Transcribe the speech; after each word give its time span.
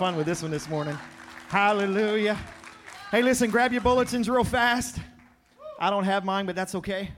fun 0.00 0.16
with 0.16 0.24
this 0.24 0.40
one 0.40 0.50
this 0.50 0.66
morning. 0.66 0.98
Hallelujah. 1.48 2.38
Hey, 3.10 3.20
listen, 3.20 3.50
grab 3.50 3.70
your 3.70 3.82
bulletins 3.82 4.30
real 4.30 4.44
fast. 4.44 4.98
I 5.78 5.90
don't 5.90 6.04
have 6.04 6.24
mine, 6.24 6.46
but 6.46 6.56
that's 6.56 6.74
okay. 6.76 7.10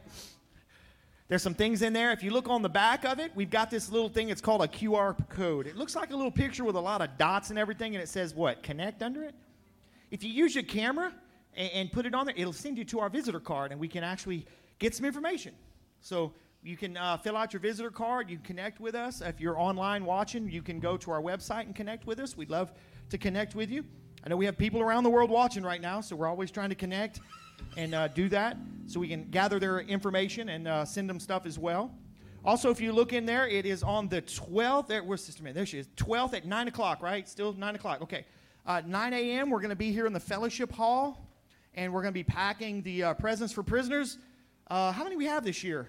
There's 1.29 1.45
some 1.45 1.55
things 1.55 1.83
in 1.83 1.93
there. 1.93 2.11
If 2.11 2.25
you 2.25 2.33
look 2.33 2.49
on 2.49 2.61
the 2.61 2.69
back 2.69 3.05
of 3.05 3.21
it, 3.21 3.31
we've 3.37 3.51
got 3.51 3.71
this 3.71 3.89
little 3.89 4.09
thing. 4.09 4.31
It's 4.31 4.41
called 4.41 4.63
a 4.63 4.67
QR 4.67 5.17
code. 5.29 5.69
It 5.69 5.77
looks 5.77 5.95
like 5.95 6.11
a 6.11 6.17
little 6.17 6.33
picture 6.33 6.65
with 6.65 6.75
a 6.75 6.81
lot 6.81 7.01
of 7.01 7.17
dots 7.19 7.51
and 7.51 7.59
everything, 7.61 7.95
and 7.95 8.03
it 8.03 8.09
says 8.09 8.35
what? 8.35 8.65
Connect 8.65 9.01
under 9.01 9.23
it? 9.23 9.37
If 10.11 10.25
you 10.25 10.31
use 10.31 10.53
your 10.53 10.65
camera 10.65 11.13
and, 11.55 11.93
put 11.93 12.05
it 12.05 12.17
on 12.17 12.27
there, 12.27 12.35
it'll 12.37 12.53
send 12.53 12.77
you 12.79 12.85
to 12.87 12.99
our 12.99 13.09
visitor 13.09 13.39
card, 13.39 13.71
and 13.71 13.81
we 13.81 13.87
can 13.87 14.03
actually 14.03 14.45
get 14.81 14.93
some 14.93 15.07
information. 15.07 15.55
So 16.01 16.33
you 16.65 16.77
can 16.77 16.97
uh, 16.97 17.17
fill 17.17 17.37
out 17.37 17.53
your 17.53 17.61
visitor 17.61 17.91
card. 17.91 18.31
You 18.31 18.37
can 18.37 18.45
connect 18.45 18.79
with 18.79 18.95
us. 18.95 19.21
If 19.21 19.41
you're 19.41 19.59
online 19.59 20.05
watching, 20.05 20.49
you 20.49 20.63
can 20.63 20.79
go 20.79 20.97
to 20.97 21.11
our 21.11 21.21
website 21.21 21.63
and 21.63 21.75
connect 21.75 22.07
with 22.07 22.21
us. 22.21 22.37
We'd 22.37 22.51
love 22.51 22.73
to 23.11 23.19
connect 23.19 23.57
with 23.57 23.69
you. 23.69 23.85
I 24.25 24.29
know 24.29 24.37
we 24.37 24.45
have 24.45 24.57
people 24.57 24.81
around 24.81 25.03
the 25.03 25.11
world 25.11 25.31
watching 25.31 25.65
right 25.65 25.81
now, 25.81 26.01
so 26.01 26.15
we're 26.15 26.29
always 26.29 26.53
trying 26.53 26.69
to 26.69 26.77
connect 26.77 27.19
and 27.77 27.95
uh, 27.95 28.09
do 28.09 28.29
that 28.29 28.57
so 28.87 29.01
we 29.01 29.09
can 29.09 29.25
gather 29.31 29.59
their 29.59 29.81
information 29.81 30.51
and 30.51 30.69
uh, 30.69 30.85
send 30.85 31.11
them 31.11 31.19
stuff 31.19 31.47
as 31.47 31.59
well. 31.59 31.93
Also, 32.45 32.71
if 32.71 32.81
you 32.81 32.93
look 32.93 33.13
in 33.13 33.27
there, 33.27 33.49
it 33.49 33.67
is 33.67 33.83
on 33.83 34.09
the 34.09 34.23
12th. 34.23 34.87
There, 34.87 35.03
where's 35.03 35.25
Sister 35.25 35.43
Man? 35.43 35.55
There 35.55 35.67
she 35.67 35.79
is. 35.79 35.89
12th 35.97 36.35
at 36.35 36.45
9 36.47 36.69
o'clock, 36.69 37.03
right? 37.03 37.29
Still 37.29 37.53
9 37.53 37.75
o'clock. 37.75 38.03
Okay. 38.03 38.25
Uh, 38.65 38.83
9 38.87 39.13
a.m., 39.13 39.51
we're 39.51 39.61
going 39.61 39.71
to 39.71 39.77
be 39.77 39.91
here 39.91 40.07
in 40.07 40.13
the 40.13 40.21
fellowship 40.21 40.71
hall, 40.71 41.29
and 41.75 41.93
we're 41.93 42.03
going 42.03 42.13
to 42.13 42.19
be 42.19 42.25
packing 42.25 42.83
the 42.83 43.03
uh, 43.03 43.15
presents 43.15 43.53
for 43.53 43.65
prisoners. 43.65 44.19
Uh, 44.69 44.93
how 44.93 45.03
many 45.03 45.17
we 45.17 45.27
have 45.27 45.45
this 45.45 45.65
year? 45.65 45.89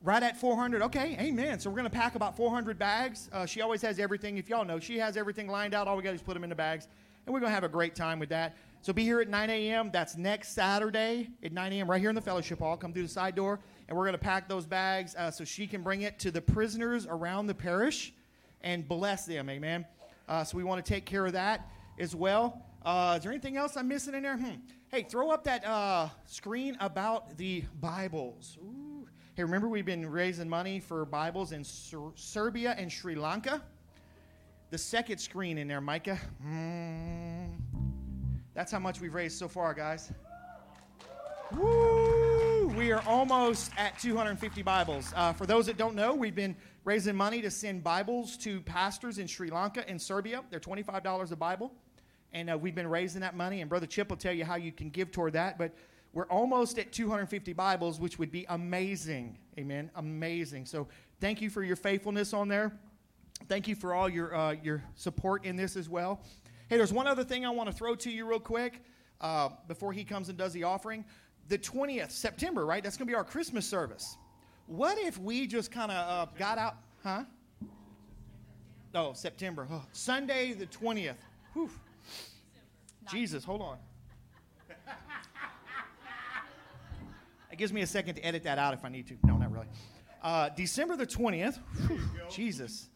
Right 0.00 0.22
at 0.22 0.36
400. 0.36 0.82
Okay, 0.82 1.16
amen. 1.18 1.58
So 1.58 1.68
we're 1.70 1.76
going 1.76 1.90
to 1.90 1.96
pack 1.96 2.14
about 2.14 2.36
400 2.36 2.78
bags. 2.78 3.28
Uh, 3.32 3.46
she 3.46 3.62
always 3.62 3.82
has 3.82 3.98
everything. 3.98 4.38
If 4.38 4.48
y'all 4.48 4.64
know, 4.64 4.78
she 4.78 4.96
has 4.98 5.16
everything 5.16 5.48
lined 5.48 5.74
out. 5.74 5.88
All 5.88 5.96
we 5.96 6.04
got 6.04 6.10
to 6.10 6.14
do 6.14 6.20
is 6.20 6.22
put 6.22 6.34
them 6.34 6.44
in 6.44 6.50
the 6.50 6.56
bags, 6.56 6.86
and 7.26 7.34
we're 7.34 7.40
going 7.40 7.50
to 7.50 7.54
have 7.54 7.64
a 7.64 7.68
great 7.68 7.96
time 7.96 8.20
with 8.20 8.28
that. 8.28 8.56
So 8.80 8.92
be 8.92 9.02
here 9.02 9.20
at 9.20 9.28
9 9.28 9.50
a.m. 9.50 9.90
That's 9.92 10.16
next 10.16 10.50
Saturday 10.50 11.30
at 11.42 11.52
9 11.52 11.72
a.m. 11.72 11.90
right 11.90 12.00
here 12.00 12.10
in 12.10 12.14
the 12.14 12.22
fellowship 12.22 12.60
hall. 12.60 12.76
Come 12.76 12.92
through 12.92 13.02
the 13.02 13.08
side 13.08 13.34
door, 13.34 13.58
and 13.88 13.98
we're 13.98 14.04
going 14.04 14.12
to 14.12 14.18
pack 14.18 14.48
those 14.48 14.66
bags 14.66 15.16
uh, 15.16 15.32
so 15.32 15.42
she 15.42 15.66
can 15.66 15.82
bring 15.82 16.02
it 16.02 16.20
to 16.20 16.30
the 16.30 16.40
prisoners 16.40 17.04
around 17.04 17.48
the 17.48 17.54
parish 17.54 18.14
and 18.60 18.86
bless 18.86 19.26
them. 19.26 19.50
Amen. 19.50 19.84
Uh, 20.28 20.44
so 20.44 20.56
we 20.56 20.62
want 20.62 20.84
to 20.84 20.88
take 20.88 21.06
care 21.06 21.26
of 21.26 21.32
that 21.32 21.68
as 21.98 22.14
well. 22.14 22.64
Uh, 22.84 23.14
is 23.16 23.24
there 23.24 23.32
anything 23.32 23.56
else 23.56 23.76
I'm 23.76 23.88
missing 23.88 24.14
in 24.14 24.22
there? 24.22 24.36
Hmm. 24.36 24.60
Hey, 24.92 25.02
throw 25.02 25.30
up 25.32 25.42
that 25.44 25.66
uh, 25.66 26.08
screen 26.24 26.76
about 26.78 27.36
the 27.36 27.64
Bibles. 27.80 28.58
Ooh. 28.62 28.87
Hey, 29.38 29.44
remember 29.44 29.68
we've 29.68 29.86
been 29.86 30.10
raising 30.10 30.48
money 30.48 30.80
for 30.80 31.04
Bibles 31.04 31.52
in 31.52 31.62
Ser- 31.62 32.10
Serbia 32.16 32.74
and 32.76 32.90
Sri 32.90 33.14
Lanka. 33.14 33.62
the 34.70 34.78
second 34.78 35.18
screen 35.18 35.58
in 35.58 35.68
there, 35.68 35.80
Micah. 35.80 36.18
Mm. 36.44 37.52
That's 38.52 38.72
how 38.72 38.80
much 38.80 39.00
we've 39.00 39.14
raised 39.14 39.38
so 39.38 39.46
far, 39.46 39.74
guys. 39.74 40.10
Woo! 41.52 42.66
We 42.76 42.90
are 42.90 43.00
almost 43.06 43.70
at 43.78 43.96
250 44.00 44.60
Bibles. 44.62 45.12
Uh, 45.14 45.32
for 45.32 45.46
those 45.46 45.66
that 45.66 45.76
don't 45.76 45.94
know, 45.94 46.16
we've 46.16 46.34
been 46.34 46.56
raising 46.82 47.14
money 47.14 47.40
to 47.40 47.50
send 47.52 47.84
Bibles 47.84 48.36
to 48.38 48.60
pastors 48.62 49.18
in 49.18 49.28
Sri 49.28 49.50
Lanka 49.50 49.88
and 49.88 50.02
Serbia. 50.02 50.42
They're 50.50 50.58
$25 50.58 51.30
a 51.30 51.36
Bible. 51.36 51.72
And 52.32 52.50
uh, 52.50 52.58
we've 52.58 52.74
been 52.74 52.88
raising 52.88 53.20
that 53.20 53.36
money. 53.36 53.60
And 53.60 53.70
Brother 53.70 53.86
Chip 53.86 54.10
will 54.10 54.16
tell 54.16 54.32
you 54.32 54.44
how 54.44 54.56
you 54.56 54.72
can 54.72 54.90
give 54.90 55.12
toward 55.12 55.34
that. 55.34 55.58
But 55.58 55.76
we're 56.12 56.26
almost 56.26 56.78
at 56.78 56.92
250 56.92 57.52
Bibles, 57.52 58.00
which 58.00 58.18
would 58.18 58.30
be 58.30 58.46
amazing. 58.48 59.38
Amen. 59.58 59.90
Amazing. 59.96 60.66
So 60.66 60.88
thank 61.20 61.40
you 61.40 61.50
for 61.50 61.62
your 61.62 61.76
faithfulness 61.76 62.32
on 62.32 62.48
there. 62.48 62.72
Thank 63.48 63.68
you 63.68 63.74
for 63.74 63.94
all 63.94 64.08
your, 64.08 64.34
uh, 64.34 64.56
your 64.62 64.82
support 64.94 65.44
in 65.44 65.56
this 65.56 65.76
as 65.76 65.88
well. 65.88 66.20
Hey, 66.68 66.76
there's 66.76 66.92
one 66.92 67.06
other 67.06 67.24
thing 67.24 67.46
I 67.46 67.50
want 67.50 67.70
to 67.70 67.76
throw 67.76 67.94
to 67.94 68.10
you 68.10 68.26
real 68.26 68.40
quick 68.40 68.82
uh, 69.20 69.50
before 69.68 69.92
he 69.92 70.04
comes 70.04 70.28
and 70.28 70.36
does 70.36 70.52
the 70.52 70.64
offering 70.64 71.04
the 71.48 71.58
20th, 71.58 72.10
September, 72.10 72.66
right? 72.66 72.82
That's 72.82 72.96
going 72.96 73.06
to 73.06 73.10
be 73.10 73.16
our 73.16 73.24
Christmas 73.24 73.66
service. 73.66 74.16
What 74.66 74.98
if 74.98 75.18
we 75.18 75.46
just 75.46 75.70
kind 75.72 75.90
of 75.90 76.28
uh, 76.28 76.30
got 76.38 76.58
out, 76.58 76.76
huh? 77.02 77.24
Oh, 78.94 79.12
September. 79.14 79.66
Oh, 79.70 79.82
Sunday 79.92 80.52
the 80.52 80.66
20th. 80.66 81.14
Whew. 81.54 81.70
Jesus, 83.10 83.44
hold 83.44 83.62
on. 83.62 83.78
It 87.58 87.60
gives 87.60 87.72
me 87.72 87.80
a 87.80 87.86
second 87.88 88.14
to 88.14 88.24
edit 88.24 88.44
that 88.44 88.56
out 88.56 88.72
if 88.72 88.84
I 88.84 88.88
need 88.88 89.08
to. 89.08 89.16
No, 89.24 89.36
not 89.36 89.50
really. 89.50 89.66
Uh, 90.22 90.48
December 90.50 90.94
the 90.94 91.04
20th. 91.04 91.58
Whew, 91.88 91.98
Jesus. 92.30 92.88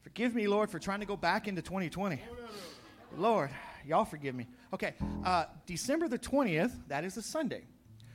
Forgive 0.00 0.34
me, 0.34 0.48
Lord, 0.48 0.70
for 0.70 0.78
trying 0.78 1.00
to 1.00 1.06
go 1.06 1.18
back 1.18 1.48
into 1.48 1.60
2020. 1.60 2.18
Lord, 3.18 3.50
y'all 3.84 4.06
forgive 4.06 4.34
me. 4.34 4.46
Okay, 4.72 4.94
uh, 5.22 5.44
December 5.66 6.08
the 6.08 6.18
20th, 6.18 6.72
that 6.88 7.04
is 7.04 7.18
a 7.18 7.22
Sunday. 7.22 7.64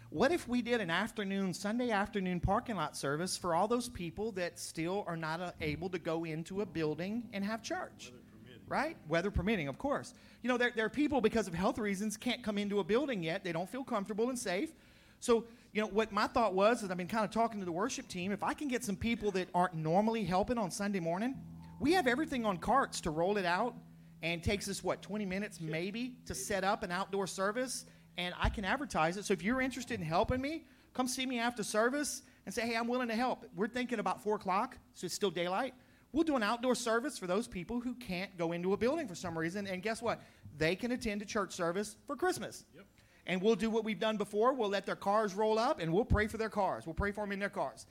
What 0.09 0.31
if 0.31 0.47
we 0.47 0.63
did 0.63 0.81
an 0.81 0.89
afternoon, 0.89 1.53
Sunday 1.53 1.91
afternoon 1.91 2.39
parking 2.39 2.77
lot 2.77 2.97
service 2.97 3.37
for 3.37 3.53
all 3.53 3.67
those 3.67 3.87
people 3.87 4.31
that 4.31 4.57
still 4.57 5.03
are 5.05 5.15
not 5.15 5.39
uh, 5.39 5.51
able 5.61 5.89
to 5.89 5.99
go 5.99 6.23
into 6.23 6.61
a 6.61 6.65
building 6.65 7.29
and 7.31 7.45
have 7.45 7.61
church? 7.61 8.11
Weather 8.11 8.61
right? 8.67 8.97
Weather 9.07 9.29
permitting, 9.29 9.67
of 9.67 9.77
course. 9.77 10.15
You 10.41 10.47
know, 10.47 10.57
there, 10.57 10.71
there 10.75 10.85
are 10.85 10.89
people 10.89 11.21
because 11.21 11.47
of 11.47 11.53
health 11.53 11.77
reasons 11.77 12.17
can't 12.17 12.41
come 12.41 12.57
into 12.57 12.79
a 12.79 12.83
building 12.83 13.21
yet. 13.21 13.43
They 13.43 13.51
don't 13.51 13.69
feel 13.69 13.83
comfortable 13.83 14.29
and 14.29 14.39
safe. 14.39 14.71
So, 15.21 15.45
you 15.73 15.81
know, 15.81 15.87
what 15.87 16.11
my 16.11 16.27
thought 16.27 16.53
was 16.53 16.83
is 16.83 16.91
I've 16.91 16.97
been 16.97 17.07
kind 17.07 17.23
of 17.23 17.31
talking 17.31 17.59
to 17.59 17.65
the 17.65 17.71
worship 17.71 18.07
team. 18.07 18.31
If 18.31 18.43
I 18.43 18.53
can 18.53 18.67
get 18.67 18.83
some 18.83 18.95
people 18.95 19.31
that 19.31 19.49
aren't 19.55 19.73
normally 19.73 20.23
helping 20.23 20.57
on 20.57 20.69
Sunday 20.69 20.99
morning, 20.99 21.35
we 21.79 21.93
have 21.93 22.07
everything 22.07 22.45
on 22.45 22.57
carts 22.57 23.01
to 23.01 23.09
roll 23.09 23.37
it 23.37 23.45
out 23.45 23.75
and 24.21 24.43
takes 24.43 24.67
us, 24.69 24.83
what, 24.83 25.01
20 25.01 25.25
minutes 25.25 25.59
maybe 25.61 26.15
to 26.25 26.35
set 26.35 26.63
up 26.63 26.83
an 26.83 26.91
outdoor 26.91 27.25
service 27.25 27.85
and 28.17 28.35
I 28.39 28.49
can 28.49 28.65
advertise 28.65 29.17
it. 29.17 29.25
So 29.25 29.33
if 29.33 29.41
you're 29.41 29.61
interested 29.61 29.99
in 29.99 30.05
helping 30.05 30.41
me, 30.41 30.65
come 30.93 31.07
see 31.07 31.25
me 31.25 31.39
after 31.39 31.63
service 31.63 32.21
and 32.45 32.53
say, 32.53 32.63
hey, 32.63 32.75
I'm 32.75 32.87
willing 32.87 33.07
to 33.07 33.15
help. 33.15 33.45
We're 33.55 33.67
thinking 33.67 33.99
about 33.99 34.21
4 34.21 34.35
o'clock, 34.35 34.77
so 34.93 35.05
it's 35.05 35.15
still 35.15 35.31
daylight. 35.31 35.73
We'll 36.11 36.25
do 36.25 36.35
an 36.35 36.43
outdoor 36.43 36.75
service 36.75 37.17
for 37.17 37.25
those 37.27 37.47
people 37.47 37.79
who 37.79 37.95
can't 37.95 38.37
go 38.37 38.51
into 38.51 38.73
a 38.73 38.77
building 38.77 39.07
for 39.07 39.15
some 39.15 39.37
reason. 39.37 39.65
And 39.65 39.81
guess 39.81 40.01
what? 40.01 40.21
They 40.57 40.75
can 40.75 40.91
attend 40.91 41.21
a 41.21 41.25
church 41.25 41.53
service 41.53 41.95
for 42.05 42.17
Christmas. 42.17 42.65
Yep. 42.75 42.85
And 43.27 43.41
we'll 43.41 43.55
do 43.55 43.69
what 43.69 43.83
we've 43.83 43.99
done 43.99 44.17
before. 44.17 44.53
We'll 44.53 44.69
let 44.69 44.85
their 44.85 44.95
cars 44.95 45.33
roll 45.35 45.59
up 45.59 45.79
and 45.79 45.93
we'll 45.93 46.05
pray 46.05 46.27
for 46.27 46.37
their 46.37 46.49
cars. 46.49 46.85
We'll 46.85 46.95
pray 46.95 47.11
for 47.11 47.23
them 47.23 47.31
in 47.31 47.39
their 47.39 47.49
cars. 47.49 47.85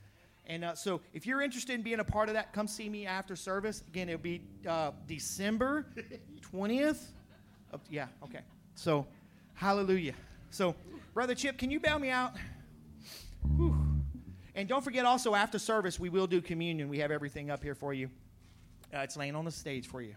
And 0.46 0.64
uh, 0.64 0.74
so 0.74 1.00
if 1.14 1.26
you're 1.26 1.40
interested 1.40 1.74
in 1.74 1.82
being 1.82 2.00
a 2.00 2.04
part 2.04 2.28
of 2.28 2.34
that, 2.34 2.52
come 2.52 2.66
see 2.66 2.88
me 2.88 3.06
after 3.06 3.36
service. 3.36 3.82
Again, 3.88 4.08
it'll 4.08 4.20
be 4.20 4.42
uh, 4.66 4.90
December 5.06 5.86
20th. 6.52 6.98
yeah, 7.88 8.06
okay. 8.24 8.40
So 8.74 9.06
Hallelujah. 9.60 10.14
So, 10.48 10.74
Brother 11.12 11.34
Chip, 11.34 11.58
can 11.58 11.70
you 11.70 11.80
bail 11.80 11.98
me 11.98 12.08
out? 12.08 12.32
Whew. 13.56 13.76
And 14.54 14.66
don't 14.66 14.82
forget 14.82 15.04
also, 15.04 15.34
after 15.34 15.58
service, 15.58 16.00
we 16.00 16.08
will 16.08 16.26
do 16.26 16.40
communion. 16.40 16.88
We 16.88 16.98
have 17.00 17.10
everything 17.10 17.50
up 17.50 17.62
here 17.62 17.74
for 17.74 17.92
you. 17.92 18.08
Uh, 18.92 19.00
it's 19.00 19.18
laying 19.18 19.36
on 19.36 19.44
the 19.44 19.50
stage 19.50 19.86
for 19.86 20.00
you. 20.00 20.14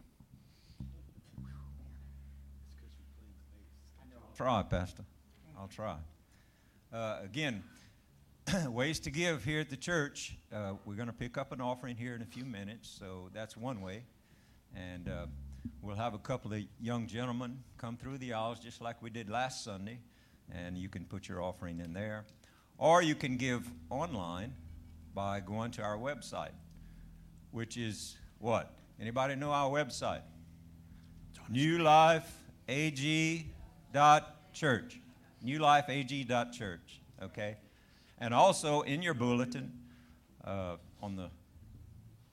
Try, 4.35 4.63
Pastor. 4.63 5.03
I'll 5.57 5.67
try. 5.67 5.97
Uh, 6.91 7.19
again, 7.23 7.63
ways 8.67 8.99
to 9.01 9.11
give 9.11 9.43
here 9.43 9.61
at 9.61 9.69
the 9.69 9.77
church. 9.77 10.35
Uh, 10.51 10.73
we're 10.85 10.95
going 10.95 11.07
to 11.07 11.13
pick 11.13 11.37
up 11.37 11.51
an 11.51 11.61
offering 11.61 11.95
here 11.95 12.15
in 12.15 12.21
a 12.21 12.25
few 12.25 12.45
minutes, 12.45 12.89
so 12.99 13.29
that's 13.33 13.55
one 13.55 13.81
way. 13.81 14.03
And 14.75 15.07
uh, 15.07 15.25
We'll 15.81 15.95
have 15.95 16.13
a 16.13 16.19
couple 16.19 16.53
of 16.53 16.61
young 16.79 17.07
gentlemen 17.07 17.59
come 17.77 17.97
through 17.97 18.17
the 18.17 18.33
aisles 18.33 18.59
just 18.59 18.81
like 18.81 19.01
we 19.01 19.09
did 19.09 19.29
last 19.29 19.63
Sunday, 19.63 19.99
and 20.51 20.77
you 20.77 20.89
can 20.89 21.05
put 21.05 21.27
your 21.27 21.41
offering 21.41 21.79
in 21.79 21.93
there. 21.93 22.25
Or 22.77 23.01
you 23.01 23.15
can 23.15 23.37
give 23.37 23.69
online 23.89 24.53
by 25.13 25.39
going 25.39 25.71
to 25.71 25.81
our 25.81 25.97
website, 25.97 26.51
which 27.51 27.77
is 27.77 28.17
what? 28.39 28.73
Anybody 28.99 29.35
know 29.35 29.51
our 29.51 29.69
website? 29.69 30.21
NewLifeAG.church. 33.93 34.99
NewLifeAG.church. 35.45 37.01
Okay? 37.21 37.57
And 38.19 38.33
also 38.33 38.81
in 38.81 39.01
your 39.01 39.13
bulletin, 39.13 39.71
uh, 40.43 40.77
on 41.01 41.15
the 41.15 41.29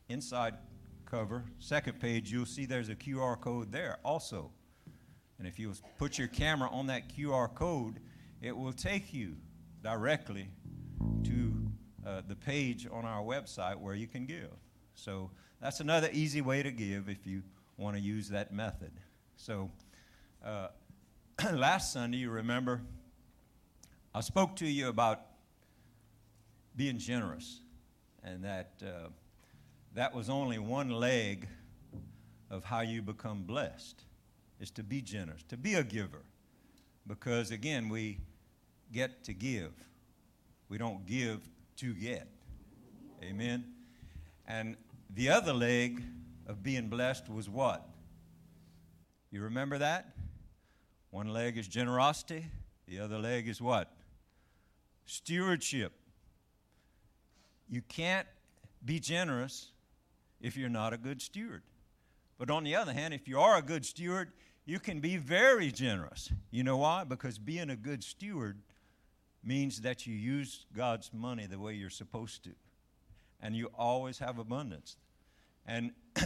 inside 0.09 0.55
cover, 1.07 1.45
second 1.59 2.01
page, 2.01 2.33
you'll 2.33 2.47
see 2.47 2.67
there's 2.67 2.89
a 2.89 2.95
QR 2.95 3.41
code 3.41 3.73
there 3.73 3.99
also. 4.05 4.51
And 5.39 5.49
if 5.49 5.59
you 5.59 5.73
put 5.99 6.19
your 6.19 6.29
camera 6.29 6.69
on 6.71 6.87
that 6.89 7.09
QR 7.09 7.53
code, 7.55 8.01
it 8.43 8.57
will 8.57 8.73
take 8.73 9.13
you 9.13 9.37
directly 9.83 10.49
to 11.25 11.53
uh, 12.07 12.23
the 12.29 12.37
page 12.37 12.87
on 12.91 13.05
our 13.05 13.23
website 13.23 13.77
where 13.77 13.95
you 13.95 14.07
can 14.07 14.27
give. 14.27 14.51
So 14.95 15.31
that's 15.61 15.81
another 15.81 16.11
easy 16.13 16.43
way 16.43 16.63
to 16.63 16.71
give 16.71 17.09
if 17.09 17.27
you 17.27 17.43
want 17.77 17.97
to 17.97 18.03
use 18.03 18.29
that 18.29 18.53
method. 18.53 18.93
So 19.37 19.71
uh, 20.45 20.69
last 21.53 21.93
Sunday, 21.93 22.19
you 22.19 22.31
remember, 22.31 22.83
I 24.15 24.21
spoke 24.21 24.57
to 24.57 24.67
you 24.67 24.89
about 24.89 25.21
being 26.77 26.99
generous 26.99 27.61
and 28.23 28.45
that. 28.45 28.73
Uh, 28.83 29.09
that 29.95 30.15
was 30.15 30.31
only 30.31 30.59
one 30.59 30.91
leg 30.91 31.49
of 32.49 32.65
how 32.65 32.81
you 32.81 33.03
become 33.03 33.43
blessed 33.43 34.05
is 34.61 34.71
to 34.73 34.83
be 34.83 35.01
generous, 35.01 35.43
to 35.49 35.57
be 35.57 35.75
a 35.75 35.83
giver. 35.83 36.23
Because 37.07 37.51
again, 37.51 37.89
we 37.89 38.19
get 38.93 39.25
to 39.25 39.33
give. 39.33 39.73
We 40.69 40.79
don't 40.79 41.07
give 41.07 41.41
to 41.79 41.95
get. 41.95 42.29
Amen. 43.23 43.65
And 44.47 44.77
the 45.15 45.31
other 45.31 45.53
leg 45.53 46.03
of 46.47 46.63
being 46.63 46.89
blessed 46.89 47.29
was 47.29 47.49
what? 47.49 47.89
You 49.33 49.43
remember 49.43 49.79
that? 49.79 50.15
One 51.11 51.29
leg 51.29 51.59
is 51.59 51.67
generosity, 51.67 52.47
the 52.87 53.01
other 53.01 53.19
leg 53.19 53.49
is 53.49 53.61
what? 53.61 53.93
Stewardship. 55.07 55.93
You 57.69 57.83
can't 57.83 58.27
be 58.85 59.01
generous 59.01 59.73
if 60.41 60.57
you're 60.57 60.69
not 60.69 60.93
a 60.93 60.99
good 60.99 61.21
steward. 61.21 61.63
But 62.39 62.51
on 62.51 62.65
the 62.65 62.75
other 62.75 62.93
hand, 62.93 63.13
if 63.13 63.29
you 63.29 63.39
are 63.39 63.59
a 63.59 63.63
good 63.63 63.85
steward, 63.85 64.33
you 64.65 64.79
can 64.79 65.01
be 65.01 65.17
very 65.17 65.71
generous. 65.71 66.33
You 66.51 66.65
know 66.65 66.79
why? 66.79 67.05
Because 67.05 67.39
being 67.39 67.71
a 67.71 67.77
good 67.77 68.03
steward 68.03 68.61
means 69.43 69.81
that 69.83 70.07
you 70.07 70.15
use 70.15 70.67
God's 70.75 71.13
money 71.13 71.47
the 71.47 71.59
way 71.59 71.75
you're 71.75 71.91
supposed 71.91 72.45
to. 72.45 72.51
And 73.41 73.57
you 73.57 73.71
always 73.77 74.19
have 74.19 74.39
abundance. 74.39 74.97
And 75.67 75.93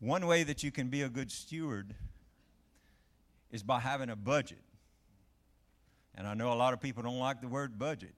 one 0.00 0.26
way 0.26 0.42
that 0.42 0.62
you 0.62 0.70
can 0.70 0.88
be 0.88 1.02
a 1.02 1.08
good 1.08 1.30
steward 1.30 1.94
is 3.52 3.62
by 3.62 3.78
having 3.78 4.10
a 4.10 4.16
budget. 4.16 4.58
And 6.14 6.26
I 6.26 6.34
know 6.34 6.52
a 6.52 6.54
lot 6.54 6.72
of 6.72 6.80
people 6.80 7.02
don't 7.02 7.18
like 7.18 7.40
the 7.40 7.48
word 7.48 7.78
budget. 7.78 8.14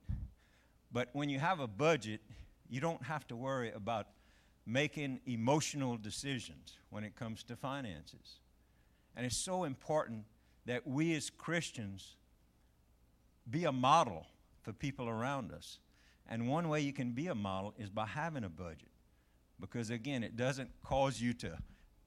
But 0.91 1.09
when 1.13 1.29
you 1.29 1.39
have 1.39 1.59
a 1.59 1.67
budget, 1.67 2.21
you 2.69 2.81
don't 2.81 3.03
have 3.03 3.27
to 3.27 3.35
worry 3.35 3.71
about 3.71 4.07
making 4.65 5.19
emotional 5.27 5.97
decisions 5.97 6.77
when 6.89 7.03
it 7.03 7.15
comes 7.15 7.43
to 7.43 7.55
finances. 7.55 8.39
And 9.15 9.25
it's 9.25 9.37
so 9.37 9.65
important 9.65 10.23
that 10.65 10.87
we 10.87 11.13
as 11.15 11.29
Christians 11.29 12.15
be 13.49 13.65
a 13.65 13.71
model 13.71 14.25
for 14.63 14.73
people 14.73 15.07
around 15.07 15.51
us. 15.51 15.79
And 16.27 16.49
one 16.49 16.69
way 16.69 16.81
you 16.81 16.91
can 16.91 17.11
be 17.11 17.27
a 17.27 17.35
model 17.35 17.73
is 17.77 17.89
by 17.89 18.07
having 18.07 18.43
a 18.43 18.49
budget. 18.49 18.89
Because 19.59 19.89
again, 19.89 20.23
it 20.23 20.35
doesn't 20.35 20.69
cause 20.83 21.21
you 21.21 21.33
to 21.33 21.57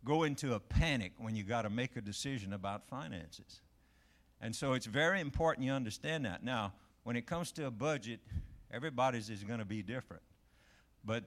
go 0.05 0.23
into 0.23 0.55
a 0.55 0.61
panic 0.61 1.13
when 1.19 1.37
you 1.37 1.45
got 1.45 1.63
to 1.63 1.71
make 1.71 1.97
a 1.97 2.01
decision 2.01 2.53
about 2.53 2.89
finances. 2.89 3.61
And 4.41 4.55
so 4.55 4.73
it's 4.73 4.87
very 4.87 5.21
important 5.21 5.67
you 5.67 5.73
understand 5.73 6.25
that. 6.25 6.45
Now, 6.45 6.73
when 7.03 7.17
it 7.17 7.27
comes 7.27 7.53
to 7.53 7.67
a 7.67 7.71
budget, 7.71 8.21
everybody's 8.71 9.31
is 9.31 9.45
going 9.45 9.59
to 9.59 9.65
be 9.65 9.83
different. 9.83 10.23
But 11.05 11.25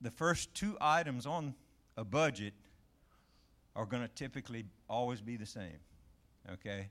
the 0.00 0.10
first 0.10 0.54
two 0.54 0.76
items 0.80 1.26
on 1.26 1.54
a 1.96 2.04
budget 2.04 2.54
are 3.74 3.86
going 3.86 4.02
to 4.02 4.08
typically 4.08 4.64
always 4.88 5.20
be 5.20 5.36
the 5.36 5.46
same. 5.46 5.78
Okay? 6.52 6.88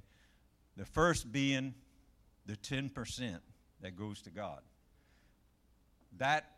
The 0.78 0.86
first 0.86 1.32
being 1.32 1.74
the 2.46 2.56
10% 2.56 3.40
that 3.82 3.96
goes 3.96 4.22
to 4.24 4.30
God. 4.30 4.62
That 6.18 6.52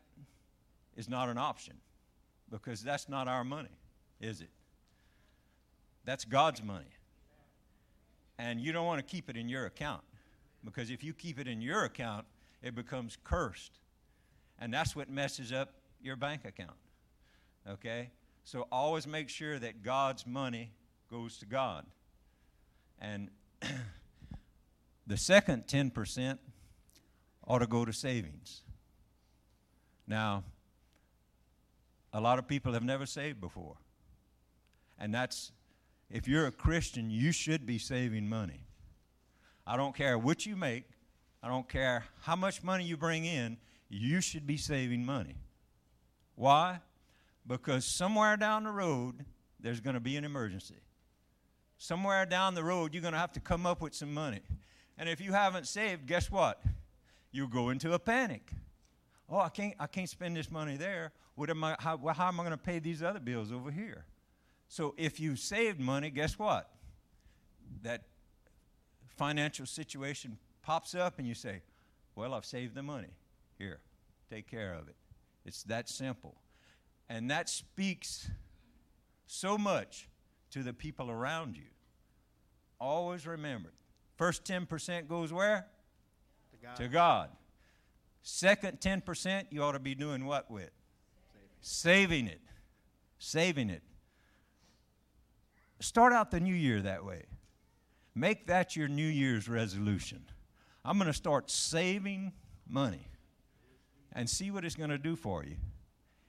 is 0.95 1.09
not 1.09 1.29
an 1.29 1.37
option 1.37 1.75
because 2.49 2.81
that's 2.81 3.09
not 3.09 3.27
our 3.27 3.43
money, 3.43 3.77
is 4.19 4.41
it? 4.41 4.49
That's 6.05 6.25
God's 6.25 6.63
money. 6.63 6.85
And 8.39 8.61
you 8.61 8.71
don't 8.71 8.85
want 8.85 8.99
to 8.99 9.03
keep 9.03 9.29
it 9.29 9.37
in 9.37 9.49
your 9.49 9.65
account 9.65 10.03
because 10.63 10.89
if 10.91 11.03
you 11.03 11.13
keep 11.13 11.39
it 11.39 11.47
in 11.47 11.61
your 11.61 11.83
account, 11.83 12.25
it 12.61 12.75
becomes 12.75 13.17
cursed. 13.23 13.79
And 14.59 14.73
that's 14.73 14.95
what 14.95 15.09
messes 15.09 15.51
up 15.51 15.73
your 16.01 16.15
bank 16.15 16.45
account. 16.45 16.77
Okay? 17.67 18.11
So 18.43 18.67
always 18.71 19.07
make 19.07 19.29
sure 19.29 19.59
that 19.59 19.83
God's 19.83 20.25
money 20.25 20.71
goes 21.09 21.37
to 21.39 21.45
God. 21.45 21.85
And 22.99 23.29
the 25.07 25.17
second 25.17 25.67
10% 25.67 26.37
ought 27.45 27.59
to 27.59 27.67
go 27.67 27.85
to 27.85 27.93
savings. 27.93 28.61
Now, 30.07 30.43
a 32.13 32.21
lot 32.21 32.39
of 32.39 32.47
people 32.47 32.73
have 32.73 32.83
never 32.83 33.05
saved 33.05 33.41
before. 33.41 33.75
And 34.99 35.13
that's, 35.13 35.51
if 36.09 36.27
you're 36.27 36.47
a 36.47 36.51
Christian, 36.51 37.09
you 37.09 37.31
should 37.31 37.65
be 37.65 37.77
saving 37.77 38.27
money. 38.27 38.65
I 39.65 39.77
don't 39.77 39.95
care 39.95 40.17
what 40.17 40.45
you 40.45 40.55
make, 40.55 40.85
I 41.43 41.49
don't 41.49 41.67
care 41.67 42.05
how 42.21 42.35
much 42.35 42.63
money 42.63 42.83
you 42.83 42.97
bring 42.97 43.25
in, 43.25 43.57
you 43.89 44.21
should 44.21 44.47
be 44.47 44.57
saving 44.57 45.05
money. 45.05 45.35
Why? 46.35 46.79
Because 47.45 47.85
somewhere 47.85 48.37
down 48.37 48.63
the 48.63 48.71
road, 48.71 49.25
there's 49.59 49.79
going 49.79 49.93
to 49.93 49.99
be 49.99 50.15
an 50.17 50.23
emergency. 50.23 50.81
Somewhere 51.77 52.25
down 52.25 52.55
the 52.55 52.63
road, 52.63 52.93
you're 52.93 53.01
going 53.01 53.13
to 53.13 53.19
have 53.19 53.33
to 53.33 53.39
come 53.39 53.65
up 53.65 53.81
with 53.81 53.93
some 53.93 54.13
money. 54.13 54.41
And 54.97 55.07
if 55.07 55.21
you 55.21 55.31
haven't 55.31 55.67
saved, 55.67 56.07
guess 56.07 56.31
what? 56.31 56.61
You'll 57.31 57.47
go 57.47 57.69
into 57.69 57.93
a 57.93 57.99
panic. 57.99 58.51
Oh, 59.29 59.39
I 59.39 59.49
can't, 59.49 59.73
I 59.79 59.87
can't 59.87 60.09
spend 60.09 60.35
this 60.35 60.49
money 60.49 60.77
there. 60.77 61.11
What 61.35 61.49
am 61.49 61.63
I, 61.63 61.75
how, 61.79 61.97
how 61.97 62.27
am 62.27 62.39
I 62.39 62.43
going 62.43 62.57
to 62.57 62.63
pay 62.63 62.79
these 62.79 63.03
other 63.03 63.19
bills 63.19 63.51
over 63.51 63.69
here? 63.69 64.05
So 64.67 64.93
if 64.97 65.19
you 65.19 65.35
saved 65.35 65.79
money, 65.79 66.09
guess 66.09 66.37
what? 66.37 66.69
That 67.83 68.03
financial 69.15 69.65
situation 69.65 70.37
pops 70.61 70.93
up 70.95 71.19
and 71.19 71.27
you 71.27 71.33
say, 71.33 71.61
Well, 72.15 72.33
I've 72.33 72.45
saved 72.45 72.75
the 72.75 72.83
money. 72.83 73.15
Here, 73.57 73.79
take 74.29 74.49
care 74.49 74.73
of 74.73 74.87
it. 74.87 74.95
It's 75.45 75.63
that 75.63 75.89
simple. 75.89 76.35
And 77.09 77.31
that 77.31 77.49
speaks 77.49 78.29
so 79.25 79.57
much 79.57 80.09
to 80.51 80.63
the 80.63 80.73
people 80.73 81.09
around 81.09 81.55
you. 81.55 81.63
Always 82.79 83.25
remember 83.25 83.71
first 84.17 84.43
10% 84.43 85.07
goes 85.07 85.31
where? 85.31 85.67
To 86.51 86.57
God. 86.57 86.75
To 86.75 86.87
God. 86.87 87.29
Second 88.23 88.79
10%, 88.81 89.45
you 89.51 89.63
ought 89.63 89.71
to 89.73 89.79
be 89.79 89.95
doing 89.95 90.25
what 90.25 90.51
with? 90.51 90.71
Saving 91.61 92.27
it. 92.27 92.41
Saving 93.19 93.69
it. 93.69 93.83
Start 95.79 96.13
out 96.13 96.31
the 96.31 96.39
new 96.39 96.53
year 96.53 96.81
that 96.81 97.05
way. 97.05 97.23
Make 98.15 98.47
that 98.47 98.75
your 98.75 98.87
New 98.87 99.07
Year's 99.07 99.47
resolution. 99.47 100.23
I'm 100.83 100.97
going 100.97 101.07
to 101.07 101.13
start 101.13 101.51
saving 101.51 102.33
money 102.67 103.07
and 104.13 104.29
see 104.29 104.49
what 104.49 104.65
it's 104.65 104.75
going 104.75 104.89
to 104.89 104.97
do 104.97 105.15
for 105.15 105.43
you. 105.43 105.57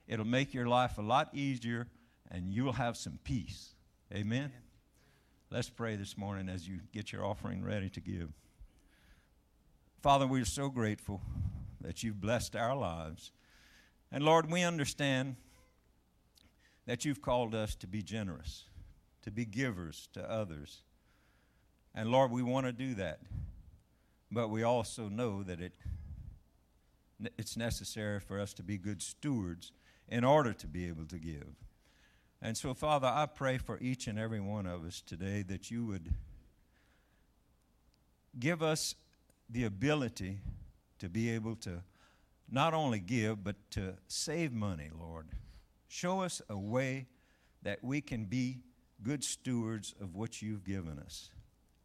It'll 0.07 0.27
make 0.27 0.53
your 0.53 0.67
life 0.67 0.99
a 0.99 1.03
lot 1.03 1.31
easier 1.33 1.87
and 2.31 2.53
you'll 2.53 2.73
have 2.73 2.97
some 2.97 3.19
peace. 3.25 3.75
Amen. 4.13 4.53
Let's 5.51 5.71
pray 5.71 5.97
this 5.97 6.19
morning 6.19 6.49
as 6.49 6.69
you 6.69 6.81
get 6.93 7.13
your 7.13 7.25
offering 7.25 7.65
ready 7.65 7.89
to 7.91 8.01
give. 8.01 8.31
Father, 10.03 10.27
we're 10.27 10.45
so 10.45 10.69
grateful 10.69 11.23
that 11.81 12.03
you've 12.03 12.21
blessed 12.21 12.55
our 12.55 12.77
lives. 12.77 13.33
And 14.13 14.25
Lord, 14.25 14.51
we 14.51 14.63
understand 14.63 15.37
that 16.87 17.05
you've 17.05 17.23
called 17.23 17.55
us 17.55 17.75
to 17.77 17.87
be 17.87 18.03
generous, 18.03 18.65
to 19.23 19.31
be 19.31 19.45
givers 19.45 20.09
to 20.13 20.31
others. 20.31 20.83
And 21.95 22.11
Lord, 22.11 22.31
we 22.31 22.43
want 22.43 22.67
to 22.67 22.73
do 22.73 22.95
that. 22.95 23.21
But 24.31 24.49
we 24.49 24.63
also 24.63 25.09
know 25.09 25.43
that 25.43 25.61
it, 25.61 25.73
it's 27.39 27.57
necessary 27.57 28.21
for 28.21 28.39
us 28.39 28.53
to 28.55 28.63
be 28.63 28.77
good 28.77 29.03
stewards 29.03 29.73
in 30.09 30.25
order 30.25 30.53
to 30.53 30.67
be 30.67 30.87
able 30.87 31.07
to 31.07 31.19
give. 31.19 31.55
And 32.41 32.57
so, 32.57 32.73
Father, 32.73 33.09
I 33.09 33.27
pray 33.27 33.59
for 33.59 33.79
each 33.81 34.07
and 34.07 34.19
every 34.19 34.41
one 34.41 34.67
of 34.67 34.85
us 34.85 35.01
today 35.01 35.43
that 35.49 35.71
you 35.71 35.85
would 35.87 36.15
give 38.39 38.63
us 38.63 38.95
the 39.51 39.65
ability 39.65 40.39
to 40.99 41.09
be 41.09 41.31
able 41.31 41.57
to 41.57 41.83
not 42.51 42.75
only 42.75 43.01
give, 43.01 43.43
but 43.43 43.57
to 43.73 43.95
save 44.07 44.53
money, 44.53 44.91
Lord. 44.99 45.27
Show 45.89 46.21
us 46.21 46.41
a 46.49 46.57
way 46.57 47.07
that 47.63 47.83
we 47.83 48.01
can 48.01 48.25
be 48.25 48.59
good 49.03 49.23
stewards 49.23 49.95
of 50.01 50.15
what 50.15 50.43
you've 50.43 50.65
given 50.65 50.99
us. 50.99 51.31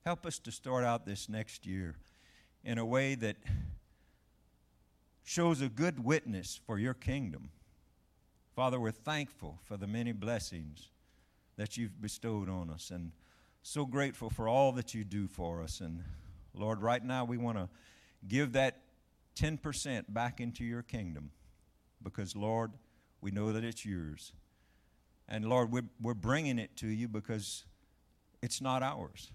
Help 0.05 0.25
us 0.25 0.39
to 0.39 0.51
start 0.51 0.83
out 0.83 1.05
this 1.05 1.29
next 1.29 1.65
year 1.65 1.95
in 2.63 2.77
a 2.77 2.85
way 2.85 3.15
that 3.15 3.37
shows 5.23 5.61
a 5.61 5.69
good 5.69 6.03
witness 6.03 6.59
for 6.65 6.77
your 6.77 6.93
kingdom. 6.93 7.49
Father, 8.55 8.79
we're 8.79 8.91
thankful 8.91 9.59
for 9.63 9.77
the 9.77 9.87
many 9.87 10.11
blessings 10.11 10.89
that 11.55 11.77
you've 11.77 12.01
bestowed 12.01 12.49
on 12.49 12.69
us 12.69 12.91
and 12.91 13.11
so 13.61 13.85
grateful 13.85 14.29
for 14.29 14.47
all 14.47 14.71
that 14.73 14.93
you 14.93 15.03
do 15.03 15.27
for 15.27 15.63
us. 15.63 15.79
And 15.79 16.03
Lord, 16.53 16.81
right 16.81 17.03
now 17.03 17.23
we 17.23 17.37
want 17.37 17.57
to 17.57 17.69
give 18.27 18.53
that 18.53 18.81
10% 19.35 20.05
back 20.09 20.39
into 20.39 20.63
your 20.63 20.83
kingdom 20.83 21.31
because, 22.01 22.35
Lord, 22.35 22.71
we 23.21 23.31
know 23.31 23.53
that 23.53 23.63
it's 23.63 23.85
yours. 23.85 24.33
And 25.27 25.45
Lord, 25.45 25.71
we're, 25.71 25.89
we're 26.01 26.13
bringing 26.13 26.59
it 26.59 26.75
to 26.77 26.87
you 26.87 27.07
because 27.07 27.65
it's 28.41 28.61
not 28.61 28.83
ours. 28.83 29.31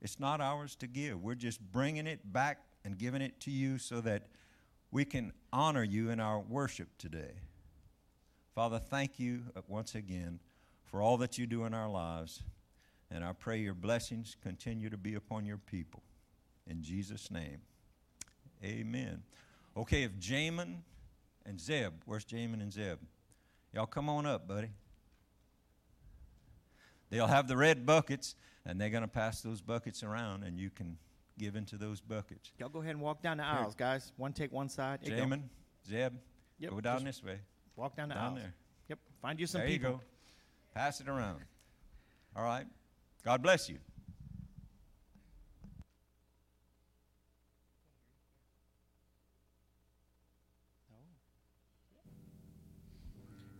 It's 0.00 0.18
not 0.18 0.40
ours 0.40 0.74
to 0.76 0.86
give. 0.86 1.22
We're 1.22 1.36
just 1.36 1.60
bringing 1.60 2.06
it 2.06 2.32
back 2.32 2.58
and 2.84 2.98
giving 2.98 3.22
it 3.22 3.38
to 3.40 3.50
you 3.50 3.78
so 3.78 4.00
that 4.00 4.26
we 4.90 5.04
can 5.04 5.32
honor 5.52 5.84
you 5.84 6.10
in 6.10 6.20
our 6.20 6.40
worship 6.40 6.88
today. 6.98 7.34
Father, 8.54 8.78
thank 8.78 9.18
you 9.18 9.42
uh, 9.56 9.62
once 9.68 9.94
again 9.94 10.40
for 10.84 11.00
all 11.00 11.16
that 11.18 11.38
you 11.38 11.46
do 11.46 11.64
in 11.64 11.72
our 11.72 11.88
lives. 11.88 12.42
And 13.10 13.24
I 13.24 13.32
pray 13.32 13.58
your 13.58 13.74
blessings 13.74 14.36
continue 14.42 14.90
to 14.90 14.96
be 14.96 15.14
upon 15.14 15.46
your 15.46 15.58
people. 15.58 16.02
In 16.66 16.82
Jesus' 16.82 17.30
name, 17.30 17.60
amen. 18.64 19.22
Okay, 19.76 20.02
if 20.02 20.12
Jamin 20.18 20.76
and 21.46 21.60
Zeb, 21.60 21.92
where's 22.04 22.24
Jamin 22.24 22.60
and 22.60 22.72
Zeb? 22.72 22.98
Y'all 23.72 23.86
come 23.86 24.08
on 24.08 24.26
up, 24.26 24.46
buddy. 24.46 24.68
They'll 27.12 27.26
have 27.26 27.46
the 27.46 27.58
red 27.58 27.84
buckets, 27.84 28.34
and 28.64 28.80
they're 28.80 28.88
going 28.88 29.02
to 29.02 29.08
pass 29.08 29.42
those 29.42 29.60
buckets 29.60 30.02
around, 30.02 30.44
and 30.44 30.58
you 30.58 30.70
can 30.70 30.96
give 31.38 31.56
into 31.56 31.76
those 31.76 32.00
buckets. 32.00 32.50
Y'all 32.58 32.70
go 32.70 32.80
ahead 32.80 32.92
and 32.94 33.02
walk 33.02 33.22
down 33.22 33.36
the 33.36 33.44
aisles, 33.44 33.74
guys. 33.74 34.12
One 34.16 34.32
take 34.32 34.50
one 34.50 34.70
side. 34.70 35.00
Go. 35.04 35.10
Jamin, 35.12 35.42
Zeb, 35.86 36.14
Yep, 36.58 36.70
go 36.70 36.80
down 36.80 37.04
this 37.04 37.22
way. 37.22 37.38
Walk 37.76 37.96
down 37.96 38.08
the 38.08 38.14
Down 38.14 38.24
aisles. 38.24 38.38
there. 38.38 38.54
Yep. 38.88 38.98
Find 39.20 39.38
you 39.38 39.46
some 39.46 39.60
there 39.60 39.68
people. 39.68 39.90
you 39.90 39.96
go. 39.96 40.00
Pass 40.74 41.02
it 41.02 41.08
around. 41.08 41.40
All 42.34 42.44
right. 42.44 42.64
God 43.24 43.42
bless 43.42 43.68
you. 43.68 43.76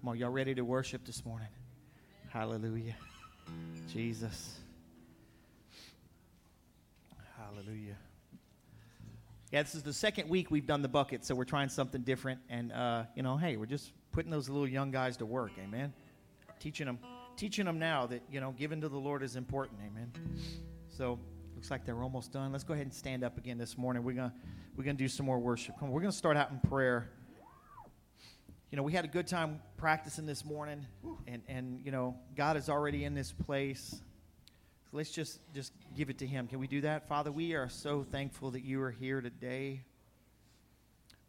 Come 0.01 0.09
on, 0.09 0.19
y'all 0.19 0.31
ready 0.31 0.55
to 0.55 0.63
worship 0.63 1.05
this 1.05 1.25
morning? 1.25 1.49
Hallelujah. 2.31 2.97
Jesus. 3.93 4.59
Hallelujah. 7.37 7.97
Yeah, 9.51 9.63
this 9.63 9.75
is 9.75 9.83
the 9.83 9.93
second 9.93 10.31
week 10.31 10.51
we've 10.51 10.67
done 10.67 10.81
the 10.81 10.89
bucket, 10.89 11.25
so 11.25 11.35
we're 11.35 11.45
trying 11.45 11.69
something 11.69 12.03
different. 12.03 12.41
And, 12.49 12.73
uh, 12.73 13.05
you 13.15 13.23
know, 13.23 13.37
hey, 13.37 13.57
we're 13.57 13.67
just 13.67 13.93
putting 14.11 14.31
those 14.31 14.49
little 14.49 14.67
young 14.67 14.91
guys 14.91 15.19
to 15.19 15.27
work. 15.27 15.53
Amen. 15.63 15.93
Teaching 16.59 16.87
them, 16.87 16.99
teaching 17.37 17.67
them 17.67 17.79
now 17.79 18.07
that, 18.07 18.23
you 18.31 18.41
know, 18.41 18.53
giving 18.53 18.81
to 18.81 18.89
the 18.89 18.99
Lord 18.99 19.23
is 19.23 19.37
important. 19.37 19.81
Amen. 19.87 20.11
So, 20.89 21.19
looks 21.55 21.71
like 21.71 21.85
they're 21.85 22.03
almost 22.03 22.33
done. 22.33 22.51
Let's 22.51 22.65
go 22.65 22.73
ahead 22.73 22.87
and 22.87 22.95
stand 22.95 23.23
up 23.23 23.37
again 23.37 23.59
this 23.59 23.77
morning. 23.77 24.03
We're 24.03 24.15
going 24.15 24.31
to 24.31 24.37
we're 24.77 24.85
going 24.85 24.97
to 24.97 25.03
do 25.05 25.09
some 25.09 25.27
more 25.27 25.39
worship. 25.39 25.79
Come 25.79 25.89
on, 25.89 25.93
we're 25.93 26.01
going 26.01 26.13
to 26.13 26.17
start 26.17 26.37
out 26.37 26.51
in 26.51 26.59
prayer 26.59 27.11
you 28.73 28.77
know, 28.77 28.83
we 28.83 28.93
had 28.93 29.05
a 29.05 29.09
good 29.09 29.27
time 29.27 29.61
practicing 29.77 30.25
this 30.25 30.47
morning, 30.47 30.87
and, 31.27 31.43
and 31.47 31.83
you 31.85 31.93
know, 31.93 32.17
God 32.35 32.57
is 32.57 32.71
already 32.71 33.05
in 33.05 33.13
this 33.15 33.31
place. 33.31 33.91
So 33.91 34.97
let's 34.97 35.11
just 35.11 35.41
just 35.55 35.75
give 35.95 36.09
it 36.09 36.17
to 36.21 36.27
Him. 36.27 36.47
Can 36.47 36.59
we 36.59 36.67
do 36.67 36.81
that, 36.81 37.07
Father? 37.07 37.31
We 37.31 37.53
are 37.53 37.69
so 37.69 38.03
thankful 38.03 38.53
that 38.53 38.65
you 38.65 38.81
are 38.81 38.91
here 38.91 39.21
today. 39.21 39.83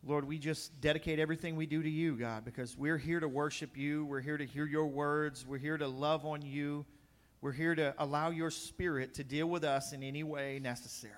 Lord, 0.06 0.26
we 0.26 0.38
just 0.38 0.80
dedicate 0.80 1.20
everything 1.20 1.58
we 1.58 1.66
do 1.66 1.84
to 1.84 1.90
you, 1.90 2.16
God, 2.16 2.46
because 2.46 2.78
we're 2.78 2.98
here 2.98 3.20
to 3.20 3.28
worship 3.28 3.76
you. 3.76 4.06
We're 4.06 4.22
here 4.22 4.38
to 4.38 4.46
hear 4.46 4.66
your 4.66 4.86
words. 4.86 5.46
We're 5.46 5.58
here 5.58 5.78
to 5.78 5.88
love 5.88 6.26
on 6.26 6.44
you. 6.44 6.86
We're 7.42 7.52
here 7.52 7.76
to 7.76 7.94
allow 7.98 8.30
your 8.30 8.52
spirit 8.52 9.16
to 9.16 9.24
deal 9.26 9.48
with 9.48 9.66
us 9.66 9.92
in 9.92 10.02
any 10.02 10.24
way 10.24 10.60
necessary. 10.64 11.14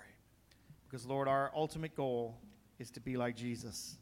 Because, 0.88 1.06
Lord, 1.06 1.28
our 1.28 1.52
ultimate 1.54 1.96
goal 1.96 2.40
is 2.80 2.90
to 2.92 3.00
be 3.00 3.16
like 3.16 3.36
Jesus, 3.36 3.98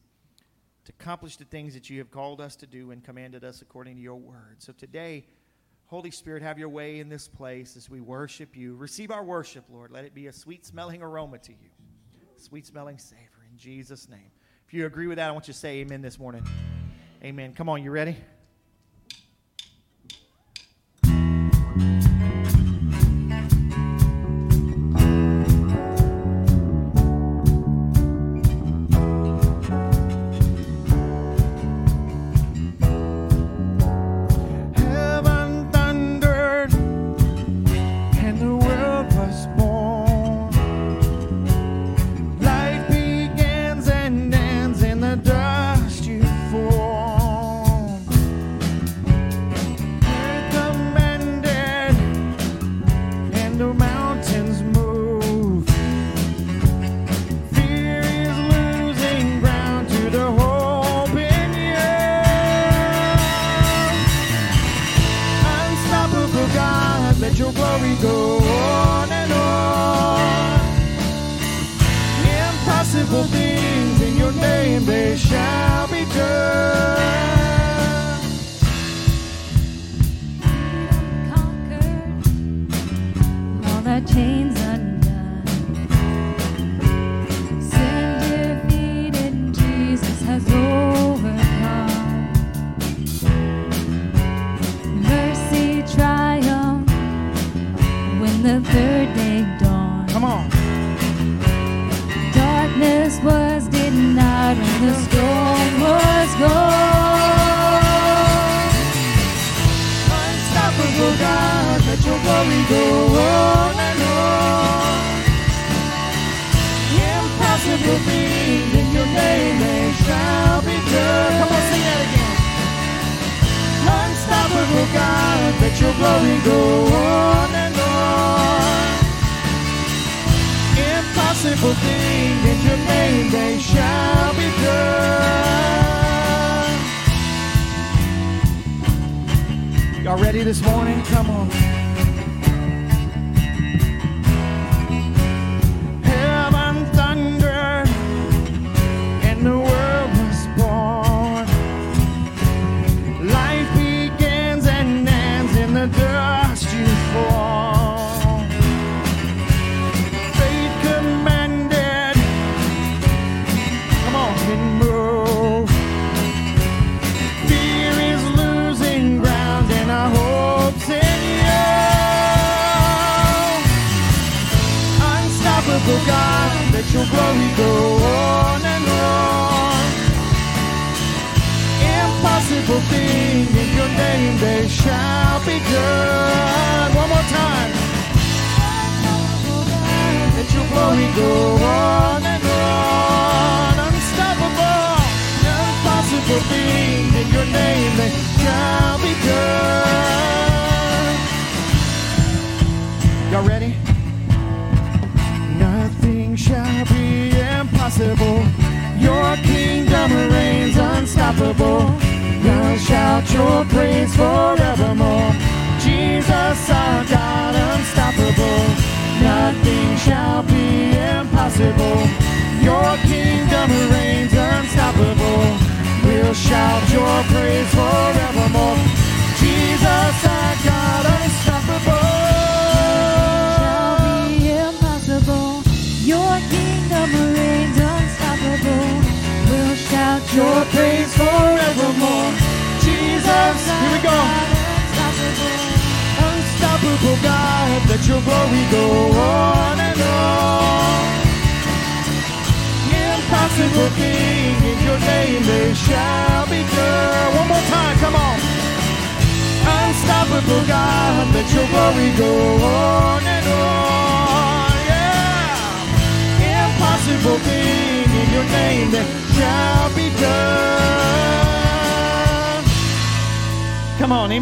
to 0.86 0.92
accomplish 1.00 1.38
the 1.38 1.46
things 1.46 1.74
that 1.74 1.90
you 1.90 2.00
have 2.00 2.12
called 2.12 2.42
us 2.42 2.56
to 2.58 2.68
do 2.68 2.92
and 2.92 3.04
commanded 3.04 3.44
us 3.44 3.62
according 3.62 3.96
to 3.96 4.02
your 4.02 4.16
word. 4.16 4.58
So 4.60 4.74
today, 4.74 5.26
Holy 5.86 6.12
Spirit, 6.12 6.44
have 6.44 6.58
your 6.58 6.70
way 6.70 7.00
in 7.00 7.10
this 7.10 7.28
place 7.28 7.78
as 7.78 7.90
we 7.90 8.02
worship 8.02 8.56
you. 8.56 8.76
Receive 8.76 9.12
our 9.12 9.24
worship, 9.24 9.66
Lord. 9.72 9.92
Let 9.92 10.06
it 10.06 10.14
be 10.14 10.28
a 10.28 10.34
sweet 10.34 10.66
smelling 10.66 11.02
aroma 11.02 11.38
to 11.40 11.52
you, 11.52 11.70
sweet 12.36 12.66
smelling 12.66 12.98
savor. 12.98 13.20
In 13.50 13.58
Jesus' 13.58 14.10
name. 14.10 14.32
If 14.68 14.74
you 14.74 14.86
agree 14.86 15.08
with 15.08 15.18
that, 15.18 15.30
I 15.30 15.32
want 15.32 15.48
you 15.48 15.54
to 15.54 15.60
say 15.60 15.82
amen 15.82 16.02
this 16.02 16.18
morning. 16.18 16.44
Amen. 17.24 17.54
Come 17.54 17.70
on, 17.70 17.84
you 17.84 17.92
ready? 17.92 18.18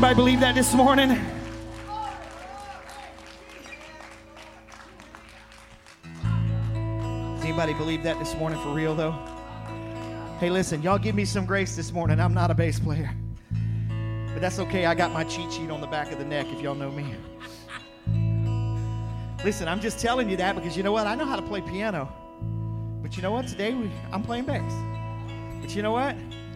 Anybody 0.04 0.16
believe 0.16 0.40
that 0.40 0.56
this 0.56 0.74
morning? 0.74 1.10
Does 7.36 7.46
anybody 7.46 7.76
believe 7.76 8.02
that 8.02 8.18
this 8.18 8.34
morning 8.34 8.60
for 8.64 8.70
real, 8.70 8.96
though? 8.96 9.12
Hey, 10.40 10.50
listen, 10.50 10.82
y'all 10.82 10.98
give 10.98 11.14
me 11.14 11.24
some 11.24 11.46
grace 11.46 11.76
this 11.76 11.92
morning. 11.92 12.20
I'm 12.20 12.34
not 12.34 12.50
a 12.50 12.56
bass 12.56 12.80
player. 12.80 13.14
But 14.34 14.42
that's 14.42 14.58
okay. 14.58 14.88
I 14.88 14.96
got 14.96 15.12
my 15.12 15.24
cheat 15.24 15.54
sheet 15.54 15.70
on 15.70 15.82
the 15.82 15.88
back 15.88 16.12
of 16.12 16.18
the 16.18 16.26
neck 16.26 16.48
if 16.50 16.62
y'all 16.62 16.74
know 16.74 16.90
me. 16.90 17.14
Listen, 19.46 19.68
I'm 19.68 19.80
just 19.80 20.00
telling 20.00 20.32
you 20.32 20.38
that 20.38 20.56
because 20.56 20.76
you 20.76 20.82
know 20.82 20.92
what? 20.92 21.06
I 21.06 21.14
know 21.14 21.26
how 21.26 21.36
to 21.36 21.44
play 21.44 21.62
piano. 21.62 22.12
But 23.04 23.18
you 23.18 23.22
know 23.22 23.32
what? 23.32 23.48
Today 23.48 23.76
we, 23.76 23.92
I'm 24.12 24.24
playing 24.24 24.46
bass. 24.46 24.74
But 25.62 25.76
you 25.76 25.84
know 25.84 25.92
what? 25.92 26.16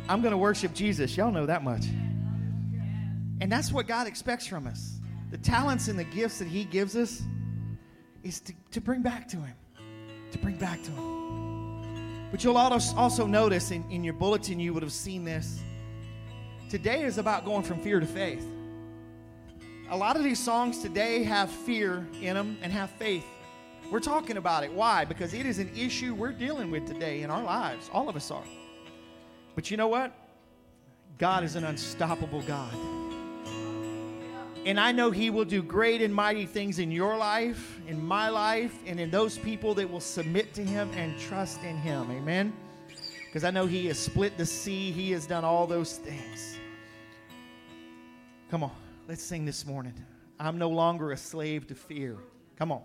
I'm 0.09 0.23
going 0.23 0.31
to 0.31 0.37
worship 0.37 0.73
Jesus. 0.73 1.15
Y'all 1.15 1.31
know 1.31 1.45
that 1.45 1.63
much. 1.63 1.85
And 3.41 3.51
that's 3.51 3.71
what 3.71 3.87
God 3.87 4.07
expects 4.07 4.47
from 4.47 4.67
us. 4.67 4.99
The 5.31 5.37
talents 5.37 5.87
and 5.87 5.97
the 5.99 6.03
gifts 6.03 6.39
that 6.39 6.47
He 6.47 6.63
gives 6.65 6.95
us 6.95 7.21
is 8.23 8.39
to, 8.41 8.53
to 8.71 8.81
bring 8.81 9.01
back 9.01 9.27
to 9.29 9.37
Him. 9.37 9.55
To 10.31 10.37
bring 10.37 10.55
back 10.55 10.81
to 10.83 10.91
Him. 10.91 12.27
But 12.31 12.43
you'll 12.43 12.57
also 12.57 13.27
notice 13.27 13.71
in, 13.71 13.89
in 13.89 14.03
your 14.03 14.13
bulletin, 14.13 14.59
you 14.59 14.73
would 14.73 14.83
have 14.83 14.91
seen 14.91 15.23
this. 15.23 15.61
Today 16.69 17.03
is 17.03 17.17
about 17.17 17.45
going 17.45 17.63
from 17.63 17.79
fear 17.79 17.99
to 17.99 18.05
faith. 18.05 18.45
A 19.89 19.97
lot 19.97 20.15
of 20.15 20.23
these 20.23 20.39
songs 20.39 20.79
today 20.79 21.23
have 21.23 21.49
fear 21.49 22.07
in 22.21 22.33
them 22.33 22.57
and 22.61 22.71
have 22.71 22.89
faith. 22.91 23.25
We're 23.91 23.99
talking 23.99 24.37
about 24.37 24.63
it. 24.63 24.73
Why? 24.73 25.05
Because 25.05 25.33
it 25.33 25.45
is 25.45 25.59
an 25.59 25.69
issue 25.75 26.15
we're 26.15 26.31
dealing 26.31 26.71
with 26.71 26.87
today 26.87 27.21
in 27.21 27.29
our 27.29 27.43
lives. 27.43 27.89
All 27.93 28.09
of 28.09 28.15
us 28.15 28.31
are. 28.31 28.43
But 29.53 29.69
you 29.69 29.77
know 29.77 29.87
what? 29.87 30.11
God 31.19 31.43
is 31.43 31.55
an 31.55 31.63
unstoppable 31.63 32.41
God. 32.41 32.73
And 34.65 34.79
I 34.79 34.91
know 34.91 35.11
He 35.11 35.29
will 35.29 35.45
do 35.45 35.61
great 35.61 36.01
and 36.01 36.13
mighty 36.13 36.47
things 36.47 36.79
in 36.79 36.91
your 36.91 37.15
life, 37.15 37.79
in 37.87 38.03
my 38.03 38.29
life, 38.29 38.73
and 38.87 38.99
in 38.99 39.11
those 39.11 39.37
people 39.37 39.75
that 39.75 39.89
will 39.89 39.99
submit 39.99 40.55
to 40.55 40.63
Him 40.63 40.89
and 40.95 41.17
trust 41.19 41.63
in 41.63 41.77
Him. 41.77 42.09
Amen? 42.09 42.51
Because 43.25 43.43
I 43.43 43.51
know 43.51 43.67
He 43.67 43.85
has 43.87 43.99
split 43.99 44.37
the 44.37 44.45
sea, 44.45 44.91
He 44.91 45.11
has 45.11 45.27
done 45.27 45.43
all 45.45 45.67
those 45.67 45.97
things. 45.97 46.57
Come 48.49 48.63
on, 48.63 48.71
let's 49.07 49.21
sing 49.21 49.45
this 49.45 49.67
morning. 49.67 49.93
I'm 50.39 50.57
no 50.57 50.69
longer 50.69 51.11
a 51.11 51.17
slave 51.17 51.67
to 51.67 51.75
fear. 51.75 52.17
Come 52.57 52.71
on. 52.71 52.81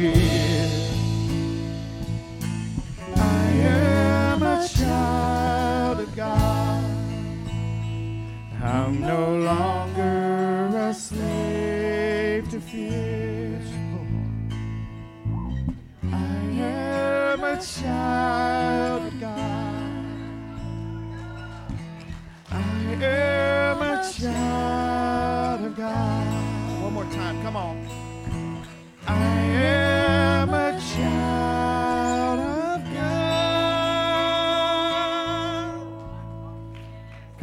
Fear. 0.00 0.49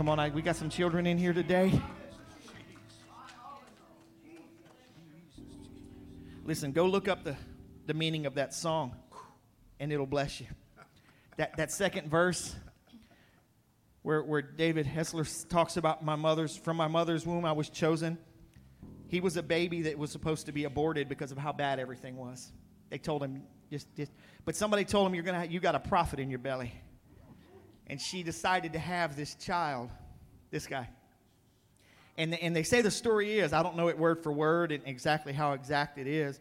Come 0.07 0.19
on, 0.19 0.19
I, 0.19 0.29
we 0.29 0.41
got 0.41 0.55
some 0.55 0.69
children 0.69 1.05
in 1.05 1.17
here 1.17 1.33
today. 1.33 1.81
Listen, 6.45 6.71
go 6.71 6.85
look 6.85 7.09
up 7.09 7.25
the, 7.25 7.35
the 7.87 7.93
meaning 7.93 8.25
of 8.25 8.35
that 8.35 8.53
song, 8.53 8.95
and 9.81 9.91
it'll 9.91 10.05
bless 10.05 10.39
you. 10.39 10.47
That, 11.35 11.57
that 11.57 11.73
second 11.73 12.09
verse, 12.09 12.55
where, 14.01 14.23
where 14.23 14.41
David 14.41 14.85
Helser 14.85 15.45
talks 15.49 15.75
about 15.75 16.05
my 16.05 16.15
mother's, 16.15 16.55
from 16.55 16.77
my 16.77 16.87
mother's 16.87 17.25
womb 17.25 17.43
I 17.43 17.51
was 17.51 17.69
chosen. 17.69 18.17
He 19.09 19.19
was 19.19 19.35
a 19.35 19.43
baby 19.43 19.81
that 19.81 19.97
was 19.99 20.09
supposed 20.09 20.45
to 20.45 20.53
be 20.53 20.63
aborted 20.63 21.09
because 21.09 21.33
of 21.33 21.37
how 21.37 21.51
bad 21.51 21.81
everything 21.81 22.15
was. 22.15 22.53
They 22.89 22.97
told 22.97 23.21
him, 23.21 23.43
just, 23.69 23.93
just 23.97 24.13
but 24.45 24.55
somebody 24.55 24.85
told 24.85 25.05
him, 25.07 25.15
You're 25.15 25.25
gonna, 25.25 25.43
you 25.43 25.59
got 25.59 25.75
a 25.75 25.81
prophet 25.81 26.21
in 26.21 26.29
your 26.29 26.39
belly. 26.39 26.71
And 27.87 27.99
she 27.99 28.21
decided 28.21 28.73
to 28.73 28.79
have 28.79 29.15
this 29.15 29.35
child, 29.35 29.89
this 30.51 30.67
guy. 30.67 30.89
And, 32.17 32.33
and 32.35 32.55
they 32.55 32.63
say 32.63 32.81
the 32.81 32.91
story 32.91 33.39
is, 33.39 33.53
I 33.53 33.63
don't 33.63 33.77
know 33.77 33.89
it 33.89 33.97
word 33.97 34.21
for 34.23 34.31
word 34.31 34.71
and 34.71 34.83
exactly 34.85 35.33
how 35.33 35.53
exact 35.53 35.97
it 35.97 36.07
is, 36.07 36.39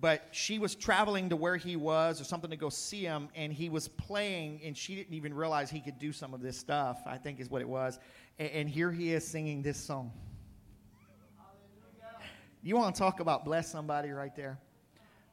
but 0.00 0.28
she 0.30 0.58
was 0.58 0.74
traveling 0.74 1.30
to 1.30 1.36
where 1.36 1.56
he 1.56 1.74
was 1.76 2.20
or 2.20 2.24
something 2.24 2.50
to 2.50 2.56
go 2.56 2.68
see 2.68 3.02
him, 3.02 3.28
and 3.34 3.52
he 3.52 3.68
was 3.68 3.88
playing, 3.88 4.60
and 4.64 4.76
she 4.76 4.94
didn't 4.94 5.14
even 5.14 5.34
realize 5.34 5.70
he 5.70 5.80
could 5.80 5.98
do 5.98 6.12
some 6.12 6.34
of 6.34 6.40
this 6.40 6.56
stuff, 6.56 7.02
I 7.06 7.16
think 7.16 7.40
is 7.40 7.50
what 7.50 7.62
it 7.62 7.68
was. 7.68 7.98
And, 8.38 8.50
and 8.50 8.68
here 8.68 8.92
he 8.92 9.12
is 9.12 9.26
singing 9.26 9.62
this 9.62 9.78
song. 9.78 10.12
You 12.62 12.76
want 12.76 12.94
to 12.94 12.98
talk 12.98 13.20
about 13.20 13.44
bless 13.44 13.70
somebody 13.70 14.10
right 14.10 14.34
there? 14.34 14.58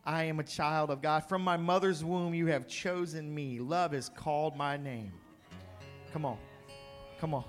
I 0.05 0.23
am 0.23 0.39
a 0.39 0.43
child 0.43 0.89
of 0.89 1.01
God. 1.01 1.21
From 1.29 1.41
my 1.43 1.55
mother's 1.55 2.03
womb, 2.03 2.33
you 2.33 2.47
have 2.47 2.67
chosen 2.67 3.33
me. 3.33 3.59
Love 3.59 3.93
has 3.93 4.09
called 4.09 4.55
my 4.55 4.75
name. 4.75 5.13
Come 6.11 6.25
on. 6.25 6.37
Come 7.19 7.33
on. 7.33 7.45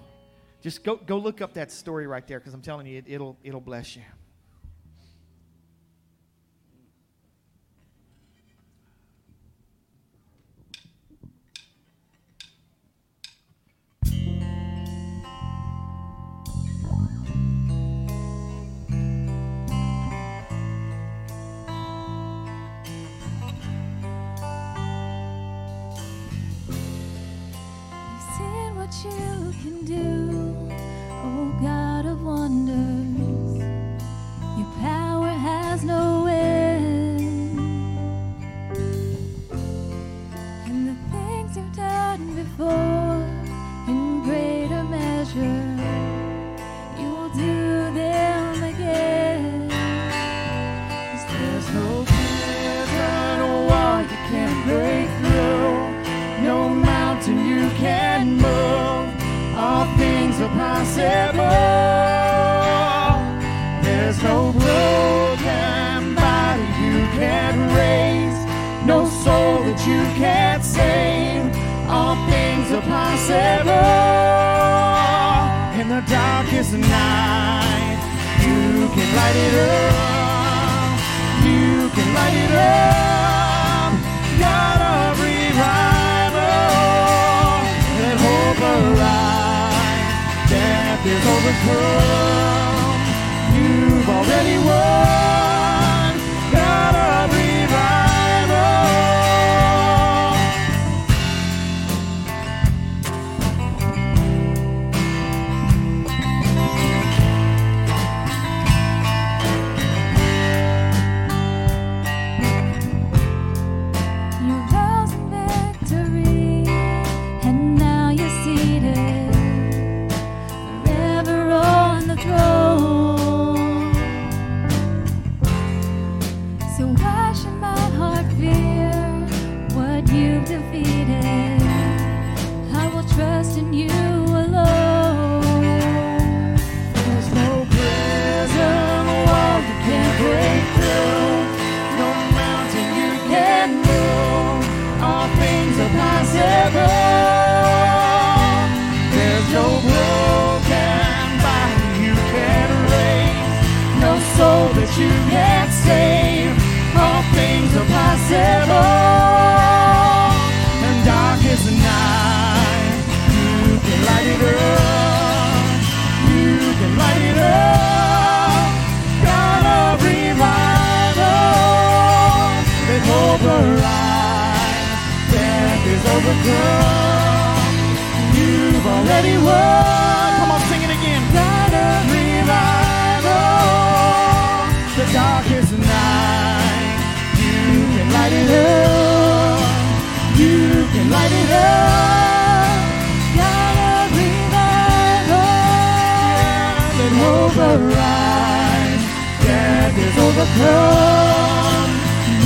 Just 0.62 0.84
go, 0.84 0.96
go 0.96 1.18
look 1.18 1.40
up 1.40 1.52
that 1.54 1.72
story 1.72 2.06
right 2.06 2.26
there 2.26 2.38
because 2.38 2.54
I'm 2.54 2.62
telling 2.62 2.86
you, 2.86 2.98
it, 2.98 3.04
it'll, 3.08 3.36
it'll 3.42 3.60
bless 3.60 3.96
you. 3.96 4.02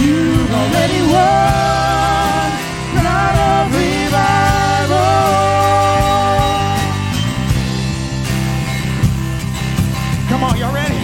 You've 0.00 0.52
already 0.54 1.00
won. 1.12 2.48
God 3.02 3.36
of 3.50 3.74
revival. 3.74 4.96
Come 10.28 10.42
on, 10.44 10.56
y'all 10.58 10.74
ready? 10.74 11.02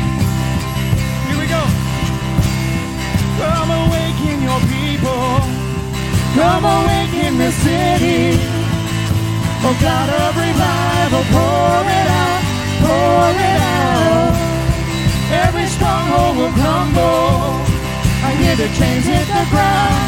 Here 1.26 1.38
we 1.42 1.46
go. 1.46 1.62
Come 3.40 3.70
awaken 3.70 4.42
your 4.42 4.60
people. 4.70 5.22
Come 6.38 6.64
awaken 6.64 7.38
the 7.38 7.50
city. 7.64 8.38
Oh 9.66 9.76
God 9.80 10.08
of 10.22 10.36
revival, 10.36 11.24
pour 11.32 11.84
it 11.98 12.08
out, 12.22 12.42
pour 12.82 13.34
it 13.40 13.60
out. 13.60 14.43
Stronghold 16.14 16.36
will 16.38 16.52
crumble. 16.52 17.58
I 18.22 18.30
hear 18.38 18.54
the 18.54 18.68
chains 18.78 19.04
hit 19.04 19.26
the 19.26 19.46
ground. 19.50 19.98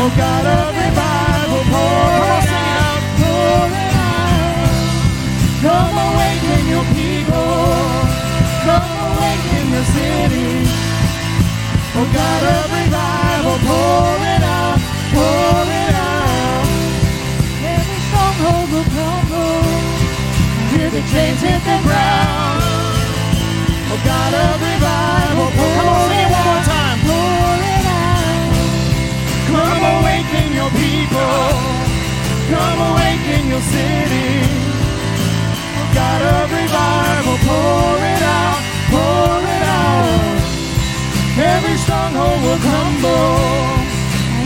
Oh 0.00 0.10
God 0.16 0.44
of 0.48 0.72
revival, 0.80 1.62
pour 1.72 2.24
it 2.40 2.48
out, 2.56 3.02
pour 3.20 3.68
it 3.84 3.94
out. 4.00 4.80
Come 5.60 5.96
awaken 6.08 6.62
your 6.72 6.86
people. 6.96 7.52
Come 8.64 8.96
awaken 9.12 9.64
the 9.76 9.84
city. 9.92 10.52
Oh 11.98 12.08
God 12.16 12.42
of 12.56 12.66
revival, 12.80 13.56
pour 13.68 14.16
it 14.32 14.42
out, 14.56 14.80
pour 15.12 15.64
it 15.84 15.94
out. 16.00 16.68
Every 17.76 18.00
stronghold 18.08 18.68
will 18.72 18.88
crumble. 18.94 19.60
Hear 20.72 20.88
the 20.96 21.02
chains 21.12 21.40
hit 21.44 21.60
the 21.60 21.78
ground. 21.84 22.95
God 24.08 24.32
of 24.44 24.56
revival, 24.70 25.48
pour 25.58 25.74
Come 25.76 25.88
on, 25.88 26.00
sing 26.08 26.20
it 26.22 26.30
one 26.36 26.46
more 26.48 26.64
time. 26.74 26.98
Pour 27.06 27.58
it 27.76 27.86
out. 28.00 28.52
Come 29.50 29.82
awaken 29.96 30.46
your 30.58 30.70
people. 30.82 31.36
Come 32.52 32.78
awaken 32.90 33.42
your 33.52 33.64
city. 33.74 34.30
God 35.96 36.22
of 36.22 36.46
revival, 36.52 37.36
pour 37.48 37.96
it 38.12 38.22
out, 38.22 38.60
pour 38.92 39.40
it 39.56 39.64
out. 39.80 40.38
Every 41.54 41.76
stronghold 41.84 42.40
will 42.44 42.60
crumble. 42.66 43.40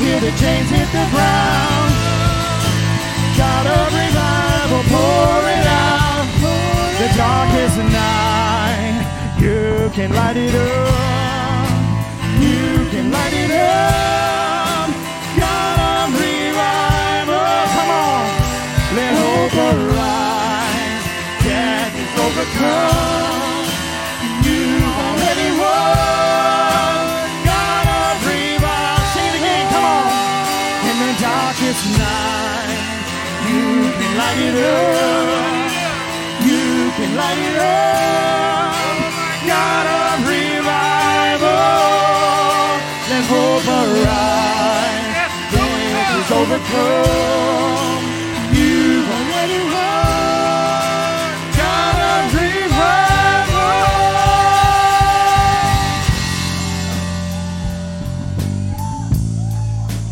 Hear 0.00 0.20
the 0.20 0.32
chains 0.40 0.70
hit 0.70 0.88
the 0.94 1.06
ground. 1.12 1.90
God 3.36 3.66
of 3.66 3.86
revival, 4.02 4.82
pour 4.94 5.40
it 5.56 5.66
out. 5.66 6.26
The 7.00 7.08
darkest 7.16 7.78
night, 7.78 8.99
you 9.40 9.90
can 9.94 10.12
light 10.12 10.36
it 10.36 10.54
up. 10.54 11.68
You 12.44 12.84
can 12.92 13.10
light 13.10 13.32
it 13.32 13.50
up. 13.50 14.88
God 15.40 15.78
of 15.80 16.12
revival, 16.12 17.48
come 17.74 17.90
on. 18.04 18.24
Let 18.96 19.12
hope 19.16 19.56
arise. 19.72 21.04
Death 21.40 21.94
is 22.04 22.12
overcome. 22.20 23.64
You've 24.44 24.98
already 25.08 25.50
won. 25.56 27.00
God 27.48 27.86
of 28.00 28.14
revival. 28.28 29.04
Sing 29.14 29.24
it 29.24 29.36
again, 29.40 29.66
come 29.72 29.86
on. 29.88 30.06
In 30.84 30.96
the 31.00 31.12
darkest 31.16 31.84
night, 31.96 32.80
you 33.48 33.88
can 33.96 34.12
light 34.20 34.40
it 34.48 34.56
up. 34.68 35.80
You 36.44 36.92
can 36.96 37.10
light 37.16 37.40
it 37.48 37.56
up. 37.56 38.49
Death 45.52 46.16
is 46.18 46.30
overcome. 46.30 47.30
Revival. 52.32 53.10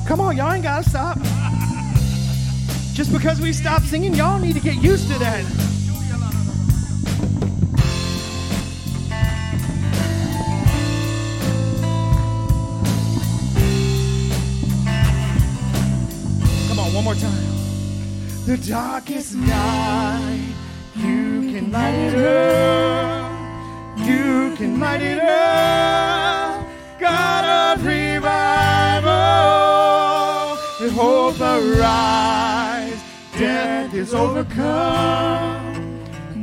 Come 0.07 0.21
on, 0.21 0.37
y'all 0.37 0.53
ain't 0.53 0.63
gotta 0.63 0.89
stop. 0.89 1.19
Just 2.93 3.13
because 3.13 3.41
we 3.41 3.53
stop 3.53 3.83
singing, 3.83 4.15
y'all 4.15 4.39
need 4.39 4.55
to 4.55 4.61
get 4.61 4.83
used 4.83 5.11
to 5.11 5.19
that. 5.21 5.68
More 17.09 17.15
time. 17.15 17.55
The 18.45 18.59
darkest 18.69 19.35
night, 19.35 20.53
you 20.95 21.51
can 21.51 21.73
light 21.73 21.95
it 21.95 22.15
up. 22.15 23.33
You 23.97 24.55
can 24.57 24.79
light 24.79 25.01
it 25.01 25.19
up. 25.19 26.67
God 27.01 27.79
of 27.79 27.87
revival, 27.87 29.09
let 30.81 30.93
hope 30.93 31.41
arise. 31.41 33.01
Death 33.39 33.95
is 33.95 34.13
overcome. 34.13 35.65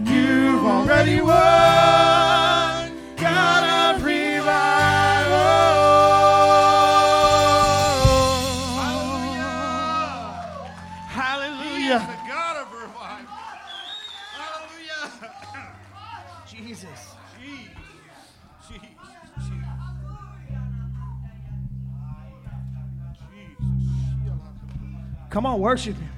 You've 0.08 0.66
already 0.66 1.22
won. 1.22 1.45
On, 25.56 25.62
worship 25.62 25.96
him. 25.98 26.15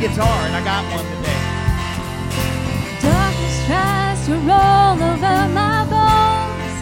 Guitar, 0.00 0.46
and 0.46 0.56
I 0.56 0.64
got 0.64 0.82
one 0.96 1.04
today. 1.04 1.40
Darkness 3.04 3.56
tries 3.66 4.18
to 4.26 4.32
roll 4.48 4.96
over 5.10 5.38
my 5.52 5.84
bones. 5.92 6.74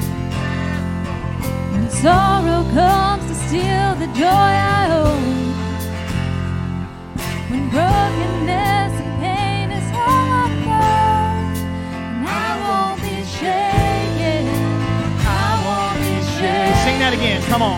When 1.73 1.91
sorrow 1.91 2.63
comes 2.73 3.27
to 3.27 3.35
steal 3.35 3.91
the 3.97 4.07
joy 4.15 4.53
I 4.79 4.83
own. 5.03 5.25
When 7.51 7.65
brokenness 7.71 8.93
and 9.03 9.13
pain 9.21 9.69
is 9.73 9.89
all 9.99 10.29
I 10.43 10.47
know. 10.65 11.59
And 12.15 12.25
I 12.25 12.51
won't 12.63 13.03
be 13.03 13.17
shaken. 13.39 14.47
I 15.27 15.51
won't 15.67 15.99
be 16.07 16.15
shaken. 16.39 16.79
Sing 16.87 16.99
that 17.01 17.13
again. 17.15 17.43
Come 17.51 17.63
on. 17.63 17.78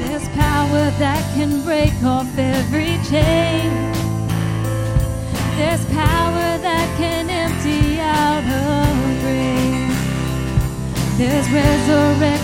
There's 0.00 0.28
power 0.36 0.90
that 0.98 1.22
can 1.34 1.62
break 1.62 1.92
off 2.04 2.38
every 2.38 2.98
chain. 3.10 3.70
There's 5.56 5.84
power 5.86 6.58
that 6.66 6.86
can 6.98 7.28
empty 7.30 7.98
out 8.00 8.44
a 8.44 8.86
grave. 9.20 9.94
There's 11.18 11.48
resurrection 11.50 12.43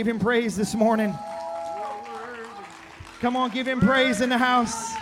give 0.00 0.08
him 0.08 0.18
praise 0.18 0.56
this 0.56 0.74
morning. 0.74 1.14
Come 3.20 3.36
on, 3.36 3.50
give 3.50 3.68
him 3.68 3.80
praise 3.80 4.22
in 4.22 4.30
the 4.30 4.38
house. 4.38 4.94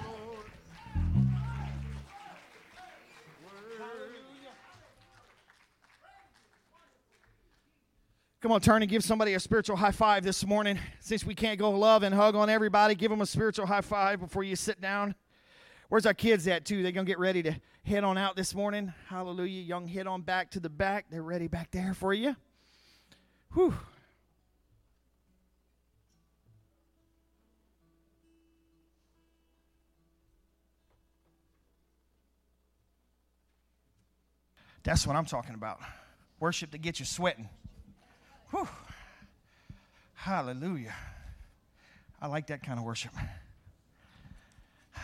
Come 8.40 8.50
on, 8.50 8.60
turn 8.60 8.82
and 8.82 8.90
give 8.90 9.04
somebody 9.04 9.34
a 9.34 9.38
spiritual 9.38 9.76
high 9.76 9.92
five 9.92 10.24
this 10.24 10.44
morning. 10.44 10.80
Since 10.98 11.24
we 11.24 11.36
can't 11.36 11.60
go 11.60 11.70
love 11.70 12.02
and 12.02 12.12
hug 12.12 12.34
on 12.34 12.50
everybody, 12.50 12.96
give 12.96 13.12
them 13.12 13.20
a 13.20 13.26
spiritual 13.26 13.66
high 13.66 13.82
five 13.82 14.18
before 14.18 14.42
you 14.42 14.56
sit 14.56 14.80
down. 14.80 15.14
Where's 15.90 16.06
our 16.06 16.14
kids 16.14 16.48
at, 16.48 16.64
too? 16.64 16.82
They're 16.82 16.90
going 16.90 17.06
to 17.06 17.10
get 17.10 17.20
ready 17.20 17.44
to 17.44 17.54
head 17.84 18.02
on 18.02 18.18
out 18.18 18.34
this 18.34 18.52
morning. 18.52 18.92
Hallelujah. 19.06 19.62
Young, 19.62 19.86
head 19.86 20.08
on 20.08 20.22
back 20.22 20.50
to 20.50 20.60
the 20.60 20.68
back. 20.68 21.06
They're 21.08 21.22
ready 21.22 21.46
back 21.46 21.70
there 21.70 21.94
for 21.94 22.12
you. 22.12 22.34
Whew. 23.54 23.76
That's 34.88 35.06
what 35.06 35.16
I'm 35.16 35.26
talking 35.26 35.54
about. 35.54 35.80
Worship 36.40 36.70
to 36.70 36.78
get 36.78 36.98
you 36.98 37.04
sweating. 37.04 37.46
Whew. 38.52 38.66
Hallelujah. 40.14 40.94
I 42.22 42.26
like 42.26 42.46
that 42.46 42.62
kind 42.62 42.78
of 42.78 42.86
worship. 42.86 43.12
Of 44.96 45.02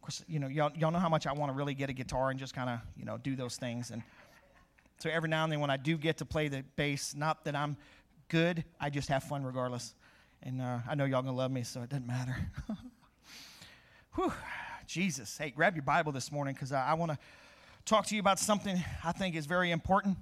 course, 0.00 0.24
you 0.28 0.38
know, 0.38 0.46
y'all, 0.46 0.70
y'all 0.76 0.92
know 0.92 1.00
how 1.00 1.08
much 1.08 1.26
I 1.26 1.32
want 1.32 1.50
to 1.50 1.56
really 1.56 1.74
get 1.74 1.90
a 1.90 1.92
guitar 1.92 2.30
and 2.30 2.38
just 2.38 2.54
kind 2.54 2.70
of, 2.70 2.78
you 2.96 3.04
know, 3.04 3.18
do 3.18 3.34
those 3.34 3.56
things. 3.56 3.90
And 3.90 4.04
so 4.98 5.10
every 5.10 5.28
now 5.28 5.42
and 5.42 5.52
then 5.52 5.58
when 5.58 5.70
I 5.70 5.76
do 5.76 5.96
get 5.96 6.18
to 6.18 6.24
play 6.24 6.46
the 6.46 6.62
bass, 6.76 7.16
not 7.16 7.44
that 7.46 7.56
I'm 7.56 7.76
good, 8.28 8.62
I 8.78 8.90
just 8.90 9.08
have 9.08 9.24
fun 9.24 9.42
regardless. 9.42 9.92
And 10.44 10.62
uh, 10.62 10.78
I 10.88 10.94
know 10.94 11.04
y'all 11.04 11.22
gonna 11.22 11.36
love 11.36 11.50
me, 11.50 11.64
so 11.64 11.82
it 11.82 11.88
doesn't 11.88 12.06
matter. 12.06 12.36
Whew. 14.14 14.32
Jesus. 14.86 15.36
Hey, 15.36 15.50
grab 15.50 15.74
your 15.74 15.82
Bible 15.82 16.12
this 16.12 16.30
morning 16.30 16.54
because 16.54 16.70
I, 16.70 16.90
I 16.90 16.94
want 16.94 17.10
to 17.10 17.18
talk 17.86 18.04
to 18.06 18.16
you 18.16 18.20
about 18.20 18.40
something 18.40 18.82
I 19.04 19.12
think 19.12 19.36
is 19.36 19.46
very 19.46 19.70
important. 19.70 20.18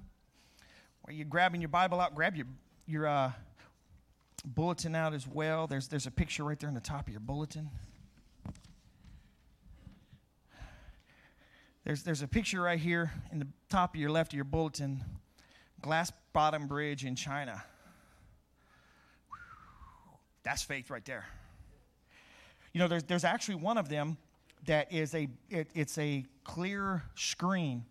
While 1.01 1.15
you're 1.15 1.25
grabbing 1.25 1.61
your 1.61 1.69
Bible 1.69 1.99
out, 1.99 2.13
grab 2.13 2.35
your, 2.35 2.45
your 2.85 3.07
uh, 3.07 3.31
bulletin 4.45 4.93
out 4.93 5.15
as 5.15 5.27
well. 5.27 5.65
There's, 5.65 5.87
there's 5.87 6.05
a 6.05 6.11
picture 6.11 6.43
right 6.43 6.59
there 6.59 6.69
in 6.69 6.75
the 6.75 6.81
top 6.81 7.07
of 7.07 7.11
your 7.11 7.19
bulletin. 7.19 7.71
There's, 11.83 12.03
there's 12.03 12.21
a 12.21 12.27
picture 12.27 12.61
right 12.61 12.79
here 12.79 13.11
in 13.31 13.39
the 13.39 13.47
top 13.69 13.95
of 13.95 13.99
your 13.99 14.11
left 14.11 14.33
of 14.33 14.35
your 14.35 14.45
bulletin 14.45 15.03
Glass 15.81 16.11
Bottom 16.33 16.67
Bridge 16.67 17.03
in 17.03 17.15
China. 17.15 17.63
That's 20.43 20.61
faith 20.61 20.91
right 20.91 21.05
there. 21.05 21.25
You 22.73 22.79
know, 22.79 22.87
there's, 22.87 23.03
there's 23.03 23.23
actually 23.23 23.55
one 23.55 23.79
of 23.79 23.89
them 23.89 24.17
that 24.65 24.91
is 24.91 25.13
a, 25.13 25.27
it, 25.49 25.69
it's 25.73 25.97
a 25.97 26.25
clear 26.43 27.03
screen 27.15 27.85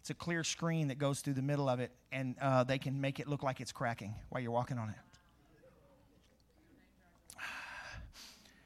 it's 0.00 0.08
a 0.10 0.14
clear 0.14 0.42
screen 0.42 0.88
that 0.88 0.98
goes 0.98 1.20
through 1.20 1.34
the 1.34 1.42
middle 1.42 1.68
of 1.68 1.78
it, 1.78 1.92
and 2.10 2.34
uh, 2.40 2.64
they 2.64 2.78
can 2.78 3.00
make 3.00 3.20
it 3.20 3.28
look 3.28 3.42
like 3.42 3.60
it's 3.60 3.70
cracking 3.70 4.14
while 4.30 4.42
you're 4.42 4.50
walking 4.50 4.78
on 4.78 4.88
it. 4.88 4.96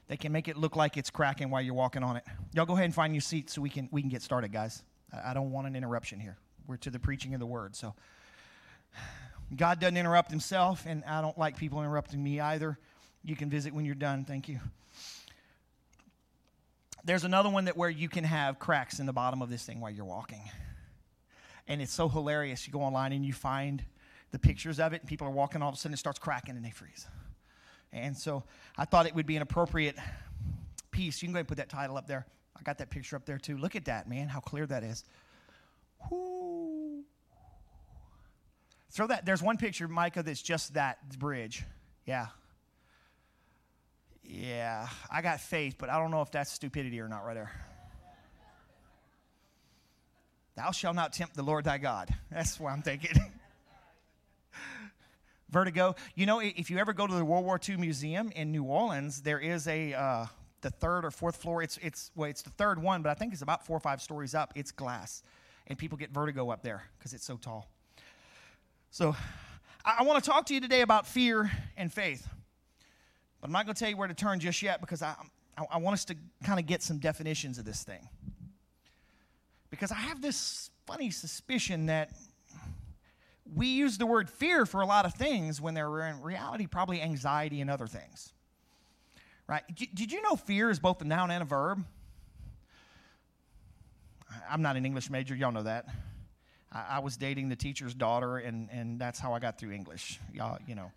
They 0.07 0.19
can 0.19 0.33
make 0.33 0.49
it 0.49 0.59
look 0.59 0.77
like 0.77 0.99
it's 0.99 1.09
cracking 1.09 1.49
while 1.49 1.63
you're 1.63 1.73
walking 1.73 2.03
on 2.03 2.19
it. 2.19 2.25
Y'all 2.53 2.67
go 2.67 2.75
ahead 2.75 2.85
and 2.85 2.95
find 2.95 3.15
your 3.15 3.23
seat 3.23 3.49
so 3.49 3.63
we 3.63 3.71
can 3.71 3.89
we 3.91 4.03
can 4.03 4.11
get 4.11 4.21
started, 4.21 4.53
guys. 4.53 4.83
I, 5.11 5.31
I 5.31 5.35
don't 5.35 5.51
want 5.51 5.67
an 5.67 5.75
interruption 5.75 6.21
here. 6.21 6.37
We're 6.67 6.77
to 6.77 6.91
the 6.91 6.99
preaching 6.99 7.33
of 7.33 7.41
the 7.41 7.47
word. 7.47 7.75
So 7.75 7.95
God 9.57 9.81
doesn't 9.81 9.97
interrupt 9.97 10.31
himself, 10.31 10.85
and 10.87 11.03
I 11.05 11.23
don't 11.23 11.39
like 11.39 11.57
people 11.57 11.81
interrupting 11.81 12.23
me 12.23 12.39
either. 12.39 12.79
You 13.23 13.35
can 13.35 13.49
visit 13.49 13.73
when 13.73 13.87
you're 13.87 13.95
done. 13.95 14.27
Thank 14.27 14.47
you. 14.47 14.61
There's 17.05 17.25
another 17.25 17.51
one 17.51 17.67
that 17.67 17.77
where 17.77 17.91
you 17.91 18.09
can 18.09 18.25
have 18.25 18.59
cracks 18.59 18.99
in 18.99 19.07
the 19.07 19.13
bottom 19.13 19.43
of 19.43 19.51
this 19.51 19.65
thing 19.65 19.81
while 19.81 19.91
you're 19.91 20.05
walking. 20.05 20.43
And 21.69 21.83
it's 21.83 21.93
so 21.93 22.09
hilarious. 22.09 22.67
You 22.67 22.73
go 22.73 22.81
online 22.81 23.13
and 23.13 23.25
you 23.25 23.33
find 23.33 23.85
the 24.31 24.39
pictures 24.39 24.81
of 24.81 24.93
it, 24.93 25.03
and 25.03 25.09
people 25.09 25.27
are 25.27 25.31
walking, 25.31 25.63
all 25.63 25.69
of 25.69 25.75
a 25.75 25.79
sudden 25.79 25.95
it 25.95 25.99
starts 25.99 26.19
cracking 26.19 26.57
and 26.57 26.65
they 26.65 26.71
freeze. 26.71 27.07
And 27.93 28.17
so 28.17 28.43
I 28.77 28.85
thought 28.85 29.07
it 29.07 29.15
would 29.15 29.27
be 29.27 29.37
an 29.37 29.43
appropriate 29.43 29.97
piece. 30.91 31.23
You 31.23 31.29
can 31.29 31.35
go 31.35 31.39
and 31.39 31.49
put 31.49 31.59
that 31.59 31.69
title 31.69 31.97
up 31.97 32.09
there. 32.09 32.27
I 32.59 32.63
got 32.63 32.79
that 32.79 32.91
picture 32.91 33.17
up 33.17 33.27
there 33.27 33.39
too. 33.39 33.57
Look 33.57 33.77
at 33.77 33.85
that, 33.85 34.09
man, 34.09 34.29
how 34.29 34.41
clear 34.41 34.67
that 34.67 34.83
is. 34.83 35.05
Whoo. 36.11 37.05
Throw 38.91 39.07
that. 39.09 39.27
There's 39.27 39.43
one 39.43 39.57
picture, 39.57 39.89
Micah, 39.89 40.23
that's 40.23 40.43
just 40.43 40.75
that 40.75 41.19
bridge. 41.19 41.65
Yeah. 42.07 42.29
Yeah. 44.25 44.89
I 45.11 45.23
got 45.23 45.41
faith, 45.41 45.77
but 45.79 45.91
I 45.91 45.99
don't 45.99 46.11
know 46.11 46.23
if 46.23 46.31
that's 46.31 46.51
stupidity 46.51 47.01
or 47.01 47.09
not 47.09 47.25
right 47.25 47.35
there. 47.35 47.53
Thou 50.57 50.71
shalt 50.71 50.95
not 50.95 51.13
tempt 51.13 51.35
the 51.35 51.43
Lord 51.43 51.65
thy 51.65 51.79
God. 51.79 52.15
That's 52.31 52.61
what 52.61 52.73
I'm 52.73 52.83
thinking. 52.83 53.19
Vertigo. 55.51 55.97
You 56.15 56.27
know, 56.27 56.41
if 56.41 56.71
you 56.71 56.79
ever 56.79 56.93
go 56.93 57.07
to 57.07 57.15
the 57.15 57.25
World 57.25 57.45
War 57.45 57.59
II 57.69 57.77
Museum 57.77 58.31
in 58.35 58.53
New 58.53 58.65
Orleans, 58.65 59.23
there 59.23 59.41
is 59.41 59.67
a 59.67 59.95
uh, 59.95 60.27
the 60.61 60.71
third 60.71 61.05
or 61.05 61.11
fourth 61.11 61.37
floor. 61.37 61.63
It's 61.63 61.79
it's 61.83 62.11
well, 62.15 62.31
it's 62.31 62.43
the 62.43 62.51
third 62.51 62.81
one, 62.81 63.03
but 63.03 63.11
I 63.11 63.15
think 63.15 63.33
it's 63.33 63.43
about 63.43 63.67
four 63.67 63.77
or 63.77 63.81
five 63.81 64.01
stories 64.01 64.35
up. 64.35 64.53
It's 64.55 64.71
glass, 64.71 65.23
and 65.67 65.79
people 65.79 65.99
get 65.99 66.11
vertigo 66.11 66.51
up 66.51 66.63
there 66.63 66.85
because 66.99 67.13
it's 67.13 67.25
so 67.25 67.37
tall. 67.37 67.69
So, 68.91 69.17
I, 69.85 69.97
I 70.01 70.03
want 70.05 70.23
to 70.23 70.31
talk 70.31 70.47
to 70.47 70.55
you 70.55 70.61
today 70.61 70.83
about 70.83 71.07
fear 71.07 71.51
and 71.77 71.93
faith, 71.93 72.29
but 73.45 73.49
I'm 73.49 73.53
not 73.53 73.67
going 73.67 73.75
to 73.75 73.79
tell 73.79 73.91
you 73.91 73.99
where 73.99 74.09
to 74.09 74.15
turn 74.15 74.41
just 74.41 74.63
yet 74.63 74.81
because 74.81 75.03
I 75.03 75.15
I, 75.71 75.77
want 75.77 75.93
us 75.93 76.07
to 76.07 76.17
kind 76.45 76.59
of 76.59 76.65
get 76.65 76.83
some 76.83 76.99
definitions 76.99 77.59
of 77.59 77.67
this 77.67 77.83
thing 77.83 78.09
because 79.69 79.93
I 79.93 79.97
have 79.97 80.23
this 80.23 80.71
funny 80.87 81.11
suspicion 81.11 81.85
that 81.87 82.11
we 83.55 83.67
use 83.67 83.99
the 83.99 84.07
word 84.07 84.31
fear 84.31 84.65
for 84.65 84.81
a 84.81 84.87
lot 84.87 85.05
of 85.05 85.13
things 85.13 85.61
when 85.61 85.75
they're 85.75 86.07
in 86.07 86.23
reality 86.23 86.67
probably 86.67 87.03
anxiety 87.03 87.61
and 87.61 87.69
other 87.69 87.87
things. 87.87 88.33
Right? 89.47 89.63
Did 89.75 90.11
you 90.11 90.23
know 90.23 90.37
fear 90.37 90.71
is 90.71 90.79
both 90.79 91.03
a 91.03 91.05
noun 91.05 91.31
and 91.31 91.43
a 91.43 91.47
verb? 91.47 91.85
I'm 94.51 94.63
not 94.63 94.77
an 94.77 94.87
English 94.87 95.11
major, 95.11 95.37
y'all 95.37 95.53
know 95.53 95.65
that. 95.65 95.85
I, 96.73 97.01
was 97.01 97.19
dating 97.19 97.51
the 97.51 97.57
teacher's 97.57 97.93
daughter, 97.93 98.39
and, 98.39 98.71
and 98.73 98.99
that's 98.99 99.21
how 99.21 99.35
I 99.35 99.39
got 99.39 99.59
through 99.59 99.73
English. 99.73 100.19
Y'all, 100.33 100.59
you 100.67 100.75
know, 100.75 100.91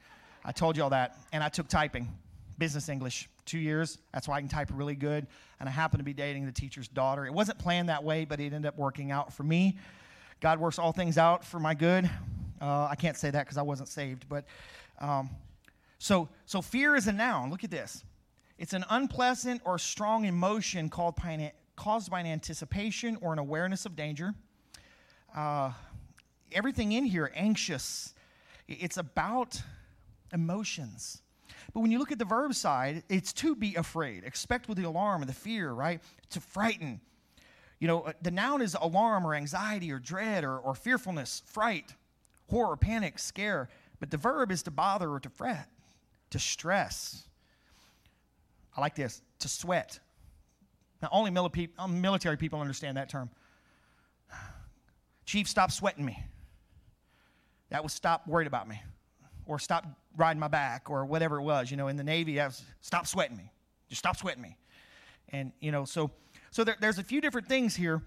I 0.45 0.53
told 0.53 0.77
y'all 0.77 0.89
that. 0.91 1.17
And 1.33 1.43
I 1.43 1.49
took 1.49 1.67
typing, 1.67 2.07
business 2.57 2.89
English, 2.89 3.29
two 3.45 3.59
years. 3.59 3.97
That's 4.13 4.27
why 4.27 4.37
I 4.37 4.39
can 4.39 4.49
type 4.49 4.69
really 4.73 4.95
good. 4.95 5.27
And 5.59 5.67
I 5.69 5.71
happened 5.71 5.99
to 5.99 6.05
be 6.05 6.13
dating 6.13 6.45
the 6.45 6.51
teacher's 6.51 6.87
daughter. 6.87 7.25
It 7.25 7.33
wasn't 7.33 7.59
planned 7.59 7.89
that 7.89 8.03
way, 8.03 8.25
but 8.25 8.39
it 8.39 8.53
ended 8.53 8.65
up 8.65 8.77
working 8.77 9.11
out 9.11 9.33
for 9.33 9.43
me. 9.43 9.77
God 10.39 10.59
works 10.59 10.77
all 10.77 10.91
things 10.91 11.17
out 11.17 11.43
for 11.43 11.59
my 11.59 11.73
good. 11.73 12.09
Uh, 12.61 12.87
I 12.89 12.95
can't 12.95 13.17
say 13.17 13.29
that 13.29 13.45
because 13.45 13.57
I 13.57 13.61
wasn't 13.61 13.89
saved, 13.89 14.25
but 14.29 14.45
um, 14.99 15.29
so 15.99 16.29
so 16.45 16.61
fear 16.61 16.95
is 16.95 17.07
a 17.07 17.11
noun. 17.11 17.49
Look 17.49 17.63
at 17.63 17.71
this. 17.71 18.03
It's 18.57 18.73
an 18.73 18.83
unpleasant 18.89 19.61
or 19.65 19.77
strong 19.77 20.25
emotion 20.25 20.89
called 20.89 21.15
caused 21.75 22.09
by 22.09 22.19
an 22.19 22.25
anticipation 22.25 23.17
or 23.21 23.33
an 23.33 23.39
awareness 23.39 23.85
of 23.85 23.95
danger. 23.95 24.33
Uh, 25.35 25.71
everything 26.51 26.91
in 26.91 27.05
here, 27.05 27.31
anxious. 27.35 28.15
It's 28.67 28.97
about 28.97 29.61
emotions. 30.33 31.21
But 31.73 31.81
when 31.81 31.91
you 31.91 31.99
look 31.99 32.11
at 32.11 32.19
the 32.19 32.25
verb 32.25 32.53
side, 32.53 33.03
it's 33.09 33.33
to 33.33 33.55
be 33.55 33.75
afraid. 33.75 34.23
Expect 34.23 34.67
with 34.67 34.77
the 34.77 34.85
alarm 34.85 35.21
and 35.21 35.29
the 35.29 35.35
fear, 35.35 35.71
right? 35.71 36.01
To 36.31 36.39
frighten. 36.39 37.01
You 37.79 37.87
know, 37.87 38.01
uh, 38.01 38.13
the 38.21 38.31
noun 38.31 38.61
is 38.61 38.75
alarm 38.79 39.25
or 39.25 39.35
anxiety 39.35 39.91
or 39.91 39.99
dread 39.99 40.43
or, 40.43 40.57
or 40.57 40.73
fearfulness, 40.73 41.43
fright 41.45 41.93
horror, 42.49 42.77
panic, 42.77 43.19
scare. 43.19 43.69
But 43.99 44.11
the 44.11 44.17
verb 44.17 44.51
is 44.51 44.63
to 44.63 44.71
bother 44.71 45.11
or 45.11 45.19
to 45.19 45.29
fret, 45.29 45.69
to 46.31 46.39
stress. 46.39 47.27
I 48.75 48.81
like 48.81 48.95
this 48.95 49.21
to 49.39 49.47
sweat. 49.47 49.99
Now, 51.01 51.09
only 51.11 51.31
military 51.31 52.37
people 52.37 52.59
understand 52.59 52.97
that 52.97 53.09
term. 53.09 53.29
Chief, 55.25 55.47
stop 55.47 55.71
sweating 55.71 56.05
me. 56.05 56.23
That 57.69 57.83
was 57.83 57.93
stop 57.93 58.27
worried 58.27 58.47
about 58.47 58.67
me, 58.67 58.81
or 59.47 59.59
stop 59.59 59.85
riding 60.15 60.39
my 60.39 60.47
back, 60.47 60.89
or 60.89 61.05
whatever 61.05 61.37
it 61.39 61.43
was. 61.43 61.71
You 61.71 61.77
know, 61.77 61.87
in 61.87 61.97
the 61.97 62.03
Navy, 62.03 62.35
that 62.35 62.47
was 62.47 62.63
stop 62.81 63.07
sweating 63.07 63.37
me. 63.37 63.51
Just 63.89 63.99
stop 63.99 64.17
sweating 64.17 64.41
me. 64.41 64.57
And, 65.29 65.51
you 65.59 65.71
know, 65.71 65.85
so, 65.85 66.11
so 66.51 66.63
there, 66.63 66.75
there's 66.79 66.99
a 66.99 67.03
few 67.03 67.21
different 67.21 67.47
things 67.47 67.75
here 67.75 68.01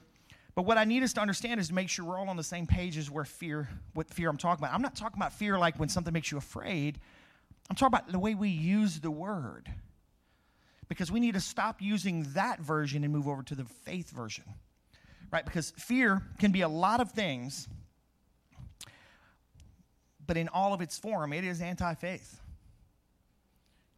but 0.55 0.63
what 0.63 0.79
I 0.79 0.85
need 0.85 1.03
us 1.03 1.13
to 1.15 1.21
understand 1.21 1.61
is 1.61 1.69
to 1.69 1.75
make 1.75 1.89
sure 1.89 2.05
we're 2.05 2.19
all 2.19 2.29
on 2.29 2.37
the 2.37 2.43
same 2.43 2.67
page 2.67 2.97
as 2.97 3.11
where 3.11 3.25
fear, 3.25 3.69
what 3.95 4.09
fear 4.11 4.29
I'm 4.29 4.37
talking 4.37 4.65
about. 4.65 4.75
I'm 4.75 4.83
not 4.83 4.97
talking 4.97 5.19
about 5.19 5.33
fear 5.33 5.59
like 5.59 5.79
when 5.79 5.89
something 5.89 6.13
makes 6.13 6.31
you 6.31 6.39
afraid. 6.39 6.99
I'm 7.69 7.77
talking 7.77 7.95
about 7.95 8.11
the 8.11 8.19
way 8.19 8.35
we 8.35 8.49
use 8.49 9.01
the 9.01 9.11
word. 9.11 9.71
Because 10.89 11.13
we 11.13 11.21
need 11.21 11.35
to 11.35 11.41
stop 11.41 11.81
using 11.81 12.27
that 12.35 12.61
version 12.61 13.05
and 13.05 13.13
move 13.13 13.29
over 13.29 13.43
to 13.45 13.55
the 13.55 13.65
faith 13.65 14.11
version. 14.11 14.45
Right? 15.31 15.45
Because 15.45 15.71
fear 15.77 16.23
can 16.39 16.51
be 16.51 16.63
a 16.63 16.69
lot 16.69 17.01
of 17.01 17.13
things, 17.13 17.69
but 20.31 20.37
in 20.37 20.47
all 20.47 20.73
of 20.73 20.81
its 20.81 20.97
form, 20.97 21.33
it 21.33 21.43
is 21.43 21.61
anti 21.61 21.93
faith. 21.95 22.41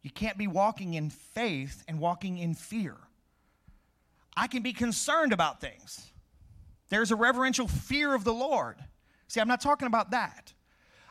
You 0.01 0.09
can't 0.09 0.35
be 0.35 0.47
walking 0.47 0.95
in 0.95 1.11
faith 1.11 1.83
and 1.87 1.99
walking 1.99 2.39
in 2.39 2.55
fear. 2.55 2.95
I 4.35 4.47
can 4.47 4.63
be 4.63 4.73
concerned 4.73 5.31
about 5.31 5.61
things. 5.61 6.09
There's 6.89 7.11
a 7.11 7.15
reverential 7.15 7.67
fear 7.67 8.15
of 8.15 8.23
the 8.23 8.33
Lord. 8.33 8.77
See, 9.27 9.41
I'm 9.41 9.47
not 9.47 9.61
talking 9.61 9.85
about 9.85 10.09
that. 10.09 10.53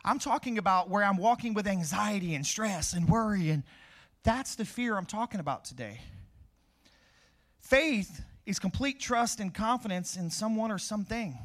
I'm 0.04 0.18
talking 0.18 0.58
about 0.58 0.90
where 0.90 1.04
I'm 1.04 1.18
walking 1.18 1.54
with 1.54 1.68
anxiety 1.68 2.34
and 2.34 2.44
stress 2.44 2.92
and 2.92 3.08
worry, 3.08 3.50
and 3.50 3.62
that's 4.24 4.56
the 4.56 4.64
fear 4.64 4.96
I'm 4.96 5.06
talking 5.06 5.38
about 5.38 5.64
today. 5.64 6.00
Faith 7.60 8.24
is 8.44 8.58
complete 8.58 8.98
trust 8.98 9.38
and 9.38 9.54
confidence 9.54 10.16
in 10.16 10.30
someone 10.30 10.72
or 10.72 10.78
something. 10.78 11.38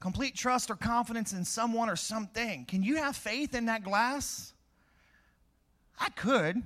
Complete 0.00 0.34
trust 0.34 0.70
or 0.70 0.76
confidence 0.76 1.32
in 1.32 1.44
someone 1.44 1.88
or 1.88 1.96
something. 1.96 2.64
Can 2.66 2.82
you 2.82 2.96
have 2.96 3.16
faith 3.16 3.54
in 3.54 3.66
that 3.66 3.82
glass? 3.82 4.52
I 5.98 6.10
could, 6.10 6.62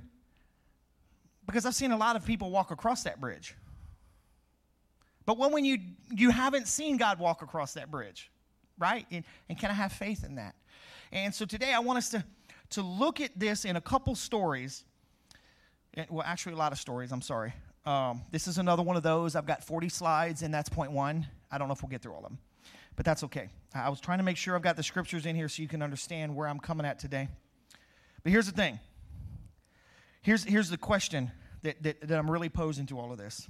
because 1.45 1.65
I've 1.65 1.75
seen 1.75 1.91
a 1.91 1.97
lot 1.97 2.15
of 2.15 2.25
people 2.25 2.51
walk 2.51 2.71
across 2.71 3.03
that 3.03 3.21
bridge. 3.21 3.55
But 5.25 5.37
when, 5.37 5.51
when 5.51 5.65
you, 5.65 5.77
you 6.09 6.29
haven't 6.29 6.67
seen 6.67 6.97
God 6.97 7.19
walk 7.19 7.41
across 7.41 7.73
that 7.73 7.89
bridge, 7.89 8.29
right? 8.77 9.05
And, 9.11 9.23
and 9.47 9.57
can 9.57 9.69
I 9.69 9.73
have 9.73 9.93
faith 9.93 10.25
in 10.25 10.35
that? 10.35 10.55
And 11.11 11.33
so 11.33 11.45
today 11.45 11.73
I 11.73 11.79
want 11.79 11.97
us 11.97 12.09
to, 12.09 12.23
to 12.71 12.81
look 12.81 13.21
at 13.21 13.31
this 13.37 13.65
in 13.65 13.75
a 13.75 13.81
couple 13.81 14.15
stories. 14.15 14.83
Well, 16.09 16.23
actually, 16.25 16.53
a 16.53 16.57
lot 16.57 16.71
of 16.71 16.79
stories, 16.79 17.11
I'm 17.11 17.21
sorry. 17.21 17.53
Um, 17.85 18.21
this 18.31 18.47
is 18.47 18.57
another 18.57 18.83
one 18.83 18.95
of 18.95 19.03
those. 19.03 19.35
I've 19.35 19.45
got 19.45 19.63
40 19.63 19.89
slides, 19.89 20.41
and 20.41 20.53
that's 20.53 20.69
point 20.69 20.91
one. 20.91 21.27
I 21.51 21.57
don't 21.57 21.67
know 21.67 21.73
if 21.73 21.81
we'll 21.81 21.89
get 21.89 22.01
through 22.01 22.13
all 22.13 22.19
of 22.19 22.23
them, 22.23 22.37
but 22.95 23.05
that's 23.05 23.23
okay. 23.23 23.49
I 23.73 23.89
was 23.89 23.99
trying 23.99 24.17
to 24.19 24.23
make 24.23 24.37
sure 24.37 24.55
I've 24.55 24.61
got 24.61 24.75
the 24.75 24.83
scriptures 24.83 25.25
in 25.25 25.35
here 25.35 25.47
so 25.47 25.61
you 25.61 25.67
can 25.67 25.81
understand 25.81 26.35
where 26.35 26.47
I'm 26.47 26.59
coming 26.59 26.85
at 26.85 26.99
today. 26.99 27.29
But 28.23 28.31
here's 28.31 28.45
the 28.45 28.51
thing 28.51 28.79
here's, 30.21 30.43
here's 30.43 30.69
the 30.69 30.77
question 30.77 31.31
that, 31.63 31.81
that, 31.83 32.07
that 32.07 32.17
I'm 32.17 32.29
really 32.29 32.49
posing 32.49 32.85
to 32.87 32.99
all 32.99 33.11
of 33.11 33.17
this 33.17 33.47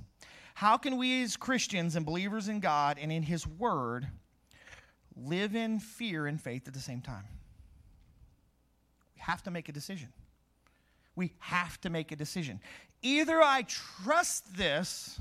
how 0.53 0.77
can 0.77 0.97
we, 0.97 1.23
as 1.23 1.37
Christians 1.37 1.95
and 1.95 2.05
believers 2.05 2.47
in 2.47 2.59
God 2.59 2.97
and 3.01 3.11
in 3.11 3.23
His 3.23 3.47
Word, 3.47 4.07
live 5.15 5.55
in 5.55 5.79
fear 5.79 6.27
and 6.27 6.39
faith 6.39 6.67
at 6.67 6.73
the 6.73 6.79
same 6.79 7.01
time? 7.01 7.23
We 9.15 9.21
have 9.21 9.43
to 9.43 9.51
make 9.51 9.69
a 9.69 9.71
decision. 9.71 10.09
We 11.15 11.33
have 11.39 11.79
to 11.81 11.89
make 11.89 12.11
a 12.11 12.15
decision. 12.15 12.59
Either 13.01 13.41
I 13.41 13.63
trust 13.63 14.55
this 14.55 15.19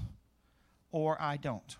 or 0.92 1.20
I 1.20 1.36
don't. 1.36 1.76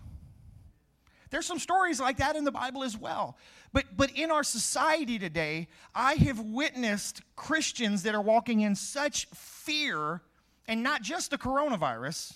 There's 1.31 1.45
some 1.45 1.59
stories 1.59 1.99
like 1.99 2.17
that 2.17 2.35
in 2.35 2.43
the 2.43 2.51
Bible 2.51 2.83
as 2.83 2.97
well. 2.97 3.37
But, 3.73 3.85
but 3.95 4.11
in 4.11 4.31
our 4.31 4.43
society 4.43 5.17
today, 5.17 5.69
I 5.95 6.15
have 6.15 6.39
witnessed 6.39 7.21
Christians 7.37 8.03
that 8.03 8.13
are 8.13 8.21
walking 8.21 8.61
in 8.61 8.75
such 8.75 9.25
fear, 9.33 10.21
and 10.67 10.83
not 10.83 11.01
just 11.01 11.31
the 11.31 11.37
coronavirus, 11.37 12.33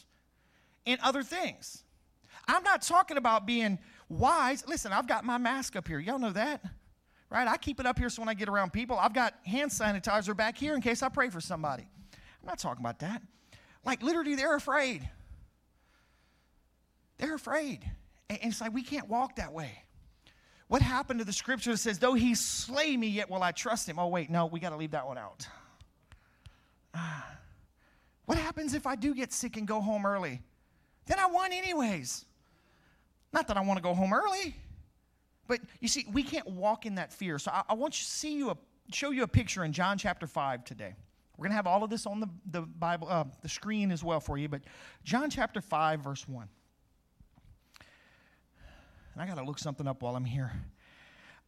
and 0.88 1.00
other 1.02 1.24
things. 1.24 1.84
I'm 2.48 2.64
not 2.64 2.82
talking 2.82 3.18
about 3.18 3.46
being 3.46 3.80
wise. 4.08 4.66
Listen, 4.68 4.94
I've 4.94 5.08
got 5.08 5.26
my 5.26 5.38
mask 5.38 5.76
up 5.76 5.88
here. 5.88 6.00
Y'all 6.00 6.20
know 6.20 6.32
that, 6.32 6.64
right? 7.30 7.48
I 7.48 7.58
keep 7.58 7.82
it 7.82 7.86
up 7.86 8.00
here 8.00 8.10
so 8.10 8.22
when 8.22 8.30
I 8.30 8.34
get 8.34 8.48
around 8.48 8.72
people, 8.72 8.98
I've 8.98 9.14
got 9.14 9.34
hand 9.46 9.72
sanitizer 9.72 10.36
back 10.38 10.58
here 10.58 10.74
in 10.74 10.82
case 10.82 11.04
I 11.04 11.10
pray 11.10 11.30
for 11.30 11.42
somebody. 11.42 11.86
I'm 12.14 12.48
not 12.48 12.60
talking 12.60 12.82
about 12.82 13.00
that. 13.00 13.22
Like, 13.84 14.02
literally, 14.02 14.36
they're 14.36 14.56
afraid. 14.56 15.08
They're 17.18 17.36
afraid. 17.36 17.84
And 18.30 18.40
it's 18.42 18.62
like 18.62 18.74
we 18.74 18.84
can't 18.84 19.08
walk 19.08 19.36
that 19.36 19.54
way. 19.54 19.72
What 20.68 20.82
happened 20.82 21.20
to 21.20 21.26
the 21.26 21.34
scripture 21.34 21.72
that 21.72 21.78
says, 21.78 22.00
though 22.00 22.16
he 22.16 22.34
slay 22.34 22.98
me, 22.98 23.08
yet 23.08 23.30
will 23.30 23.44
I 23.44 23.52
trust 23.52 23.88
him? 23.88 24.00
Oh, 24.00 24.08
wait, 24.08 24.32
no, 24.32 24.48
we 24.48 24.60
got 24.60 24.72
to 24.72 24.78
leave 24.78 24.92
that 24.92 25.06
one 25.06 25.18
out. 25.18 25.48
What 28.26 28.38
happens 28.40 28.74
if 28.74 28.88
I 28.88 28.96
do 28.96 29.14
get 29.14 29.32
sick 29.32 29.56
and 29.58 29.68
go 29.68 29.80
home 29.80 30.06
early? 30.06 30.42
Then 31.06 31.20
I 31.20 31.28
won 31.28 31.54
anyways. 31.54 32.26
Not 33.32 33.48
that 33.48 33.58
I 33.58 33.62
want 33.62 33.78
to 33.78 33.84
go 33.84 33.94
home 33.94 34.14
early, 34.14 34.56
but 35.48 35.60
you 35.80 35.88
see, 35.88 36.08
we 36.12 36.24
can't 36.24 36.48
walk 36.48 36.86
in 36.86 36.96
that 36.96 37.14
fear. 37.14 37.38
So 37.38 37.52
I, 37.52 37.64
I 37.70 37.74
want 37.76 37.94
to 37.94 38.04
see 38.04 38.36
you 38.36 38.50
a, 38.50 38.58
show 38.92 39.12
you 39.12 39.24
a 39.24 39.28
picture 39.28 39.64
in 39.64 39.74
John 39.74 39.98
chapter 39.98 40.26
5 40.26 40.64
today. 40.64 40.96
We're 41.38 41.44
going 41.44 41.52
to 41.52 41.56
have 41.56 41.68
all 41.68 41.84
of 41.84 41.90
this 41.90 42.06
on 42.06 42.20
the, 42.20 42.30
the 42.50 42.62
Bible, 42.62 43.08
uh, 43.10 43.26
the 43.42 43.50
screen 43.50 43.92
as 43.92 44.04
well 44.04 44.20
for 44.20 44.38
you, 44.38 44.48
but 44.48 44.62
John 45.04 45.30
chapter 45.30 45.62
5, 45.62 46.00
verse 46.00 46.28
1. 46.28 46.48
And 49.16 49.24
I 49.24 49.26
got 49.26 49.40
to 49.40 49.44
look 49.44 49.58
something 49.58 49.88
up 49.88 50.04
while 50.04 50.16
I'm 50.16 50.26
here. 50.26 50.52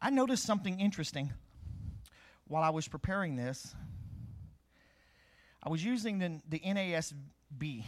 I 0.01 0.09
noticed 0.09 0.43
something 0.43 0.79
interesting 0.79 1.31
while 2.47 2.63
I 2.63 2.69
was 2.69 2.87
preparing 2.87 3.35
this. 3.35 3.75
I 5.61 5.69
was 5.69 5.83
using 5.83 6.17
the, 6.17 6.39
the 6.47 6.59
NASB. 6.59 7.83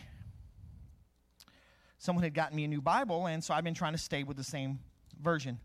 Someone 1.97 2.23
had 2.23 2.33
gotten 2.33 2.55
me 2.55 2.65
a 2.65 2.67
new 2.67 2.81
Bible, 2.81 3.25
and 3.25 3.43
so 3.43 3.53
I've 3.53 3.63
been 3.63 3.73
trying 3.73 3.93
to 3.93 3.97
stay 3.97 4.23
with 4.23 4.37
the 4.37 4.43
same 4.43 4.79
version. 5.21 5.59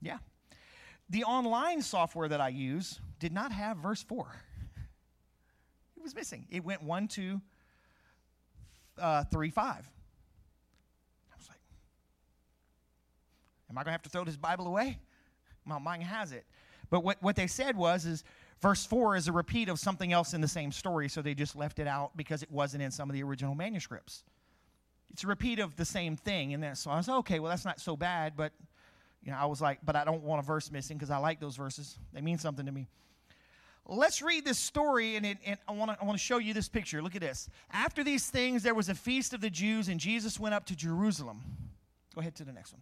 Yeah. 0.00 0.18
The 1.10 1.24
online 1.24 1.82
software 1.82 2.28
that 2.28 2.40
I 2.40 2.48
use 2.48 3.00
did 3.18 3.32
not 3.32 3.52
have 3.52 3.78
verse 3.78 4.02
4. 4.02 4.26
It 5.96 6.02
was 6.02 6.14
missing. 6.14 6.46
It 6.50 6.64
went 6.64 6.82
1, 6.82 7.08
2, 7.08 7.40
uh, 8.98 9.24
3, 9.24 9.50
5. 9.50 9.64
I 9.66 9.80
was 11.36 11.48
like, 11.48 11.58
am 13.74 13.78
I 13.78 13.82
going 13.82 13.86
to 13.86 13.92
have 13.92 14.02
to 14.02 14.08
throw 14.08 14.24
this 14.24 14.36
Bible 14.36 14.68
away? 14.68 14.98
Well, 15.66 15.80
mine 15.80 16.00
has 16.00 16.30
it. 16.30 16.44
But 16.90 17.02
what, 17.02 17.20
what 17.20 17.34
they 17.34 17.48
said 17.48 17.76
was, 17.76 18.06
is 18.06 18.22
verse 18.62 18.86
4 18.86 19.16
is 19.16 19.26
a 19.26 19.32
repeat 19.32 19.68
of 19.68 19.80
something 19.80 20.12
else 20.12 20.32
in 20.32 20.40
the 20.40 20.48
same 20.48 20.70
story, 20.70 21.08
so 21.08 21.22
they 21.22 21.34
just 21.34 21.56
left 21.56 21.80
it 21.80 21.88
out 21.88 22.16
because 22.16 22.42
it 22.44 22.50
wasn't 22.52 22.84
in 22.84 22.92
some 22.92 23.10
of 23.10 23.14
the 23.14 23.22
original 23.24 23.54
manuscripts. 23.54 24.22
It's 25.10 25.24
a 25.24 25.26
repeat 25.26 25.58
of 25.58 25.74
the 25.74 25.84
same 25.84 26.16
thing. 26.16 26.54
And 26.54 26.62
then, 26.62 26.76
so 26.76 26.90
I 26.90 26.98
was 26.98 27.08
okay, 27.08 27.40
well, 27.40 27.50
that's 27.50 27.64
not 27.64 27.80
so 27.80 27.96
bad, 27.96 28.34
but 28.36 28.52
you 29.24 29.32
know, 29.32 29.38
I 29.38 29.46
was 29.46 29.60
like, 29.60 29.80
but 29.84 29.96
I 29.96 30.04
don't 30.04 30.22
want 30.22 30.40
a 30.40 30.46
verse 30.46 30.70
missing 30.70 30.96
because 30.96 31.10
I 31.10 31.16
like 31.16 31.40
those 31.40 31.56
verses. 31.56 31.98
They 32.12 32.20
mean 32.20 32.38
something 32.38 32.66
to 32.66 32.72
me. 32.72 32.86
Let's 33.86 34.22
read 34.22 34.44
this 34.44 34.58
story, 34.58 35.16
and, 35.16 35.26
it, 35.26 35.38
and 35.44 35.58
I 35.68 35.72
want 35.72 35.98
to 35.98 36.18
show 36.18 36.38
you 36.38 36.54
this 36.54 36.68
picture. 36.68 37.02
Look 37.02 37.16
at 37.16 37.20
this. 37.20 37.50
After 37.70 38.02
these 38.02 38.28
things, 38.28 38.62
there 38.62 38.74
was 38.74 38.88
a 38.88 38.94
feast 38.94 39.34
of 39.34 39.40
the 39.40 39.50
Jews, 39.50 39.88
and 39.88 40.00
Jesus 40.00 40.40
went 40.40 40.54
up 40.54 40.64
to 40.66 40.76
Jerusalem. 40.76 41.42
Go 42.14 42.20
ahead 42.20 42.34
to 42.36 42.44
the 42.44 42.52
next 42.52 42.72
one. 42.72 42.80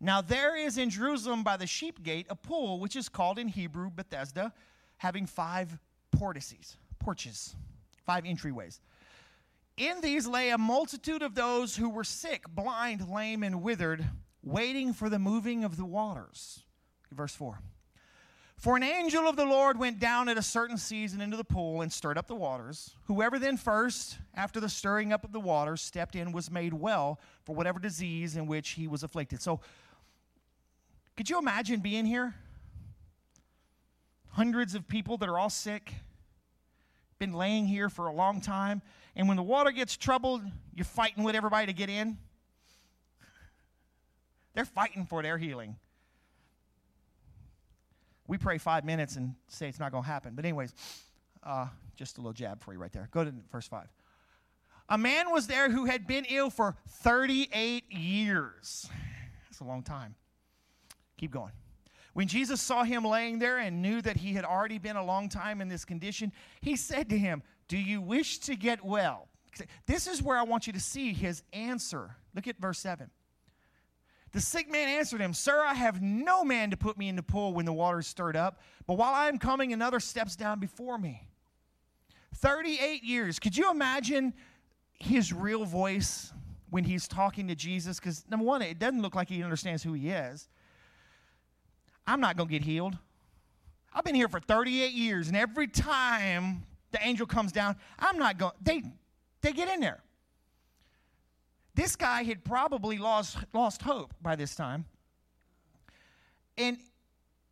Now, 0.00 0.20
there 0.20 0.56
is 0.56 0.76
in 0.76 0.90
Jerusalem 0.90 1.42
by 1.42 1.56
the 1.56 1.66
sheep 1.66 2.02
gate 2.02 2.26
a 2.28 2.34
pool, 2.34 2.80
which 2.80 2.96
is 2.96 3.08
called 3.08 3.38
in 3.38 3.48
Hebrew 3.48 3.90
Bethesda, 3.90 4.52
having 4.98 5.26
five 5.26 5.78
portices, 6.12 6.76
porches, 6.98 7.54
five 8.04 8.24
entryways. 8.24 8.80
In 9.76 10.00
these 10.00 10.26
lay 10.26 10.50
a 10.50 10.58
multitude 10.58 11.22
of 11.22 11.34
those 11.34 11.76
who 11.76 11.88
were 11.88 12.04
sick, 12.04 12.44
blind, 12.48 13.08
lame, 13.08 13.42
and 13.42 13.62
withered, 13.62 14.06
waiting 14.42 14.92
for 14.92 15.08
the 15.08 15.18
moving 15.18 15.64
of 15.64 15.76
the 15.76 15.84
waters. 15.84 16.62
Verse 17.12 17.34
4. 17.34 17.58
For 18.56 18.74
an 18.74 18.82
angel 18.82 19.28
of 19.28 19.36
the 19.36 19.44
Lord 19.44 19.78
went 19.78 19.98
down 19.98 20.30
at 20.30 20.38
a 20.38 20.42
certain 20.42 20.78
season 20.78 21.20
into 21.20 21.36
the 21.36 21.44
pool 21.44 21.82
and 21.82 21.92
stirred 21.92 22.16
up 22.16 22.26
the 22.26 22.34
waters. 22.34 22.94
Whoever 23.04 23.38
then 23.38 23.58
first, 23.58 24.16
after 24.34 24.60
the 24.60 24.68
stirring 24.70 25.12
up 25.12 25.24
of 25.24 25.32
the 25.32 25.40
waters, 25.40 25.82
stepped 25.82 26.16
in 26.16 26.32
was 26.32 26.50
made 26.50 26.72
well 26.72 27.20
for 27.44 27.54
whatever 27.54 27.78
disease 27.78 28.34
in 28.34 28.46
which 28.46 28.70
he 28.70 28.88
was 28.88 29.02
afflicted. 29.02 29.42
So, 29.42 29.60
could 31.16 31.30
you 31.30 31.38
imagine 31.38 31.80
being 31.80 32.06
here? 32.06 32.34
Hundreds 34.28 34.74
of 34.74 34.86
people 34.86 35.16
that 35.18 35.28
are 35.28 35.38
all 35.38 35.50
sick, 35.50 35.92
been 37.18 37.32
laying 37.32 37.66
here 37.66 37.88
for 37.88 38.06
a 38.06 38.12
long 38.12 38.40
time, 38.40 38.82
and 39.14 39.28
when 39.28 39.36
the 39.36 39.42
water 39.42 39.70
gets 39.70 39.96
troubled, 39.96 40.42
you're 40.74 40.84
fighting 40.84 41.24
with 41.24 41.34
everybody 41.34 41.66
to 41.66 41.72
get 41.72 41.88
in. 41.88 42.18
They're 44.54 44.66
fighting 44.66 45.06
for 45.06 45.22
their 45.22 45.38
healing 45.38 45.76
we 48.28 48.38
pray 48.38 48.58
five 48.58 48.84
minutes 48.84 49.16
and 49.16 49.34
say 49.48 49.68
it's 49.68 49.78
not 49.78 49.92
going 49.92 50.04
to 50.04 50.08
happen. 50.08 50.34
But, 50.34 50.44
anyways, 50.44 50.74
uh, 51.42 51.66
just 51.94 52.18
a 52.18 52.20
little 52.20 52.32
jab 52.32 52.62
for 52.62 52.72
you 52.72 52.78
right 52.78 52.92
there. 52.92 53.08
Go 53.10 53.24
to 53.24 53.32
verse 53.50 53.68
5. 53.68 53.86
A 54.88 54.98
man 54.98 55.30
was 55.30 55.46
there 55.46 55.70
who 55.70 55.86
had 55.86 56.06
been 56.06 56.24
ill 56.28 56.50
for 56.50 56.76
38 56.88 57.84
years. 57.90 58.88
That's 59.44 59.60
a 59.60 59.64
long 59.64 59.82
time. 59.82 60.14
Keep 61.16 61.32
going. 61.32 61.52
When 62.12 62.28
Jesus 62.28 62.62
saw 62.62 62.82
him 62.82 63.04
laying 63.04 63.38
there 63.38 63.58
and 63.58 63.82
knew 63.82 64.00
that 64.00 64.16
he 64.16 64.32
had 64.32 64.44
already 64.44 64.78
been 64.78 64.96
a 64.96 65.04
long 65.04 65.28
time 65.28 65.60
in 65.60 65.68
this 65.68 65.84
condition, 65.84 66.32
he 66.62 66.74
said 66.74 67.10
to 67.10 67.18
him, 67.18 67.42
Do 67.68 67.76
you 67.76 68.00
wish 68.00 68.38
to 68.38 68.56
get 68.56 68.84
well? 68.84 69.28
This 69.86 70.06
is 70.06 70.22
where 70.22 70.38
I 70.38 70.42
want 70.42 70.66
you 70.66 70.72
to 70.72 70.80
see 70.80 71.12
his 71.12 71.42
answer. 71.52 72.16
Look 72.34 72.46
at 72.46 72.58
verse 72.58 72.78
7. 72.78 73.10
The 74.32 74.40
sick 74.40 74.70
man 74.70 74.88
answered 74.88 75.20
him, 75.20 75.32
Sir, 75.32 75.62
I 75.62 75.74
have 75.74 76.02
no 76.02 76.44
man 76.44 76.70
to 76.70 76.76
put 76.76 76.98
me 76.98 77.08
in 77.08 77.16
the 77.16 77.22
pool 77.22 77.54
when 77.54 77.64
the 77.64 77.72
water 77.72 78.00
is 78.00 78.06
stirred 78.06 78.36
up, 78.36 78.60
but 78.86 78.94
while 78.94 79.14
I 79.14 79.28
am 79.28 79.38
coming, 79.38 79.72
another 79.72 80.00
steps 80.00 80.36
down 80.36 80.58
before 80.58 80.98
me. 80.98 81.28
38 82.36 83.02
years. 83.02 83.38
Could 83.38 83.56
you 83.56 83.70
imagine 83.70 84.34
his 84.92 85.32
real 85.32 85.64
voice 85.64 86.32
when 86.70 86.84
he's 86.84 87.08
talking 87.08 87.48
to 87.48 87.54
Jesus? 87.54 87.98
Because, 87.98 88.24
number 88.28 88.44
one, 88.44 88.62
it 88.62 88.78
doesn't 88.78 89.00
look 89.00 89.14
like 89.14 89.28
he 89.28 89.42
understands 89.42 89.82
who 89.82 89.94
he 89.94 90.10
is. 90.10 90.48
I'm 92.06 92.20
not 92.20 92.36
going 92.36 92.48
to 92.48 92.52
get 92.52 92.62
healed. 92.62 92.96
I've 93.92 94.04
been 94.04 94.14
here 94.14 94.28
for 94.28 94.40
38 94.40 94.92
years, 94.92 95.28
and 95.28 95.36
every 95.36 95.68
time 95.68 96.64
the 96.92 97.04
angel 97.06 97.26
comes 97.26 97.52
down, 97.52 97.76
I'm 97.98 98.18
not 98.18 98.38
going. 98.38 98.52
They, 98.62 98.82
they 99.40 99.52
get 99.52 99.68
in 99.68 99.80
there. 99.80 100.02
This 101.74 101.96
guy 101.96 102.22
had 102.22 102.44
probably 102.44 102.98
lost, 102.98 103.36
lost 103.52 103.82
hope 103.82 104.14
by 104.22 104.36
this 104.36 104.54
time. 104.54 104.86
And 106.56 106.78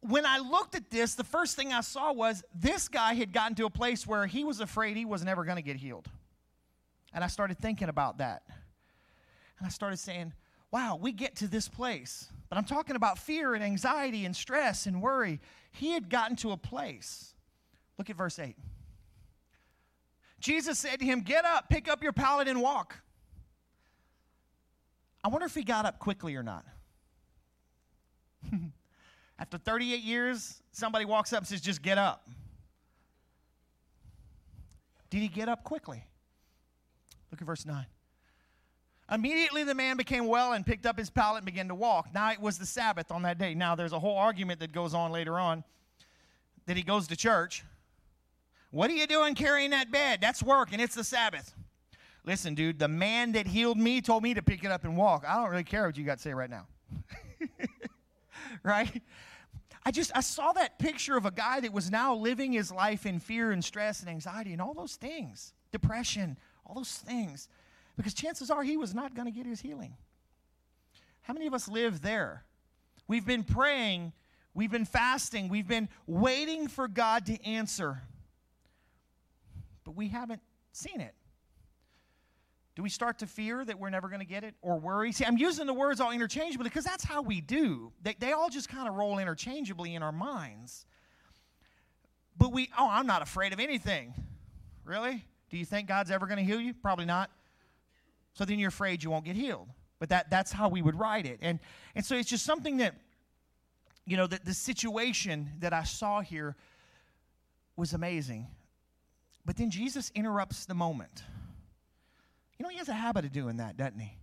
when 0.00 0.24
I 0.26 0.38
looked 0.38 0.74
at 0.74 0.90
this, 0.90 1.14
the 1.14 1.24
first 1.24 1.56
thing 1.56 1.72
I 1.72 1.80
saw 1.80 2.12
was 2.12 2.42
this 2.54 2.88
guy 2.88 3.14
had 3.14 3.32
gotten 3.32 3.54
to 3.56 3.66
a 3.66 3.70
place 3.70 4.06
where 4.06 4.26
he 4.26 4.44
was 4.44 4.60
afraid 4.60 4.96
he 4.96 5.04
was 5.04 5.24
never 5.24 5.44
going 5.44 5.56
to 5.56 5.62
get 5.62 5.76
healed. 5.76 6.08
And 7.12 7.22
I 7.22 7.26
started 7.26 7.58
thinking 7.58 7.88
about 7.88 8.18
that. 8.18 8.42
And 9.58 9.66
I 9.66 9.70
started 9.70 9.98
saying, 9.98 10.32
wow, 10.74 10.98
we 11.00 11.12
get 11.12 11.36
to 11.36 11.46
this 11.46 11.68
place. 11.68 12.28
But 12.48 12.58
I'm 12.58 12.64
talking 12.64 12.96
about 12.96 13.16
fear 13.16 13.54
and 13.54 13.62
anxiety 13.62 14.24
and 14.24 14.34
stress 14.34 14.86
and 14.86 15.00
worry. 15.00 15.38
He 15.70 15.92
had 15.92 16.10
gotten 16.10 16.34
to 16.38 16.50
a 16.50 16.56
place. 16.56 17.32
Look 17.96 18.10
at 18.10 18.16
verse 18.16 18.40
8. 18.40 18.56
Jesus 20.40 20.76
said 20.76 20.98
to 20.98 21.04
him, 21.04 21.20
Get 21.20 21.44
up, 21.44 21.68
pick 21.68 21.88
up 21.88 22.02
your 22.02 22.12
pallet, 22.12 22.48
and 22.48 22.60
walk. 22.60 22.96
I 25.22 25.28
wonder 25.28 25.46
if 25.46 25.54
he 25.54 25.62
got 25.62 25.86
up 25.86 26.00
quickly 26.00 26.34
or 26.34 26.42
not. 26.42 26.64
After 29.38 29.58
38 29.58 30.02
years, 30.02 30.60
somebody 30.72 31.04
walks 31.04 31.32
up 31.32 31.38
and 31.38 31.46
says, 31.46 31.60
Just 31.60 31.82
get 31.82 31.98
up. 31.98 32.28
Did 35.08 35.20
he 35.20 35.28
get 35.28 35.48
up 35.48 35.62
quickly? 35.62 36.02
Look 37.30 37.40
at 37.40 37.46
verse 37.46 37.64
9. 37.64 37.86
Immediately 39.10 39.64
the 39.64 39.74
man 39.74 39.96
became 39.96 40.26
well 40.26 40.54
and 40.54 40.64
picked 40.64 40.86
up 40.86 40.98
his 40.98 41.10
pallet 41.10 41.38
and 41.38 41.46
began 41.46 41.68
to 41.68 41.74
walk. 41.74 42.08
Now 42.14 42.32
it 42.32 42.40
was 42.40 42.58
the 42.58 42.66
Sabbath 42.66 43.10
on 43.10 43.22
that 43.22 43.38
day. 43.38 43.54
Now 43.54 43.74
there's 43.74 43.92
a 43.92 43.98
whole 43.98 44.16
argument 44.16 44.60
that 44.60 44.72
goes 44.72 44.94
on 44.94 45.12
later 45.12 45.38
on 45.38 45.62
that 46.66 46.76
he 46.76 46.82
goes 46.82 47.06
to 47.08 47.16
church. 47.16 47.64
What 48.70 48.90
are 48.90 48.94
you 48.94 49.06
doing 49.06 49.34
carrying 49.34 49.70
that 49.70 49.90
bed? 49.90 50.20
That's 50.20 50.42
work 50.42 50.72
and 50.72 50.80
it's 50.80 50.94
the 50.94 51.04
Sabbath. 51.04 51.54
Listen, 52.24 52.54
dude, 52.54 52.78
the 52.78 52.88
man 52.88 53.32
that 53.32 53.46
healed 53.46 53.76
me 53.76 54.00
told 54.00 54.22
me 54.22 54.32
to 54.32 54.42
pick 54.42 54.64
it 54.64 54.70
up 54.70 54.84
and 54.84 54.96
walk. 54.96 55.24
I 55.28 55.36
don't 55.36 55.50
really 55.50 55.64
care 55.64 55.84
what 55.86 55.96
you 55.98 56.04
got 56.04 56.16
to 56.16 56.22
say 56.22 56.32
right 56.32 56.48
now. 56.48 56.66
right? 58.62 59.02
I 59.84 59.90
just 59.90 60.10
I 60.14 60.20
saw 60.20 60.52
that 60.52 60.78
picture 60.78 61.18
of 61.18 61.26
a 61.26 61.30
guy 61.30 61.60
that 61.60 61.72
was 61.72 61.90
now 61.90 62.14
living 62.14 62.52
his 62.52 62.72
life 62.72 63.04
in 63.04 63.20
fear 63.20 63.50
and 63.50 63.62
stress 63.62 64.00
and 64.00 64.08
anxiety 64.08 64.52
and 64.52 64.62
all 64.62 64.72
those 64.72 64.96
things, 64.96 65.52
depression, 65.70 66.38
all 66.64 66.74
those 66.74 66.96
things, 66.96 67.48
because 67.96 68.14
chances 68.14 68.50
are 68.50 68.62
he 68.62 68.76
was 68.76 68.94
not 68.94 69.14
going 69.14 69.26
to 69.26 69.32
get 69.32 69.46
his 69.46 69.60
healing. 69.60 69.96
How 71.22 71.32
many 71.32 71.46
of 71.46 71.54
us 71.54 71.68
live 71.68 72.02
there? 72.02 72.44
We've 73.06 73.26
been 73.26 73.44
praying, 73.44 74.12
we've 74.54 74.70
been 74.70 74.84
fasting, 74.84 75.48
we've 75.48 75.68
been 75.68 75.88
waiting 76.06 76.68
for 76.68 76.88
God 76.88 77.26
to 77.26 77.44
answer, 77.44 78.02
but 79.84 79.94
we 79.94 80.08
haven't 80.08 80.40
seen 80.72 81.00
it. 81.00 81.14
Do 82.74 82.82
we 82.82 82.88
start 82.88 83.20
to 83.20 83.26
fear 83.26 83.64
that 83.64 83.78
we're 83.78 83.90
never 83.90 84.08
going 84.08 84.20
to 84.20 84.26
get 84.26 84.42
it 84.42 84.54
or 84.60 84.80
worry? 84.80 85.12
See, 85.12 85.24
I'm 85.24 85.38
using 85.38 85.66
the 85.66 85.74
words 85.74 86.00
all 86.00 86.10
interchangeably 86.10 86.64
because 86.64 86.84
that's 86.84 87.04
how 87.04 87.22
we 87.22 87.40
do. 87.40 87.92
They, 88.02 88.16
they 88.18 88.32
all 88.32 88.50
just 88.50 88.68
kind 88.68 88.88
of 88.88 88.94
roll 88.94 89.18
interchangeably 89.18 89.94
in 89.94 90.02
our 90.02 90.10
minds. 90.10 90.86
But 92.36 92.52
we, 92.52 92.70
oh, 92.76 92.88
I'm 92.90 93.06
not 93.06 93.22
afraid 93.22 93.52
of 93.52 93.60
anything. 93.60 94.12
Really? 94.84 95.24
Do 95.50 95.56
you 95.56 95.64
think 95.64 95.86
God's 95.86 96.10
ever 96.10 96.26
going 96.26 96.38
to 96.38 96.44
heal 96.44 96.60
you? 96.60 96.74
Probably 96.74 97.04
not. 97.04 97.30
So 98.34 98.44
then 98.44 98.58
you're 98.58 98.68
afraid 98.68 99.02
you 99.02 99.10
won't 99.10 99.24
get 99.24 99.36
healed. 99.36 99.68
but 99.98 100.08
that, 100.10 100.28
that's 100.28 100.52
how 100.52 100.68
we 100.68 100.82
would 100.82 100.98
write 100.98 101.24
it. 101.24 101.38
And, 101.40 101.60
and 101.94 102.04
so 102.04 102.16
it's 102.16 102.28
just 102.28 102.44
something 102.44 102.78
that, 102.78 102.94
you 104.04 104.16
know, 104.16 104.26
the, 104.26 104.40
the 104.44 104.52
situation 104.52 105.50
that 105.60 105.72
I 105.72 105.84
saw 105.84 106.20
here 106.20 106.56
was 107.76 107.94
amazing. 107.94 108.48
But 109.46 109.56
then 109.56 109.70
Jesus 109.70 110.10
interrupts 110.14 110.66
the 110.66 110.74
moment. 110.74 111.22
You 112.58 112.64
know, 112.64 112.68
he 112.68 112.78
has 112.78 112.88
a 112.88 112.94
habit 112.94 113.24
of 113.24 113.32
doing 113.32 113.56
that, 113.58 113.76
doesn't 113.76 113.98
he? 113.98 114.18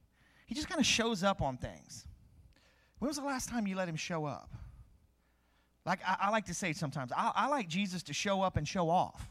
He 0.46 0.56
just 0.56 0.68
kind 0.68 0.80
of 0.80 0.86
shows 0.86 1.24
up 1.24 1.42
on 1.42 1.58
things. 1.58 2.06
When 3.00 3.08
was 3.08 3.18
the 3.18 3.24
last 3.24 3.50
time 3.50 3.66
you 3.66 3.76
let 3.76 3.88
him 3.88 3.96
show 3.96 4.26
up? 4.26 4.52
Like 5.86 6.00
I, 6.06 6.18
I 6.24 6.30
like 6.30 6.46
to 6.46 6.54
say 6.54 6.74
sometimes, 6.74 7.12
I, 7.16 7.32
I 7.34 7.48
like 7.48 7.68
Jesus 7.68 8.04
to 8.04 8.14
show 8.14 8.42
up 8.42 8.58
and 8.58 8.68
show 8.68 8.90
off. 8.90 9.30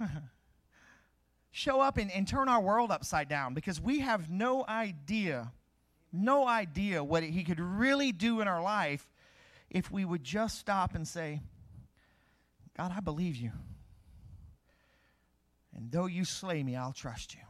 show 1.52 1.80
up 1.80 1.96
and, 1.96 2.10
and 2.10 2.26
turn 2.26 2.48
our 2.48 2.60
world 2.60 2.90
upside 2.90 3.28
down 3.28 3.54
because 3.54 3.80
we 3.80 4.00
have 4.00 4.30
no 4.30 4.64
idea, 4.68 5.52
no 6.12 6.46
idea 6.46 7.02
what 7.02 7.22
he 7.22 7.44
could 7.44 7.60
really 7.60 8.12
do 8.12 8.40
in 8.40 8.48
our 8.48 8.62
life 8.62 9.08
if 9.70 9.90
we 9.90 10.04
would 10.04 10.24
just 10.24 10.58
stop 10.58 10.94
and 10.94 11.06
say, 11.06 11.40
God, 12.76 12.92
I 12.96 13.00
believe 13.00 13.36
you. 13.36 13.52
And 15.74 15.90
though 15.90 16.06
you 16.06 16.24
slay 16.24 16.62
me, 16.62 16.76
I'll 16.76 16.92
trust 16.92 17.34
you. 17.34 17.40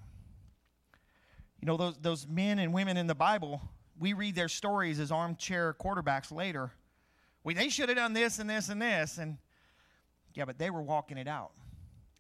You 1.61 1.67
know, 1.67 1.77
those, 1.77 1.97
those 2.01 2.27
men 2.27 2.59
and 2.59 2.73
women 2.73 2.97
in 2.97 3.07
the 3.07 3.15
Bible, 3.15 3.61
we 3.99 4.13
read 4.15 4.35
their 4.35 4.49
stories 4.49 4.99
as 4.99 5.13
armchair 5.13 5.75
quarterbacks 5.75 6.33
later. 6.33 6.73
We, 7.45 7.55
they 7.55 7.69
should 7.69 7.89
have 7.89 7.97
done 7.97 8.13
this 8.13 8.39
and 8.39 8.49
this 8.49 8.69
and 8.71 8.81
this. 8.81 9.19
And 9.19 9.39
yeah, 10.35 10.47
but 10.47 10.59
they 10.59 10.71
were 10.71 10.83
walking 10.83 11.19
it 11.19 11.29
out. 11.29 11.53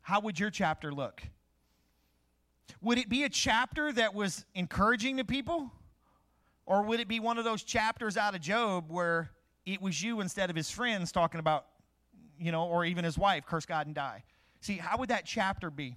How 0.02 0.20
would 0.20 0.38
your 0.38 0.50
chapter 0.50 0.92
look? 0.92 1.22
Would 2.82 2.98
it 2.98 3.08
be 3.08 3.24
a 3.24 3.28
chapter 3.28 3.92
that 3.92 4.14
was 4.14 4.44
encouraging 4.54 5.16
to 5.18 5.24
people? 5.24 5.70
Or 6.66 6.82
would 6.82 7.00
it 7.00 7.08
be 7.08 7.20
one 7.20 7.38
of 7.38 7.44
those 7.44 7.62
chapters 7.62 8.16
out 8.16 8.34
of 8.34 8.40
Job 8.40 8.90
where 8.90 9.30
it 9.66 9.82
was 9.82 10.02
you 10.02 10.20
instead 10.20 10.50
of 10.50 10.56
his 10.56 10.70
friends 10.70 11.10
talking 11.10 11.40
about, 11.40 11.66
you 12.38 12.52
know, 12.52 12.66
or 12.66 12.84
even 12.84 13.04
his 13.04 13.18
wife, 13.18 13.44
curse 13.46 13.66
God 13.66 13.86
and 13.86 13.94
die? 13.94 14.22
See, 14.60 14.76
how 14.76 14.98
would 14.98 15.08
that 15.08 15.24
chapter 15.24 15.70
be? 15.70 15.96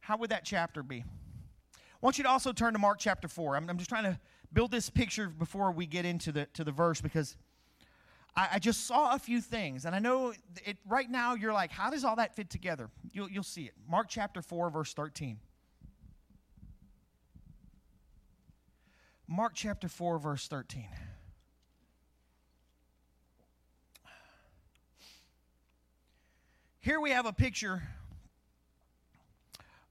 How 0.00 0.16
would 0.16 0.30
that 0.30 0.44
chapter 0.44 0.82
be? 0.82 1.04
I 1.76 1.98
want 2.00 2.18
you 2.18 2.24
to 2.24 2.30
also 2.30 2.52
turn 2.52 2.72
to 2.74 2.78
Mark 2.78 2.98
chapter 2.98 3.28
4. 3.28 3.56
I'm, 3.56 3.68
I'm 3.68 3.78
just 3.78 3.90
trying 3.90 4.04
to 4.04 4.18
build 4.52 4.70
this 4.70 4.90
picture 4.90 5.28
before 5.28 5.72
we 5.72 5.86
get 5.86 6.04
into 6.04 6.32
the, 6.32 6.46
to 6.54 6.64
the 6.64 6.72
verse 6.72 7.00
because 7.00 7.36
I, 8.36 8.48
I 8.54 8.58
just 8.58 8.86
saw 8.86 9.14
a 9.14 9.18
few 9.18 9.40
things. 9.40 9.84
And 9.84 9.94
I 9.94 9.98
know 9.98 10.32
it, 10.64 10.78
right 10.86 11.10
now 11.10 11.34
you're 11.34 11.52
like, 11.52 11.70
how 11.70 11.90
does 11.90 12.04
all 12.04 12.16
that 12.16 12.34
fit 12.34 12.50
together? 12.50 12.90
You'll, 13.12 13.30
you'll 13.30 13.42
see 13.42 13.64
it. 13.64 13.74
Mark 13.88 14.06
chapter 14.08 14.42
4, 14.42 14.70
verse 14.70 14.94
13. 14.94 15.38
Mark 19.26 19.52
chapter 19.54 19.88
4, 19.88 20.18
verse 20.18 20.46
13. 20.48 20.86
Here 26.80 27.00
we 27.00 27.10
have 27.10 27.24
a 27.24 27.32
picture 27.32 27.82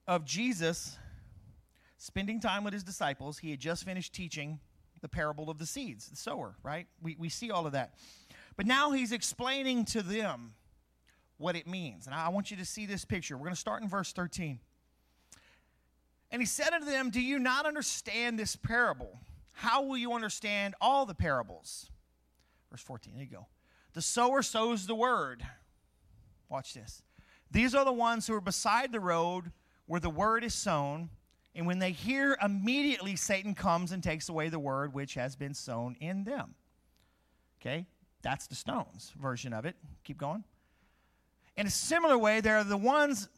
of 0.07 0.25
Jesus 0.25 0.97
spending 1.97 2.39
time 2.39 2.63
with 2.63 2.73
his 2.73 2.83
disciples. 2.83 3.39
He 3.39 3.49
had 3.49 3.59
just 3.59 3.83
finished 3.83 4.13
teaching 4.13 4.59
the 5.01 5.09
parable 5.09 5.49
of 5.49 5.57
the 5.57 5.65
seeds, 5.65 6.07
the 6.07 6.15
sower, 6.15 6.55
right? 6.61 6.85
We, 7.01 7.15
we 7.17 7.29
see 7.29 7.49
all 7.49 7.65
of 7.65 7.71
that. 7.71 7.95
But 8.55 8.67
now 8.67 8.91
he's 8.91 9.11
explaining 9.11 9.85
to 9.85 10.03
them 10.03 10.53
what 11.37 11.55
it 11.55 11.65
means. 11.65 12.05
And 12.05 12.13
I 12.13 12.29
want 12.29 12.51
you 12.51 12.57
to 12.57 12.65
see 12.65 12.85
this 12.85 13.05
picture. 13.05 13.35
We're 13.35 13.45
going 13.45 13.55
to 13.55 13.59
start 13.59 13.81
in 13.81 13.89
verse 13.89 14.13
13. 14.13 14.59
And 16.33 16.41
he 16.41 16.47
said 16.47 16.73
unto 16.73 16.87
them, 16.87 17.11
Do 17.11 17.21
you 17.21 17.37
not 17.37 17.67
understand 17.67 18.37
this 18.37 18.55
parable? 18.55 19.19
How 19.53 19.83
will 19.83 19.97
you 19.97 20.13
understand 20.13 20.73
all 20.81 21.05
the 21.05 21.13
parables? 21.13 21.91
Verse 22.71 22.81
14, 22.81 23.13
there 23.13 23.23
you 23.23 23.29
go. 23.29 23.45
The 23.93 24.01
sower 24.01 24.41
sows 24.41 24.87
the 24.87 24.95
word. 24.95 25.45
Watch 26.49 26.73
this. 26.73 27.03
These 27.51 27.75
are 27.75 27.85
the 27.85 27.93
ones 27.93 28.25
who 28.25 28.33
are 28.33 28.41
beside 28.41 28.91
the 28.91 28.99
road 28.99 29.51
where 29.85 29.99
the 29.99 30.09
word 30.09 30.43
is 30.43 30.55
sown. 30.55 31.11
And 31.53 31.67
when 31.67 31.77
they 31.77 31.91
hear, 31.91 32.35
immediately 32.41 33.15
Satan 33.15 33.53
comes 33.53 33.91
and 33.91 34.01
takes 34.01 34.27
away 34.27 34.49
the 34.49 34.57
word 34.57 34.91
which 34.91 35.13
has 35.13 35.35
been 35.35 35.53
sown 35.53 35.95
in 35.99 36.23
them. 36.23 36.55
Okay? 37.61 37.85
That's 38.23 38.47
the 38.47 38.55
stones 38.55 39.13
version 39.21 39.53
of 39.53 39.65
it. 39.65 39.75
Keep 40.03 40.17
going. 40.17 40.43
In 41.55 41.67
a 41.67 41.69
similar 41.69 42.17
way, 42.17 42.41
there 42.41 42.57
are 42.57 42.63
the 42.63 42.75
ones, 42.75 43.29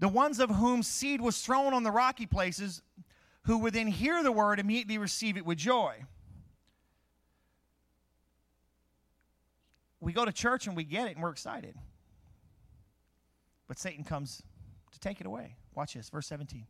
the 0.00 0.08
ones 0.08 0.40
of 0.40 0.50
whom 0.50 0.82
seed 0.82 1.20
was 1.20 1.40
thrown 1.40 1.72
on 1.74 1.84
the 1.84 1.90
rocky 1.90 2.26
places, 2.26 2.82
who 3.42 3.58
would 3.58 3.74
then 3.74 3.86
hear 3.86 4.22
the 4.22 4.32
word, 4.32 4.58
immediately 4.58 4.98
receive 4.98 5.36
it 5.36 5.44
with 5.44 5.58
joy. 5.58 6.04
We 10.00 10.14
go 10.14 10.24
to 10.24 10.32
church 10.32 10.66
and 10.66 10.74
we 10.74 10.84
get 10.84 11.06
it 11.06 11.12
and 11.12 11.22
we're 11.22 11.30
excited. 11.30 11.76
But 13.68 13.78
Satan 13.78 14.02
comes 14.02 14.42
to 14.92 14.98
take 14.98 15.20
it 15.20 15.26
away. 15.26 15.54
Watch 15.74 15.94
this, 15.94 16.08
verse 16.08 16.26
17. 16.26 16.66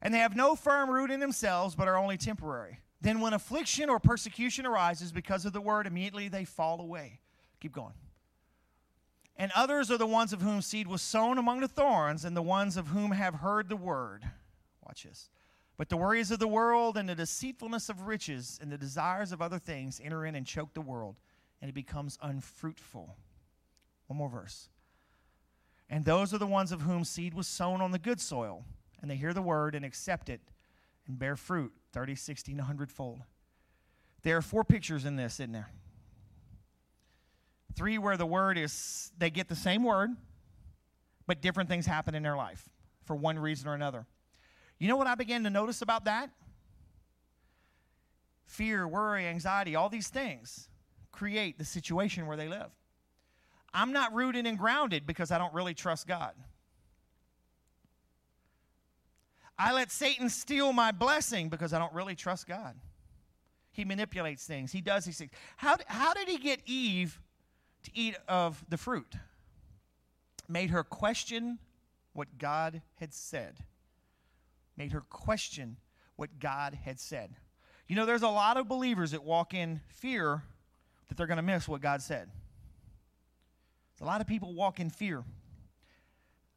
And 0.00 0.14
they 0.14 0.18
have 0.18 0.36
no 0.36 0.54
firm 0.54 0.88
root 0.88 1.10
in 1.10 1.18
themselves, 1.18 1.74
but 1.74 1.88
are 1.88 1.98
only 1.98 2.16
temporary. 2.16 2.78
Then, 3.00 3.20
when 3.20 3.32
affliction 3.32 3.90
or 3.90 3.98
persecution 3.98 4.64
arises 4.64 5.12
because 5.12 5.44
of 5.44 5.52
the 5.52 5.60
word, 5.60 5.86
immediately 5.86 6.28
they 6.28 6.44
fall 6.44 6.80
away. 6.80 7.20
Keep 7.60 7.72
going. 7.72 7.94
And 9.38 9.52
others 9.54 9.90
are 9.90 9.96
the 9.96 10.06
ones 10.06 10.32
of 10.32 10.42
whom 10.42 10.60
seed 10.60 10.88
was 10.88 11.00
sown 11.00 11.38
among 11.38 11.60
the 11.60 11.68
thorns, 11.68 12.24
and 12.24 12.36
the 12.36 12.42
ones 12.42 12.76
of 12.76 12.88
whom 12.88 13.12
have 13.12 13.36
heard 13.36 13.68
the 13.68 13.76
word. 13.76 14.24
Watch 14.84 15.04
this. 15.04 15.30
But 15.76 15.88
the 15.88 15.96
worries 15.96 16.32
of 16.32 16.40
the 16.40 16.48
world 16.48 16.96
and 16.96 17.08
the 17.08 17.14
deceitfulness 17.14 17.88
of 17.88 18.08
riches 18.08 18.58
and 18.60 18.70
the 18.70 18.76
desires 18.76 19.30
of 19.30 19.40
other 19.40 19.60
things 19.60 20.00
enter 20.02 20.26
in 20.26 20.34
and 20.34 20.44
choke 20.44 20.74
the 20.74 20.80
world, 20.80 21.20
and 21.62 21.68
it 21.68 21.74
becomes 21.74 22.18
unfruitful. 22.20 23.16
One 24.08 24.18
more 24.18 24.28
verse. 24.28 24.68
And 25.88 26.04
those 26.04 26.34
are 26.34 26.38
the 26.38 26.46
ones 26.46 26.72
of 26.72 26.82
whom 26.82 27.04
seed 27.04 27.32
was 27.32 27.46
sown 27.46 27.80
on 27.80 27.92
the 27.92 27.98
good 27.98 28.20
soil, 28.20 28.64
and 29.00 29.08
they 29.08 29.16
hear 29.16 29.32
the 29.32 29.40
word 29.40 29.76
and 29.76 29.84
accept 29.84 30.28
it 30.28 30.40
and 31.06 31.18
bear 31.18 31.36
fruit 31.36 31.72
30, 31.92 32.16
60, 32.16 32.54
100 32.54 32.90
fold. 32.90 33.22
There 34.22 34.36
are 34.36 34.42
four 34.42 34.64
pictures 34.64 35.04
in 35.04 35.14
this, 35.14 35.34
isn't 35.34 35.52
there? 35.52 35.70
Three 37.74 37.98
where 37.98 38.16
the 38.16 38.26
word 38.26 38.58
is, 38.58 39.12
they 39.18 39.30
get 39.30 39.48
the 39.48 39.56
same 39.56 39.84
word, 39.84 40.10
but 41.26 41.40
different 41.40 41.68
things 41.68 41.86
happen 41.86 42.14
in 42.14 42.22
their 42.22 42.36
life 42.36 42.68
for 43.04 43.14
one 43.14 43.38
reason 43.38 43.68
or 43.68 43.74
another. 43.74 44.06
You 44.78 44.88
know 44.88 44.96
what 44.96 45.06
I 45.06 45.14
began 45.14 45.44
to 45.44 45.50
notice 45.50 45.82
about 45.82 46.04
that? 46.04 46.30
Fear, 48.46 48.88
worry, 48.88 49.26
anxiety, 49.26 49.76
all 49.76 49.88
these 49.88 50.08
things 50.08 50.68
create 51.12 51.58
the 51.58 51.64
situation 51.64 52.26
where 52.26 52.36
they 52.36 52.48
live. 52.48 52.70
I'm 53.74 53.92
not 53.92 54.14
rooted 54.14 54.46
and 54.46 54.56
grounded 54.56 55.06
because 55.06 55.30
I 55.30 55.38
don't 55.38 55.52
really 55.52 55.74
trust 55.74 56.06
God. 56.06 56.32
I 59.58 59.72
let 59.72 59.90
Satan 59.90 60.28
steal 60.28 60.72
my 60.72 60.92
blessing 60.92 61.48
because 61.48 61.72
I 61.72 61.78
don't 61.78 61.92
really 61.92 62.14
trust 62.14 62.46
God. 62.46 62.76
He 63.72 63.84
manipulates 63.84 64.44
things, 64.46 64.72
he 64.72 64.80
does 64.80 65.04
these 65.04 65.18
things. 65.18 65.30
How, 65.56 65.76
how 65.86 66.14
did 66.14 66.28
he 66.28 66.38
get 66.38 66.60
Eve 66.66 67.20
to 67.84 67.90
eat 67.94 68.16
of 68.28 68.64
the 68.68 68.76
fruit? 68.76 69.14
Made 70.48 70.70
her 70.70 70.82
question 70.82 71.58
what 72.12 72.38
God 72.38 72.82
had 72.96 73.12
said. 73.12 73.58
Made 74.76 74.92
her 74.92 75.02
question 75.02 75.76
what 76.16 76.38
God 76.38 76.74
had 76.74 76.98
said. 76.98 77.36
You 77.86 77.96
know, 77.96 78.06
there's 78.06 78.22
a 78.22 78.28
lot 78.28 78.56
of 78.56 78.68
believers 78.68 79.12
that 79.12 79.24
walk 79.24 79.54
in 79.54 79.80
fear 79.88 80.42
that 81.08 81.16
they're 81.16 81.26
going 81.26 81.36
to 81.36 81.42
miss 81.42 81.68
what 81.68 81.80
God 81.80 82.02
said. 82.02 82.28
A 84.00 84.04
lot 84.04 84.20
of 84.20 84.26
people 84.26 84.54
walk 84.54 84.78
in 84.78 84.90
fear 84.90 85.24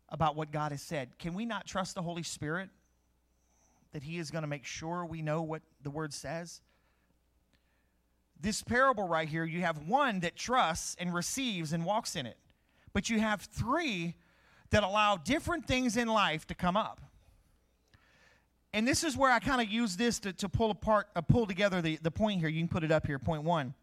about 0.10 0.36
what 0.36 0.52
God 0.52 0.72
has 0.72 0.82
said. 0.82 1.18
Can 1.18 1.34
we 1.34 1.46
not 1.46 1.66
trust 1.66 1.96
the 1.96 2.02
Holy 2.02 2.24
Spirit 2.24 2.70
that 3.94 4.04
He 4.04 4.20
is 4.20 4.30
going 4.30 4.44
to 4.44 4.48
make 4.48 4.66
sure 4.66 5.06
we 5.06 5.22
know 5.22 5.42
what 5.42 5.62
the 5.82 5.90
Word 5.90 6.14
says? 6.14 6.62
This 8.42 8.64
parable 8.64 9.08
right 9.08 9.30
here, 9.30 9.46
you 9.46 9.62
have 9.62 9.88
one 9.88 10.22
that 10.22 10.36
trusts 10.36 10.96
and 11.00 11.14
receives 11.14 11.74
and 11.74 11.86
walks 11.86 12.16
in 12.16 12.26
it, 12.26 12.38
but 12.92 13.10
you 13.10 13.20
have 13.20 13.42
three 13.42 14.16
that 14.72 14.84
allow 14.84 15.18
different 15.18 15.68
things 15.68 15.96
in 15.96 16.08
life 16.08 16.48
to 16.48 16.56
come 16.56 16.76
up. 16.76 17.02
And 18.74 18.88
this 18.88 19.04
is 19.04 19.18
where 19.18 19.32
I 19.32 19.40
kind 19.40 19.62
of 19.62 19.70
use 19.70 19.98
this 19.98 20.18
to, 20.20 20.34
to 20.34 20.50
pull 20.50 20.72
apart, 20.72 21.08
uh, 21.16 21.22
pull 21.22 21.46
together 21.46 21.82
the, 21.82 22.00
the 22.02 22.10
point 22.10 22.40
here. 22.40 22.50
You 22.50 22.62
can 22.62 22.70
put 22.70 22.84
it 22.84 22.92
up 22.92 23.06
here, 23.06 23.20
point 23.20 23.44
one. 23.44 23.74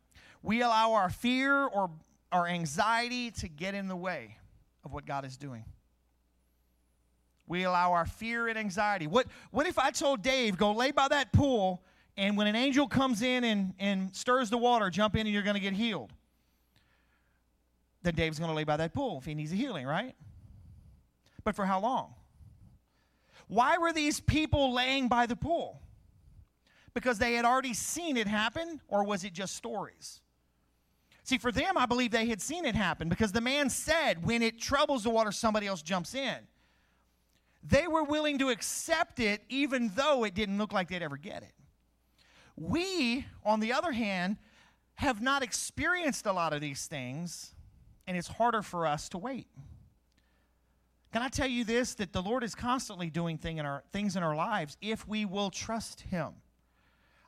We 0.43 0.63
allow 0.63 0.95
our 0.95 1.11
fear 1.11 1.67
or 1.67 1.91
our 2.33 2.47
anxiety 2.47 3.31
to 3.33 3.49
get 3.49 3.75
in 3.75 3.87
the 3.87 3.97
way 3.97 4.39
of 4.85 4.93
what 4.93 5.05
God 5.05 5.25
is 5.25 5.37
doing. 5.37 5.65
We 7.47 7.65
allow 7.65 7.93
our 7.93 8.07
fear 8.07 8.49
and 8.49 8.59
anxiety. 8.59 9.07
What, 9.07 9.27
what 9.51 9.67
if 9.67 9.79
I 9.79 9.91
told 9.91 10.23
Dave, 10.23 10.57
go 10.57 10.73
lay 10.73 10.91
by 10.91 11.09
that 11.09 11.33
pool, 11.33 11.83
and 12.19 12.37
when 12.37 12.47
an 12.47 12.57
angel 12.57 12.87
comes 12.87 13.23
in 13.23 13.45
and, 13.45 13.73
and 13.79 14.15
stirs 14.15 14.51
the 14.51 14.59
water, 14.59 14.91
jump 14.91 15.15
in 15.15 15.23
and 15.23 15.31
you're 15.31 15.43
going 15.43 15.55
to 15.55 15.61
get 15.61 15.73
healed? 15.73 16.13
Then 18.03 18.15
Dave's 18.15 18.39
going 18.39 18.51
to 18.51 18.55
lay 18.55 18.65
by 18.65 18.77
that 18.77 18.93
pool 18.93 19.19
if 19.19 19.25
he 19.25 19.35
needs 19.35 19.53
a 19.53 19.57
healing, 19.57 19.87
right? 19.87 20.15
But 21.45 21.57
for 21.57 21.65
how 21.65 21.81
long? 21.81 22.15
Why 23.47 23.79
were 23.79 23.95
these 23.95 24.21
people 24.21 24.75
laying 24.75 25.09
by 25.09 25.25
the 25.25 25.37
pool? 25.37 25.81
because 26.99 27.19
they 27.19 27.35
had 27.35 27.45
already 27.45 27.75
seen 27.75 28.17
it 28.17 28.27
happen, 28.27 28.81
or 28.89 29.05
was 29.05 29.23
it 29.23 29.33
just 29.33 29.55
stories? 29.55 30.21
See, 31.23 31.39
for 31.39 31.53
them, 31.53 31.77
I 31.77 31.87
believe 31.87 32.11
they 32.11 32.27
had 32.27 32.41
seen 32.41 32.65
it 32.65 32.75
happen 32.75 33.09
because 33.09 33.31
the 33.31 33.41
man 33.41 33.71
said, 33.71 34.25
when 34.25 34.43
it 34.43 34.61
troubles 34.61 35.05
the 35.05 35.11
water, 35.11 35.31
somebody 35.31 35.69
else 35.69 35.81
jumps 35.81 36.15
in. 36.15 36.39
They 37.63 37.87
were 37.87 38.03
willing 38.03 38.39
to 38.39 38.49
accept 38.49 39.21
it 39.21 39.43
even 39.49 39.93
though 39.95 40.25
it 40.25 40.35
didn't 40.35 40.59
look 40.59 40.73
like 40.73 40.89
they'd 40.89 41.03
ever 41.03 41.17
get 41.17 41.43
it. 41.43 41.53
We, 42.61 43.25
on 43.45 43.61
the 43.61 43.73
other 43.73 43.93
hand, 43.93 44.37
have 44.97 45.23
not 45.23 45.43
experienced 45.43 46.27
a 46.27 46.33
lot 46.33 46.53
of 46.53 46.61
these 46.61 46.87
things, 46.87 47.55
and 48.07 48.17
it's 48.17 48.27
harder 48.27 48.63
for 48.63 48.87
us 48.87 49.09
to 49.11 49.19
wait. 49.19 49.47
Can 51.13 51.23
I 51.23 51.29
tell 51.29 51.47
you 51.47 51.65
this 51.65 51.95
that 51.95 52.13
the 52.13 52.21
Lord 52.21 52.43
is 52.43 52.55
constantly 52.55 53.09
doing 53.09 53.39
thing 53.39 53.59
in 53.59 53.65
our, 53.65 53.85
things 53.93 54.17
in 54.17 54.23
our 54.23 54.35
lives 54.35 54.77
if 54.83 55.07
we 55.07 55.25
will 55.25 55.51
trust 55.51 56.01
Him? 56.03 56.35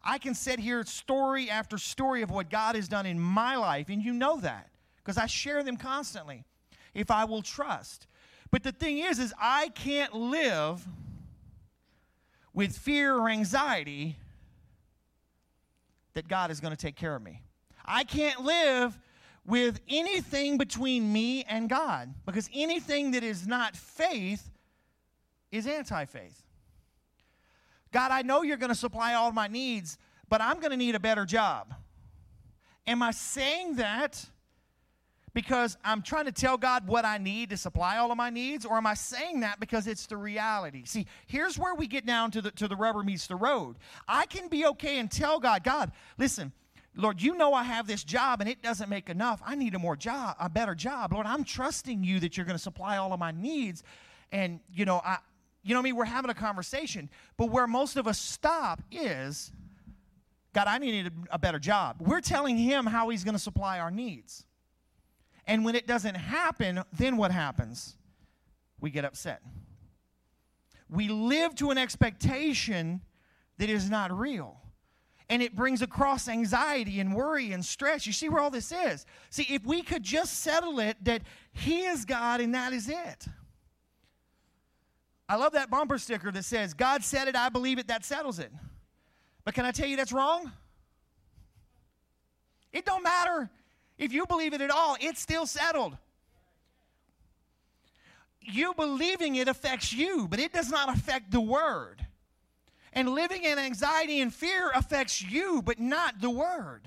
I 0.03 0.19
can 0.19 0.35
sit 0.35 0.59
here 0.59 0.83
story 0.85 1.49
after 1.49 1.79
story 1.79 2.23
of 2.23 2.31
what 2.31 2.51
God 2.51 2.75
has 2.75 2.89
done 2.89 3.07
in 3.07 3.21
my 3.21 3.57
life, 3.57 3.89
and 3.89 4.03
you 4.03 4.13
know 4.13 4.41
that 4.41 4.69
because 4.97 5.17
I 5.17 5.27
share 5.27 5.63
them 5.63 5.77
constantly. 5.77 6.45
If 6.93 7.11
I 7.11 7.25
will 7.25 7.43
trust. 7.43 8.09
But 8.51 8.65
the 8.65 8.73
thing 8.73 8.99
is, 8.99 9.21
is 9.21 9.33
I 9.41 9.69
can't 9.69 10.13
live 10.13 10.85
with 12.53 12.77
fear 12.77 13.15
or 13.17 13.29
anxiety 13.29 14.17
that 16.15 16.29
God 16.29 16.51
is 16.51 16.61
going 16.61 16.75
to 16.75 16.81
take 16.81 16.97
care 16.97 17.15
of 17.15 17.23
me. 17.23 17.43
I 17.85 18.05
can't 18.05 18.45
live 18.45 18.99
with 19.47 19.81
anything 19.89 20.59
between 20.59 21.13
me 21.13 21.45
and 21.45 21.69
God 21.69 22.13
because 22.27 22.49
anything 22.55 23.13
that 23.13 23.25
is 23.25 23.47
not 23.47 23.75
faith 23.77 24.51
is 25.51 25.67
anti 25.67 26.05
faith. 26.05 26.43
God, 27.93 28.13
I 28.13 28.23
know 28.23 28.43
you're 28.43 28.57
going 28.57 28.71
to 28.71 28.75
supply 28.75 29.15
all 29.15 29.33
my 29.33 29.49
needs, 29.49 29.99
but 30.29 30.41
I'm 30.41 30.61
going 30.61 30.71
to 30.71 30.77
need 30.77 30.95
a 30.95 31.01
better 31.01 31.25
job. 31.25 31.75
Am 32.87 33.03
I 33.03 33.11
saying 33.11 33.77
that 33.77 34.25
because 35.33 35.77
I'm 35.85 36.03
trying 36.03 36.25
to 36.27 36.33
tell 36.33 36.57
God 36.57 36.87
what 36.87 37.05
I 37.05 37.19
need 37.19 37.51
to 37.51 37.57
supply 37.57 37.99
all 37.99 38.11
of 38.11 38.17
my 38.17 38.31
needs, 38.31 38.65
or 38.65 38.77
am 38.77 38.87
I 38.87 38.95
saying 38.95 39.41
that 39.41 39.61
because 39.61 39.87
it's 39.87 40.07
the 40.07 40.17
reality? 40.17 40.83
See, 40.85 41.07
here's 41.27 41.59
where 41.59 41.75
we 41.75 41.87
get 41.87 42.07
down 42.07 42.31
to 42.33 42.43
the, 42.43 42.51
to 42.53 42.69
the 42.69 42.77
rubber 42.77 43.03
meets 43.03 43.27
the 43.27 43.37
road. 43.37 43.77
I 44.09 44.27
can 44.27 44.49
be 44.49 44.67
okay 44.67 44.99
and 44.99 45.11
tell 45.11 45.39
God, 45.39 45.63
God, 45.63 45.93
listen, 46.19 46.53
Lord, 46.97 47.23
you 47.23 47.37
know 47.37 47.55
I 47.55 47.63
have 47.63 47.87
this 47.87 48.03
job 48.03 48.41
and 48.41 48.51
it 48.51 48.63
doesn't 48.63 48.89
make 48.89 49.09
enough. 49.09 49.41
I 49.45 49.55
need 49.55 49.75
a 49.75 49.79
more 49.79 49.97
job, 49.97 50.37
a 50.41 50.49
better 50.49 50.75
job. 50.75 51.13
Lord, 51.13 51.27
I'm 51.27 51.45
trusting 51.45 52.03
you 52.03 52.21
that 52.21 52.37
you're 52.37 52.47
going 52.47 52.57
to 52.57 52.63
supply 52.63 52.97
all 52.97 53.13
of 53.13 53.21
my 53.21 53.31
needs. 53.31 53.85
And, 54.33 54.61
you 54.73 54.85
know, 54.85 55.01
I, 55.05 55.19
you 55.63 55.75
know 55.75 55.81
I 55.81 55.83
mean? 55.83 55.95
We're 55.95 56.05
having 56.05 56.31
a 56.31 56.35
conversation. 56.35 57.09
But 57.37 57.47
where 57.47 57.67
most 57.67 57.97
of 57.97 58.09
us 58.09 58.19
stop 58.19 58.83
is, 58.91 59.53
God, 60.53 60.67
I 60.67 60.79
need 60.79 61.07
a, 61.07 61.35
a 61.35 61.39
better 61.39 61.61
job. 61.61 61.97
We're 62.01 62.21
telling 62.21 62.57
him 62.57 62.87
how 62.87 63.09
he's 63.11 63.23
going 63.23 63.35
to 63.35 63.41
supply 63.41 63.79
our 63.79 63.91
needs. 63.91 64.45
And 65.51 65.65
when 65.65 65.75
it 65.75 65.89
doesn't 65.89 66.15
happen, 66.15 66.81
then 66.93 67.17
what 67.17 67.33
happens? 67.33 67.97
We 68.79 68.91
get 68.91 69.05
upset. 69.05 69.43
We 70.89 71.09
live 71.09 71.57
to 71.57 71.73
an 71.73 71.77
expectation 71.77 73.01
that 73.59 73.69
is 73.69 73.91
not 73.91 74.17
real. 74.17 74.61
And 75.29 75.43
it 75.43 75.57
brings 75.57 75.83
across 75.83 76.29
anxiety 76.29 77.01
and 77.01 77.17
worry 77.17 77.51
and 77.51 77.65
stress. 77.65 78.07
You 78.07 78.13
see 78.13 78.29
where 78.29 78.41
all 78.41 78.53
this 78.53 78.71
is? 78.71 79.05
See, 79.31 79.45
if 79.51 79.67
we 79.67 79.83
could 79.83 80.05
just 80.05 80.39
settle 80.39 80.79
it 80.79 80.97
that 81.03 81.23
He 81.53 81.81
is 81.81 82.05
God 82.05 82.41
and 82.41 82.55
that 82.55 82.73
is 82.73 82.89
it. 82.89 83.27
I 85.29 85.35
love 85.35 85.55
that 85.55 85.69
bumper 85.69 85.99
sticker 85.99 86.31
that 86.31 86.45
says, 86.45 86.75
God 86.75 87.03
said 87.03 87.27
it, 87.27 87.35
I 87.35 87.49
believe 87.49 87.81
it, 87.81 87.89
that 87.89 88.05
settles 88.05 88.39
it. 88.39 88.53
But 89.45 89.55
can 89.55 89.65
I 89.65 89.73
tell 89.73 89.89
you 89.89 89.97
that's 89.97 90.13
wrong? 90.13 90.53
It 92.73 92.87
don't 92.87 93.03
matter 93.03 93.51
if 94.01 94.15
you 94.15 94.25
believe 94.25 94.55
it 94.55 94.63
at 94.63 94.71
all, 94.71 94.97
it's 94.99 95.21
still 95.21 95.47
settled. 95.47 95.97
You 98.41 98.73
believing 98.73 99.37
it 99.37 99.47
affects 99.47 99.93
you, 99.93 100.27
but 100.27 100.41
it 100.41 100.55
does 100.55 100.71
not 100.71 100.89
affect 100.89 101.31
the 101.31 101.41
word. 101.41 102.07
And 102.95 103.11
living 103.11 103.45
in 103.45 103.59
anxiety 103.59 104.23
and 104.23 104.35
fear 104.35 104.71
affects 104.71 105.23
you, 105.23 105.61
but 105.63 105.79
not 105.79 106.21
the 106.21 106.31
word. 106.31 106.81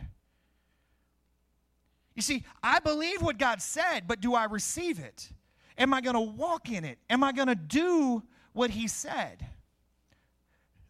You 2.16 2.24
see, 2.24 2.44
I 2.64 2.80
believe 2.80 3.22
what 3.22 3.38
God 3.38 3.62
said, 3.62 4.02
but 4.08 4.20
do 4.20 4.34
I 4.34 4.46
receive 4.46 5.00
it? 5.00 5.30
Am 5.78 5.94
I 5.94 6.02
going 6.02 6.16
to 6.16 6.20
walk 6.20 6.72
in 6.72 6.84
it? 6.84 6.98
Am 7.12 7.24
I 7.24 7.32
going 7.32 7.48
to 7.48 7.56
do 7.56 8.24
what 8.54 8.72
He 8.72 8.88
said? 8.88 9.46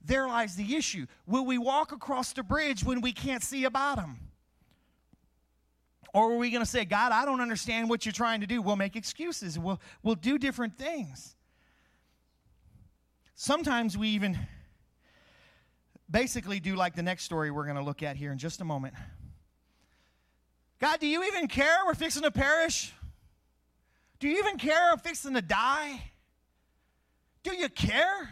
There 0.06 0.26
lies 0.26 0.56
the 0.56 0.76
issue. 0.76 1.06
Will 1.28 1.46
we 1.46 1.58
walk 1.58 1.92
across 1.92 2.32
the 2.32 2.44
bridge 2.44 2.84
when 2.84 3.02
we 3.02 3.12
can't 3.12 3.44
see 3.44 3.66
a 3.66 3.70
bottom? 3.70 4.20
Or 6.14 6.32
are 6.32 6.38
we 6.38 6.52
going 6.52 6.64
to 6.64 6.70
say, 6.70 6.86
God, 6.86 7.12
I 7.12 7.26
don't 7.26 7.42
understand 7.42 7.90
what 7.90 8.06
you're 8.06 8.14
trying 8.14 8.42
to 8.42 8.48
do? 8.48 8.62
We'll 8.62 8.76
make 8.76 8.96
excuses. 8.96 9.58
We'll, 9.58 9.82
we'll 10.04 10.16
do 10.16 10.38
different 10.38 10.78
things. 10.78 11.36
Sometimes 13.36 13.98
we 13.98 14.10
even 14.10 14.38
basically 16.10 16.60
do 16.60 16.76
like 16.76 16.96
the 16.96 17.02
next 17.02 17.24
story 17.24 17.50
we're 17.50 17.66
going 17.66 17.78
to 17.78 17.84
look 17.84 18.04
at 18.04 18.16
here 18.16 18.32
in 18.32 18.38
just 18.38 18.62
a 18.62 18.64
moment. 18.64 18.94
God, 20.80 21.00
do 21.00 21.08
you 21.08 21.24
even 21.24 21.48
care 21.48 21.78
we're 21.86 21.96
fixing 21.96 22.24
to 22.24 22.32
perish? 22.32 22.94
Do 24.20 24.28
you 24.28 24.38
even 24.38 24.58
care 24.58 24.92
we're 24.92 25.00
fixing 25.00 25.34
to 25.34 25.42
die? 25.42 26.02
Do 27.42 27.56
you 27.56 27.70
care? 27.70 28.30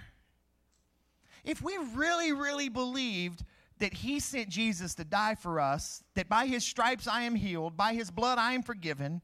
If 1.44 1.62
we 1.62 1.78
really, 1.96 2.32
really 2.32 2.70
believed 2.70 3.44
that 3.82 3.94
he 3.96 4.20
sent 4.20 4.48
Jesus 4.48 4.94
to 4.96 5.04
die 5.04 5.36
for 5.36 5.60
us, 5.60 6.04
that 6.14 6.30
by 6.30 6.46
his 6.46 6.64
stripes 6.64 7.08
I 7.08 7.24
am 7.24 7.34
healed, 7.34 7.76
by 7.76 7.94
his 7.94 8.12
blood 8.12 8.38
I 8.38 8.54
am 8.54 8.62
forgiven, 8.62 9.22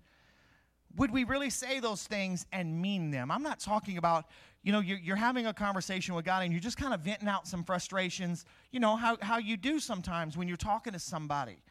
would 0.96 1.12
we 1.12 1.24
really 1.26 1.52
say 1.52 1.80
those 1.80 2.04
things 2.04 2.48
and 2.52 2.82
mean 2.82 3.12
them? 3.12 3.30
I'm 3.30 3.44
not 3.44 3.60
talking 3.60 4.00
about, 4.00 4.26
you 4.64 4.72
know, 4.72 4.80
you're, 4.80 4.98
you're, 4.98 5.16
having 5.16 5.46
a 5.46 5.54
conversation 5.54 6.16
with 6.16 6.26
God 6.26 6.44
and 6.44 6.52
you're 6.52 6.60
just 6.60 6.78
kind 6.78 6.92
of 6.92 7.02
venting 7.02 7.28
out 7.28 7.48
some 7.48 7.64
frustrations, 7.64 8.46
you 8.72 8.80
know, 8.80 8.96
how, 8.96 9.18
how 9.22 9.38
you 9.38 9.58
do 9.58 9.80
sometimes 9.80 10.36
when 10.36 10.48
you're 10.48 10.58
talking 10.58 10.94
to 10.94 11.00
somebody. 11.00 11.62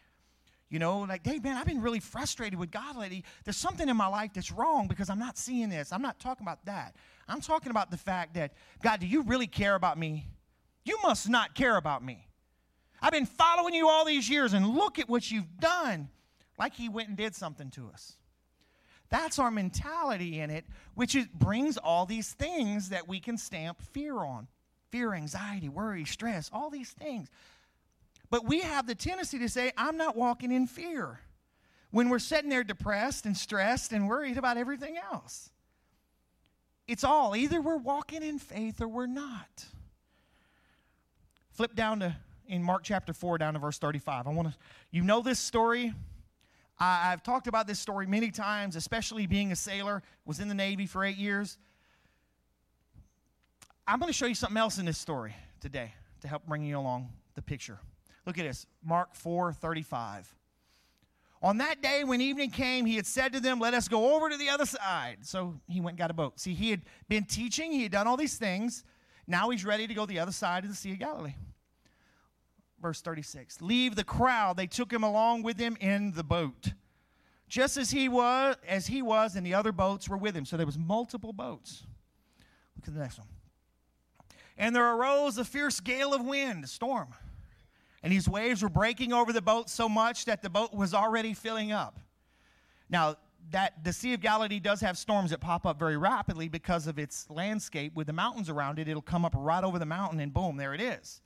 You 0.69 0.79
know, 0.79 1.01
like, 1.01 1.27
hey, 1.27 1.41
man, 1.41 1.57
I've 1.57 1.67
been 1.67 1.83
really 1.83 2.01
frustrated 2.01 2.59
with 2.59 2.71
God 2.71 2.97
lately. 2.97 3.25
There's 3.45 3.57
something 3.57 3.89
in 3.89 3.97
my 3.97 4.09
life 4.09 4.33
that's 4.33 4.53
wrong 4.53 4.87
because 4.87 5.11
I'm 5.11 5.19
not 5.19 5.39
seeing 5.39 5.71
this. 5.71 5.93
I'm 5.93 6.03
not 6.03 6.21
talking 6.21 6.45
about 6.45 6.65
that. 6.67 6.95
I'm 7.29 7.41
talking 7.41 7.71
about 7.71 7.91
the 7.91 7.97
fact 7.97 8.35
that, 8.35 8.53
God, 8.83 9.01
do 9.01 9.07
you 9.07 9.23
really 9.23 9.47
care 9.49 9.75
about 9.75 9.99
me? 9.99 10.27
You 10.85 10.99
must 11.03 11.29
not 11.29 11.57
care 11.57 11.77
about 11.77 12.05
me. 12.05 12.26
I've 13.01 13.13
been 13.13 13.27
following 13.27 13.75
you 13.75 13.89
all 13.89 14.05
these 14.05 14.29
years, 14.29 14.53
and 14.53 14.75
look 14.75 14.99
at 14.99 15.09
what 15.09 15.31
you've 15.31 15.59
done. 15.61 16.09
Like 16.59 16.75
he 16.75 16.89
went 16.89 17.09
and 17.09 17.17
did 17.17 17.35
something 17.35 17.71
to 17.73 17.91
us. 17.93 18.15
That's 19.09 19.39
our 19.39 19.51
mentality 19.51 20.41
in 20.41 20.51
it, 20.51 20.65
which 20.95 21.15
is, 21.15 21.27
brings 21.27 21.77
all 21.77 22.07
these 22.07 22.33
things 22.33 22.89
that 22.89 23.07
we 23.07 23.21
can 23.21 23.39
stamp 23.39 23.81
fear 23.83 24.17
on 24.17 24.49
fear, 24.91 25.13
anxiety, 25.13 25.69
worry, 25.69 26.05
stress, 26.05 26.51
all 26.53 26.71
these 26.71 26.91
things. 26.91 27.29
But 28.31 28.47
we 28.47 28.61
have 28.61 28.87
the 28.87 28.95
tendency 28.95 29.39
to 29.39 29.49
say, 29.49 29.73
I'm 29.77 29.97
not 29.97 30.17
walking 30.17 30.51
in 30.51 30.67
fear 30.67 31.21
when 31.91 32.09
we're 32.09 32.19
sitting 32.19 32.51
there 32.51 32.65
depressed 32.65 33.27
and 33.27 33.37
stressed 33.37 33.93
and 33.93 34.09
worried 34.09 34.39
about 34.39 34.57
everything 34.57 34.97
else. 34.97 35.51
It's 36.89 37.05
all 37.05 37.37
either 37.37 37.61
we're 37.61 37.77
walking 37.77 38.23
in 38.23 38.39
faith 38.39 38.81
or 38.81 38.89
we're 38.89 39.07
not. 39.07 39.67
Flip 41.51 41.75
down 41.75 42.01
to 42.01 42.17
in 42.49 42.63
Mark 42.63 42.83
chapter 42.83 43.13
4 43.13 43.39
down 43.39 43.55
to 43.55 43.59
verse 43.59 43.79
35. 43.79 44.27
I 44.27 44.31
want 44.31 44.49
to, 44.49 44.55
you 44.91 45.03
know 45.03 45.23
this 45.23 45.39
story. 45.39 45.93
I, 46.79 47.13
I've 47.13 47.23
talked 47.23 47.47
about 47.47 47.67
this 47.67 47.79
story 47.79 48.07
many 48.07 48.31
times, 48.31 48.77
especially 48.77 49.27
being 49.27 49.53
a 49.53 49.57
sailor, 49.57 50.03
was 50.25 50.41
in 50.41 50.49
the 50.49 50.55
Navy 50.55 50.87
for 50.87 51.05
eight 51.05 51.17
years. 51.17 51.59
I'm 53.87 53.99
going 53.99 54.09
to 54.09 54.17
show 54.17 54.27
you 54.27 54.35
something 54.35 54.57
else 54.57 54.79
in 54.79 54.87
this 54.87 54.99
story 54.99 55.35
today 55.61 55.93
to 56.21 56.29
help 56.29 56.47
bring 56.47 56.63
you 56.63 56.79
along 56.79 57.11
the 57.35 57.43
picture. 57.43 57.79
Look 58.27 58.39
at 58.39 58.45
this 58.45 58.67
Mark 58.85 59.15
4 59.15 59.53
35. 59.53 60.33
On 61.43 61.59
that 61.59 61.83
day, 61.83 62.03
when 62.03 62.21
evening 62.21 62.51
came, 62.51 62.87
he 62.87 62.97
had 62.97 63.07
said 63.07 63.33
to 63.35 63.41
them, 63.41 63.61
Let 63.61 63.75
us 63.75 63.87
go 63.87 64.17
over 64.17 64.29
to 64.31 64.37
the 64.37 64.49
other 64.49 64.67
side. 64.67 65.19
So 65.23 65.55
he 65.69 65.81
went 65.81 65.93
and 65.93 65.99
got 65.99 66.11
a 66.11 66.15
boat. 66.15 66.41
See, 66.41 66.55
he 66.55 66.71
had 66.71 66.83
been 67.09 67.25
teaching, 67.25 67.71
he 67.71 67.85
had 67.85 67.93
done 67.93 68.07
all 68.09 68.17
these 68.17 68.37
things. 68.37 68.85
Now 69.29 69.51
he's 69.51 69.65
ready 69.65 69.87
to 69.87 69.95
go 69.95 70.07
the 70.07 70.19
other 70.19 70.33
side 70.33 70.65
of 70.65 70.71
the 70.71 70.77
Sea 70.77 70.93
of 70.93 70.99
Galilee 70.99 71.35
verse 72.87 73.01
36. 73.01 73.61
Leave 73.61 73.97
the 73.97 74.05
crowd. 74.05 74.57
They 74.57 74.69
took 74.69 74.93
him 74.93 75.03
along 75.03 75.43
with 75.43 75.57
them 75.57 75.77
in 75.81 76.13
the 76.13 76.23
boat. 76.23 76.73
Just 77.49 77.77
as 77.77 77.91
he 77.91 78.09
was, 78.09 78.55
as 78.65 78.87
he 78.87 79.03
was, 79.03 79.35
and 79.35 79.45
the 79.45 79.55
other 79.55 79.73
boats 79.73 80.09
were 80.09 80.17
with 80.17 80.37
him. 80.37 80.45
So 80.45 80.57
there 80.57 80.67
was 80.67 80.79
multiple 80.79 81.33
boats. 81.33 81.83
Look 82.77 82.87
at 82.87 82.95
the 82.95 83.01
next 83.01 83.19
one. 83.19 83.27
And 84.57 84.75
there 84.75 84.89
arose 84.89 85.37
a 85.37 85.45
fierce 85.45 85.81
gale 85.81 86.15
of 86.15 86.25
wind, 86.25 86.63
a 86.63 86.69
storm. 86.69 87.09
And 88.05 88.13
these 88.13 88.29
waves 88.29 88.63
were 88.63 88.69
breaking 88.69 89.13
over 89.13 89.33
the 89.33 89.43
boat 89.43 89.69
so 89.69 89.89
much 89.89 90.25
that 90.27 90.41
the 90.41 90.51
boat 90.51 90.73
was 90.73 90.95
already 90.95 91.35
filling 91.35 91.73
up. 91.73 91.99
Now, 92.89 93.17
that 93.51 93.83
the 93.83 93.93
Sea 93.93 94.15
of 94.15 94.21
Galilee 94.21 94.61
does 94.61 94.81
have 94.81 94.97
storms 94.97 95.31
that 95.31 95.41
pop 95.41 95.67
up 95.67 95.77
very 95.77 95.97
rapidly 95.97 96.49
because 96.49 96.87
of 96.87 97.01
its 97.01 97.29
landscape 97.31 97.97
with 97.97 98.07
the 98.07 98.13
mountains 98.13 98.49
around 98.49 98.79
it. 98.79 98.87
It'll 98.87 99.03
come 99.03 99.25
up 99.25 99.35
right 99.37 99.65
over 99.65 99.81
the 99.81 99.87
mountain 99.87 100.21
and 100.21 100.33
boom, 100.33 100.57
there 100.57 100.73
it 100.73 100.81
is 100.81 101.21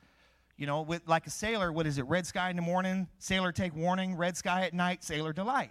You 0.60 0.66
know, 0.66 0.82
with 0.82 1.08
like 1.08 1.26
a 1.26 1.30
sailor, 1.30 1.72
what 1.72 1.86
is 1.86 1.96
it? 1.96 2.02
Red 2.02 2.26
sky 2.26 2.50
in 2.50 2.56
the 2.56 2.60
morning, 2.60 3.08
sailor 3.18 3.50
take 3.50 3.74
warning, 3.74 4.14
red 4.14 4.36
sky 4.36 4.66
at 4.66 4.74
night, 4.74 5.02
sailor 5.02 5.32
delight. 5.32 5.70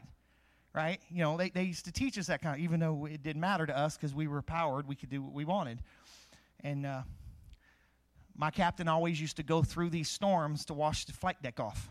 Right? 0.73 0.99
You 1.11 1.21
know, 1.21 1.37
they, 1.37 1.51
they 1.51 1.61
used 1.61 1.85
to 1.85 1.91
teach 1.91 2.17
us 2.17 2.25
that 2.25 2.41
kind 2.41 2.55
of, 2.55 2.63
even 2.63 2.79
though 2.79 3.05
it 3.05 3.21
didn't 3.21 3.39
matter 3.39 3.67
to 3.67 3.77
us 3.77 3.95
because 3.95 4.15
we 4.15 4.25
were 4.25 4.41
powered, 4.41 4.87
we 4.87 4.95
could 4.95 5.11
do 5.11 5.21
what 5.21 5.31
we 5.31 5.45
wanted. 5.45 5.83
And 6.63 6.87
uh, 6.87 7.03
my 8.35 8.49
captain 8.49 8.87
always 8.87 9.21
used 9.21 9.37
to 9.37 9.43
go 9.43 9.61
through 9.61 9.91
these 9.91 10.09
storms 10.09 10.65
to 10.65 10.73
wash 10.73 11.05
the 11.05 11.13
flight 11.13 11.39
deck 11.43 11.59
off. 11.59 11.87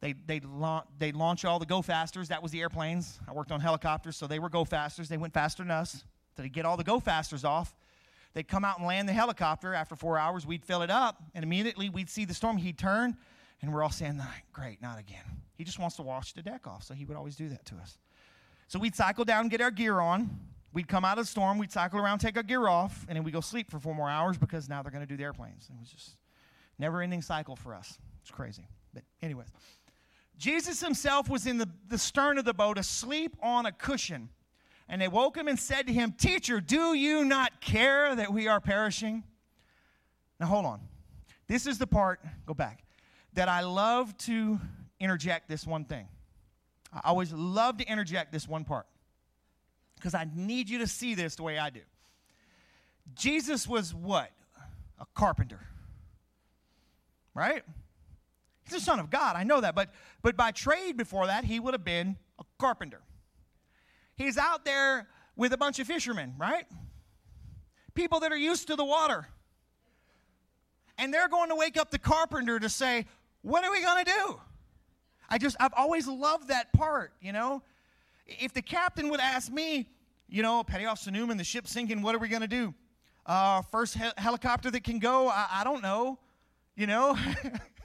They, 0.00 0.14
they'd, 0.14 0.46
la- 0.46 0.84
they'd 0.98 1.16
launch 1.16 1.44
all 1.44 1.58
the 1.58 1.66
go 1.66 1.82
fasters. 1.82 2.28
That 2.28 2.42
was 2.42 2.52
the 2.52 2.62
airplanes. 2.62 3.20
I 3.28 3.32
worked 3.34 3.52
on 3.52 3.60
helicopters, 3.60 4.16
so 4.16 4.26
they 4.26 4.38
were 4.38 4.48
go 4.48 4.64
fasters. 4.64 5.10
They 5.10 5.18
went 5.18 5.34
faster 5.34 5.62
than 5.62 5.70
us. 5.70 6.02
So 6.34 6.40
they'd 6.40 6.52
get 6.52 6.64
all 6.64 6.78
the 6.78 6.84
go 6.84 6.98
fasters 6.98 7.44
off. 7.44 7.74
They'd 8.34 8.48
come 8.48 8.64
out 8.64 8.78
and 8.78 8.86
land 8.86 9.08
the 9.08 9.12
helicopter. 9.12 9.74
After 9.74 9.94
four 9.94 10.18
hours, 10.18 10.46
we'd 10.46 10.64
fill 10.64 10.82
it 10.82 10.90
up, 10.90 11.22
and 11.34 11.42
immediately 11.44 11.88
we'd 11.88 12.08
see 12.08 12.24
the 12.24 12.34
storm. 12.34 12.56
He'd 12.56 12.78
turn, 12.78 13.16
and 13.60 13.72
we're 13.72 13.82
all 13.82 13.90
saying, 13.90 14.20
Great, 14.52 14.80
not 14.80 14.98
again. 14.98 15.24
He 15.54 15.64
just 15.64 15.78
wants 15.78 15.96
to 15.96 16.02
wash 16.02 16.32
the 16.32 16.42
deck 16.42 16.66
off, 16.66 16.82
so 16.82 16.94
he 16.94 17.04
would 17.04 17.16
always 17.16 17.36
do 17.36 17.48
that 17.50 17.64
to 17.66 17.74
us. 17.76 17.98
So 18.68 18.78
we'd 18.78 18.94
cycle 18.94 19.24
down, 19.24 19.48
get 19.48 19.60
our 19.60 19.70
gear 19.70 20.00
on. 20.00 20.30
We'd 20.72 20.88
come 20.88 21.04
out 21.04 21.18
of 21.18 21.26
the 21.26 21.30
storm, 21.30 21.58
we'd 21.58 21.70
cycle 21.70 22.00
around, 22.00 22.20
take 22.20 22.38
our 22.38 22.42
gear 22.42 22.66
off, 22.66 23.04
and 23.06 23.16
then 23.16 23.24
we'd 23.24 23.34
go 23.34 23.42
sleep 23.42 23.70
for 23.70 23.78
four 23.78 23.94
more 23.94 24.08
hours 24.08 24.38
because 24.38 24.70
now 24.70 24.82
they're 24.82 24.90
going 24.90 25.06
to 25.06 25.08
do 25.08 25.18
the 25.18 25.24
airplanes. 25.24 25.68
It 25.68 25.78
was 25.78 25.90
just 25.90 26.16
never 26.78 27.02
ending 27.02 27.20
cycle 27.20 27.56
for 27.56 27.74
us. 27.74 27.98
It's 28.22 28.30
crazy. 28.30 28.66
But, 28.94 29.02
anyways, 29.20 29.48
Jesus 30.38 30.80
himself 30.80 31.28
was 31.28 31.46
in 31.46 31.58
the, 31.58 31.68
the 31.88 31.98
stern 31.98 32.38
of 32.38 32.46
the 32.46 32.54
boat, 32.54 32.78
asleep 32.78 33.36
on 33.42 33.66
a 33.66 33.72
cushion. 33.72 34.30
And 34.92 35.00
they 35.00 35.08
woke 35.08 35.38
him 35.38 35.48
and 35.48 35.58
said 35.58 35.86
to 35.86 35.92
him, 35.92 36.12
Teacher, 36.12 36.60
do 36.60 36.92
you 36.92 37.24
not 37.24 37.62
care 37.62 38.14
that 38.14 38.30
we 38.30 38.46
are 38.46 38.60
perishing? 38.60 39.24
Now, 40.38 40.48
hold 40.48 40.66
on. 40.66 40.80
This 41.48 41.66
is 41.66 41.78
the 41.78 41.86
part, 41.86 42.20
go 42.44 42.52
back, 42.52 42.84
that 43.32 43.48
I 43.48 43.62
love 43.62 44.14
to 44.18 44.60
interject 45.00 45.48
this 45.48 45.66
one 45.66 45.86
thing. 45.86 46.06
I 46.92 47.00
always 47.04 47.32
love 47.32 47.78
to 47.78 47.90
interject 47.90 48.32
this 48.32 48.46
one 48.46 48.66
part 48.66 48.84
because 49.96 50.14
I 50.14 50.28
need 50.34 50.68
you 50.68 50.80
to 50.80 50.86
see 50.86 51.14
this 51.14 51.36
the 51.36 51.42
way 51.42 51.58
I 51.58 51.70
do. 51.70 51.80
Jesus 53.14 53.66
was 53.66 53.94
what? 53.94 54.30
A 55.00 55.06
carpenter. 55.14 55.60
Right? 57.32 57.62
He's 58.64 58.74
the 58.74 58.80
son 58.80 59.00
of 59.00 59.08
God. 59.08 59.36
I 59.36 59.44
know 59.44 59.62
that. 59.62 59.74
But, 59.74 59.88
but 60.20 60.36
by 60.36 60.50
trade 60.50 60.98
before 60.98 61.28
that, 61.28 61.46
he 61.46 61.60
would 61.60 61.72
have 61.72 61.82
been 61.82 62.18
a 62.38 62.44
carpenter. 62.58 63.00
He's 64.16 64.38
out 64.38 64.64
there 64.64 65.08
with 65.36 65.52
a 65.52 65.56
bunch 65.56 65.78
of 65.78 65.86
fishermen, 65.86 66.34
right? 66.38 66.66
People 67.94 68.20
that 68.20 68.32
are 68.32 68.36
used 68.36 68.68
to 68.68 68.76
the 68.76 68.84
water. 68.84 69.28
And 70.98 71.12
they're 71.12 71.28
going 71.28 71.48
to 71.48 71.56
wake 71.56 71.76
up 71.76 71.90
the 71.90 71.98
carpenter 71.98 72.58
to 72.60 72.68
say, 72.68 73.06
What 73.42 73.64
are 73.64 73.72
we 73.72 73.82
going 73.82 74.04
to 74.04 74.10
do? 74.10 74.40
I 75.28 75.38
just, 75.38 75.56
I've 75.58 75.72
always 75.76 76.06
loved 76.06 76.48
that 76.48 76.72
part, 76.72 77.12
you 77.20 77.32
know? 77.32 77.62
If 78.26 78.52
the 78.52 78.62
captain 78.62 79.08
would 79.08 79.20
ask 79.20 79.50
me, 79.50 79.88
you 80.28 80.42
know, 80.42 80.62
Petty 80.62 80.84
Officer 80.84 81.10
Newman, 81.10 81.36
the 81.36 81.44
ship's 81.44 81.70
sinking, 81.70 82.02
what 82.02 82.14
are 82.14 82.18
we 82.18 82.28
going 82.28 82.42
to 82.42 82.48
do? 82.48 82.74
Uh, 83.24 83.62
first 83.62 83.96
he- 83.96 84.10
helicopter 84.16 84.70
that 84.70 84.84
can 84.84 84.98
go, 84.98 85.28
I, 85.28 85.46
I 85.50 85.64
don't 85.64 85.82
know, 85.82 86.18
you 86.76 86.86
know? 86.86 87.16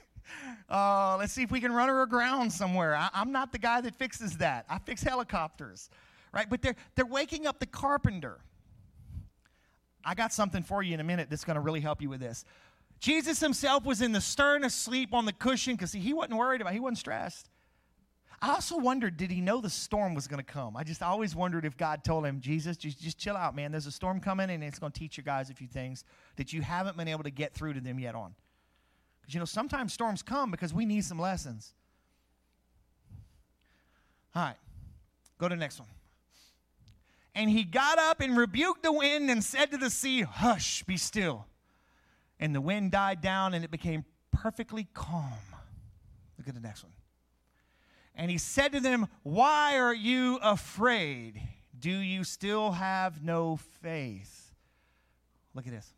uh, 0.70 1.16
let's 1.18 1.32
see 1.32 1.42
if 1.42 1.50
we 1.50 1.60
can 1.60 1.72
run 1.72 1.88
her 1.88 2.02
aground 2.02 2.52
somewhere. 2.52 2.94
I, 2.94 3.08
I'm 3.14 3.32
not 3.32 3.52
the 3.52 3.58
guy 3.58 3.80
that 3.80 3.94
fixes 3.94 4.36
that. 4.38 4.66
I 4.68 4.78
fix 4.78 5.02
helicopters, 5.02 5.90
right? 6.38 6.48
But 6.48 6.62
they're, 6.62 6.76
they're 6.94 7.06
waking 7.06 7.46
up 7.46 7.58
the 7.58 7.66
carpenter. 7.66 8.38
I 10.04 10.14
got 10.14 10.32
something 10.32 10.62
for 10.62 10.82
you 10.82 10.94
in 10.94 11.00
a 11.00 11.04
minute 11.04 11.28
that's 11.30 11.44
going 11.44 11.56
to 11.56 11.60
really 11.60 11.80
help 11.80 12.00
you 12.00 12.08
with 12.08 12.20
this. 12.20 12.44
Jesus 13.00 13.40
himself 13.40 13.84
was 13.84 14.00
in 14.00 14.12
the 14.12 14.20
stern 14.20 14.64
asleep 14.64 15.12
on 15.12 15.24
the 15.24 15.32
cushion 15.32 15.74
because 15.74 15.92
he 15.92 16.12
wasn't 16.12 16.36
worried 16.36 16.60
about, 16.60 16.72
he 16.72 16.80
wasn't 16.80 16.98
stressed. 16.98 17.50
I 18.40 18.50
also 18.50 18.78
wondered, 18.78 19.16
did 19.16 19.32
he 19.32 19.40
know 19.40 19.60
the 19.60 19.68
storm 19.68 20.14
was 20.14 20.28
going 20.28 20.38
to 20.38 20.44
come? 20.44 20.76
I 20.76 20.84
just 20.84 21.02
always 21.02 21.34
wondered 21.34 21.64
if 21.64 21.76
God 21.76 22.04
told 22.04 22.24
him, 22.24 22.40
Jesus, 22.40 22.76
just, 22.76 23.00
just 23.00 23.18
chill 23.18 23.36
out, 23.36 23.56
man. 23.56 23.72
There's 23.72 23.86
a 23.86 23.92
storm 23.92 24.20
coming, 24.20 24.48
and 24.48 24.62
it's 24.62 24.78
going 24.78 24.92
to 24.92 24.98
teach 24.98 25.16
you 25.16 25.24
guys 25.24 25.50
a 25.50 25.54
few 25.54 25.66
things 25.66 26.04
that 26.36 26.52
you 26.52 26.62
haven't 26.62 26.96
been 26.96 27.08
able 27.08 27.24
to 27.24 27.30
get 27.30 27.52
through 27.52 27.74
to 27.74 27.80
them 27.80 27.98
yet 27.98 28.14
on. 28.14 28.36
Because, 29.20 29.34
you 29.34 29.40
know, 29.40 29.44
sometimes 29.44 29.92
storms 29.92 30.22
come 30.22 30.52
because 30.52 30.72
we 30.72 30.86
need 30.86 31.04
some 31.04 31.18
lessons. 31.18 31.74
All 34.36 34.42
right, 34.44 34.56
go 35.38 35.48
to 35.48 35.56
the 35.56 35.60
next 35.60 35.80
one. 35.80 35.88
And 37.38 37.48
he 37.48 37.62
got 37.62 38.00
up 38.00 38.20
and 38.20 38.36
rebuked 38.36 38.82
the 38.82 38.90
wind 38.90 39.30
and 39.30 39.44
said 39.44 39.70
to 39.70 39.76
the 39.76 39.90
sea, 39.90 40.22
Hush, 40.22 40.82
be 40.82 40.96
still. 40.96 41.46
And 42.40 42.52
the 42.52 42.60
wind 42.60 42.90
died 42.90 43.20
down 43.20 43.54
and 43.54 43.64
it 43.64 43.70
became 43.70 44.04
perfectly 44.32 44.88
calm. 44.92 45.38
Look 46.36 46.48
at 46.48 46.54
the 46.54 46.60
next 46.60 46.82
one. 46.82 46.94
And 48.16 48.28
he 48.28 48.38
said 48.38 48.72
to 48.72 48.80
them, 48.80 49.06
Why 49.22 49.78
are 49.78 49.94
you 49.94 50.40
afraid? 50.42 51.40
Do 51.78 51.92
you 51.92 52.24
still 52.24 52.72
have 52.72 53.22
no 53.22 53.60
faith? 53.82 54.52
Look 55.54 55.68
at 55.68 55.72
this. 55.72 55.94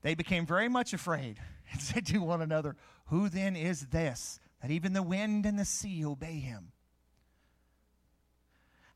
They 0.00 0.14
became 0.14 0.46
very 0.46 0.70
much 0.70 0.94
afraid 0.94 1.38
and 1.70 1.80
said 1.82 2.06
to 2.06 2.18
one 2.20 2.40
another, 2.40 2.76
Who 3.08 3.28
then 3.28 3.56
is 3.56 3.88
this 3.88 4.40
that 4.62 4.70
even 4.70 4.94
the 4.94 5.02
wind 5.02 5.44
and 5.44 5.58
the 5.58 5.66
sea 5.66 6.02
obey 6.02 6.40
him? 6.40 6.72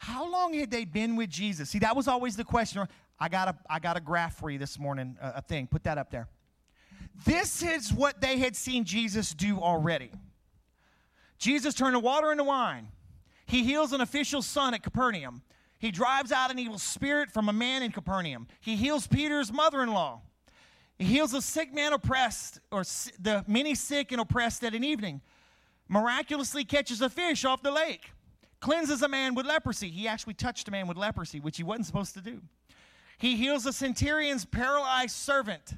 How 0.03 0.29
long 0.29 0.53
had 0.53 0.69
they 0.73 0.85
been 0.85 1.15
with 1.15 1.31
Jesus? 1.31 1.71
See, 1.71 1.79
that 1.79 1.95
was 1.95 2.09
always 2.09 2.35
the 2.35 2.43
question. 2.43 2.89
I 3.21 3.29
got 3.29 3.47
a, 3.47 3.55
I 3.71 3.79
got 3.79 3.97
a 3.97 4.01
graph 4.01 4.37
for 4.37 4.51
you 4.51 4.59
this 4.59 4.77
morning, 4.77 5.17
a, 5.23 5.35
a 5.37 5.43
thing. 5.43 5.69
Put 5.69 5.85
that 5.85 5.97
up 5.97 6.11
there. 6.11 6.27
This 7.25 7.63
is 7.63 7.93
what 7.93 8.21
they 8.21 8.39
had 8.39 8.57
seen 8.57 8.83
Jesus 8.83 9.33
do 9.33 9.61
already. 9.61 10.11
Jesus 11.39 11.73
turned 11.73 11.95
the 11.95 12.01
water 12.01 12.33
into 12.33 12.43
wine. 12.43 12.89
He 13.47 13.63
heals 13.63 13.93
an 13.93 14.01
official's 14.01 14.45
son 14.45 14.75
at 14.75 14.83
Capernaum. 14.83 15.43
He 15.79 15.93
drives 15.93 16.33
out 16.33 16.51
an 16.51 16.59
evil 16.59 16.81
spirit 16.81 17.31
from 17.31 17.49
a 17.49 17.53
man 17.53 17.85
in 17.85 17.93
Capernaum. 17.93 18.49
He 18.61 18.75
heals 18.75 19.07
Peter's 19.07 19.53
mother 19.53 19.85
in 19.85 19.93
law. 19.93 20.23
He 20.99 21.05
heals 21.05 21.33
a 21.33 21.41
sick 21.41 21.73
man 21.73 21.93
oppressed, 21.93 22.59
or 22.73 22.83
the 23.21 23.45
many 23.47 23.77
sick 23.77 24.11
and 24.11 24.21
oppressed 24.21 24.65
at 24.65 24.75
an 24.75 24.83
evening. 24.83 25.21
Miraculously 25.89 26.65
catches 26.65 27.01
a 27.01 27.09
fish 27.09 27.45
off 27.45 27.63
the 27.63 27.71
lake. 27.71 28.11
Cleanses 28.63 29.03
a 29.03 29.09
man 29.09 29.35
with 29.35 29.45
leprosy. 29.45 29.91
He 29.91 30.07
actually 30.07 30.35
touched 30.35 30.69
a 30.69 30.71
man 30.71 30.87
with 30.87 30.97
leprosy, 30.97 31.41
which 31.41 31.57
he 31.57 31.65
wasn't 31.65 31.87
supposed 31.87 32.15
to 32.15 32.21
do. 32.21 32.41
He 33.19 33.35
heals 33.35 33.67
a 33.67 33.73
centurion's 33.73 34.45
paralyzed 34.45 35.17
servant. 35.17 35.75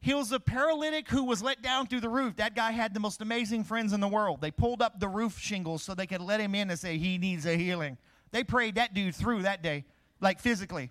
Heals 0.00 0.32
a 0.32 0.40
paralytic 0.40 1.08
who 1.08 1.22
was 1.22 1.44
let 1.44 1.62
down 1.62 1.86
through 1.86 2.00
the 2.00 2.08
roof. 2.08 2.34
That 2.34 2.56
guy 2.56 2.72
had 2.72 2.92
the 2.92 2.98
most 2.98 3.22
amazing 3.22 3.62
friends 3.62 3.92
in 3.92 4.00
the 4.00 4.08
world. 4.08 4.40
They 4.40 4.50
pulled 4.50 4.82
up 4.82 4.98
the 4.98 5.06
roof 5.06 5.38
shingles 5.38 5.84
so 5.84 5.94
they 5.94 6.08
could 6.08 6.20
let 6.20 6.40
him 6.40 6.56
in 6.56 6.68
and 6.70 6.78
say 6.78 6.98
he 6.98 7.18
needs 7.18 7.46
a 7.46 7.56
healing. 7.56 7.96
They 8.32 8.42
prayed 8.42 8.74
that 8.74 8.94
dude 8.94 9.14
through 9.14 9.42
that 9.42 9.62
day, 9.62 9.84
like 10.20 10.40
physically. 10.40 10.90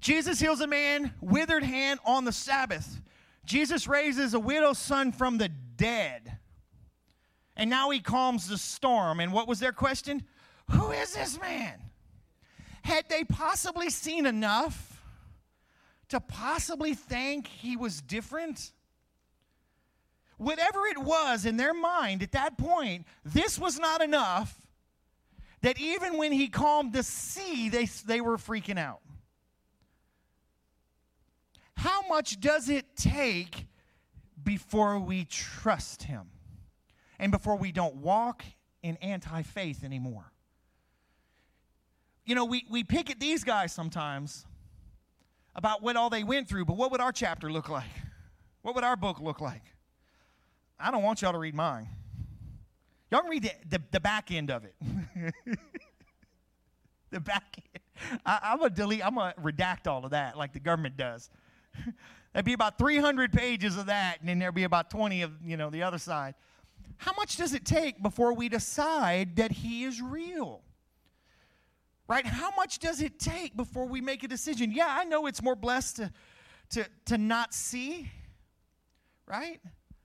Jesus 0.00 0.38
heals 0.38 0.60
a 0.60 0.66
man, 0.66 1.14
withered 1.22 1.64
hand 1.64 1.98
on 2.04 2.26
the 2.26 2.32
Sabbath. 2.32 3.00
Jesus 3.46 3.88
raises 3.88 4.34
a 4.34 4.40
widow's 4.40 4.78
son 4.78 5.12
from 5.12 5.38
the 5.38 5.48
dead. 5.48 6.38
And 7.56 7.68
now 7.68 7.90
he 7.90 8.00
calms 8.00 8.48
the 8.48 8.58
storm. 8.58 9.20
And 9.20 9.32
what 9.32 9.46
was 9.46 9.60
their 9.60 9.72
question? 9.72 10.24
Who 10.70 10.90
is 10.90 11.14
this 11.14 11.40
man? 11.40 11.80
Had 12.82 13.08
they 13.08 13.24
possibly 13.24 13.90
seen 13.90 14.26
enough 14.26 15.02
to 16.08 16.20
possibly 16.20 16.94
think 16.94 17.46
he 17.46 17.76
was 17.76 18.00
different? 18.00 18.72
Whatever 20.38 20.86
it 20.86 20.98
was 20.98 21.46
in 21.46 21.56
their 21.56 21.74
mind 21.74 22.22
at 22.22 22.32
that 22.32 22.58
point, 22.58 23.06
this 23.24 23.58
was 23.58 23.78
not 23.78 24.02
enough 24.02 24.54
that 25.60 25.80
even 25.80 26.16
when 26.16 26.32
he 26.32 26.48
calmed 26.48 26.92
the 26.92 27.04
sea, 27.04 27.68
they, 27.68 27.84
they 28.06 28.20
were 28.20 28.36
freaking 28.36 28.78
out. 28.78 29.00
How 31.76 32.02
much 32.08 32.40
does 32.40 32.68
it 32.68 32.96
take 32.96 33.66
before 34.42 34.98
we 34.98 35.24
trust 35.24 36.04
him 36.04 36.30
and 37.22 37.30
before 37.30 37.54
we 37.54 37.70
don't 37.70 37.94
walk 37.94 38.44
in 38.82 38.96
anti 38.96 39.42
faith 39.42 39.84
anymore? 39.84 40.24
You 42.26 42.34
know, 42.34 42.44
we, 42.44 42.66
we 42.68 42.82
pick 42.82 43.10
at 43.10 43.20
these 43.20 43.44
guys 43.44 43.72
sometimes 43.72 44.44
about 45.54 45.82
what 45.82 45.96
all 45.96 46.10
they 46.10 46.24
went 46.24 46.48
through, 46.48 46.64
but 46.64 46.76
what 46.76 46.90
would 46.90 47.00
our 47.00 47.12
chapter 47.12 47.50
look 47.50 47.68
like? 47.68 47.90
What 48.62 48.74
would 48.74 48.82
our 48.82 48.96
book 48.96 49.20
look 49.20 49.40
like? 49.40 49.62
I 50.80 50.90
don't 50.90 51.04
want 51.04 51.22
y'all 51.22 51.32
to 51.32 51.38
read 51.38 51.54
mine. 51.54 51.88
Y'all 53.10 53.20
can 53.20 53.30
read 53.30 53.44
the, 53.44 53.52
the, 53.68 53.82
the 53.92 54.00
back 54.00 54.32
end 54.32 54.50
of 54.50 54.64
it. 54.64 54.74
the 57.10 57.20
back 57.20 57.56
end. 57.56 58.20
I, 58.26 58.52
am 58.52 58.58
going 58.58 58.70
to 58.70 58.76
delete, 58.76 59.06
I'm 59.06 59.14
going 59.14 59.32
to 59.32 59.40
redact 59.40 59.86
all 59.86 60.04
of 60.04 60.10
that 60.10 60.36
like 60.36 60.52
the 60.52 60.60
government 60.60 60.96
does. 60.96 61.30
That'd 62.32 62.46
be 62.46 62.54
about 62.54 62.78
300 62.78 63.32
pages 63.32 63.76
of 63.76 63.86
that, 63.86 64.18
and 64.20 64.28
then 64.28 64.40
there'd 64.40 64.54
be 64.54 64.64
about 64.64 64.90
20 64.90 65.22
of, 65.22 65.32
you 65.44 65.56
know, 65.56 65.70
the 65.70 65.84
other 65.84 65.98
side. 65.98 66.34
How 67.02 67.12
much 67.16 67.36
does 67.36 67.52
it 67.52 67.64
take 67.64 68.00
before 68.00 68.32
we 68.32 68.48
decide 68.48 69.34
that 69.34 69.50
he 69.50 69.82
is 69.82 70.00
real? 70.00 70.62
Right? 72.06 72.24
How 72.24 72.52
much 72.56 72.78
does 72.78 73.02
it 73.02 73.18
take 73.18 73.56
before 73.56 73.86
we 73.86 74.00
make 74.00 74.22
a 74.22 74.28
decision? 74.28 74.70
Yeah, 74.70 74.86
I 74.88 75.02
know 75.02 75.26
it's 75.26 75.42
more 75.42 75.56
blessed 75.56 75.96
to, 75.96 76.12
to, 76.70 76.86
to 77.06 77.18
not 77.18 77.54
see, 77.54 78.08
right? 79.26 79.60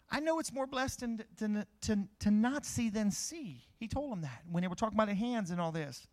I 0.10 0.22
know 0.22 0.40
it's 0.40 0.52
more 0.52 0.66
blessed 0.66 1.02
to, 1.02 1.18
to, 1.38 1.68
to, 1.82 2.00
to 2.22 2.32
not 2.32 2.66
see 2.66 2.90
than 2.90 3.12
see. 3.12 3.62
He 3.80 3.88
told 3.88 4.12
them 4.12 4.22
that 4.22 4.42
when 4.50 4.62
they 4.62 4.68
were 4.68 4.74
talking 4.74 4.98
about 4.98 5.10
the 5.10 5.14
hands 5.14 5.52
and 5.52 5.62
all 5.62 5.72
this. 5.72 6.08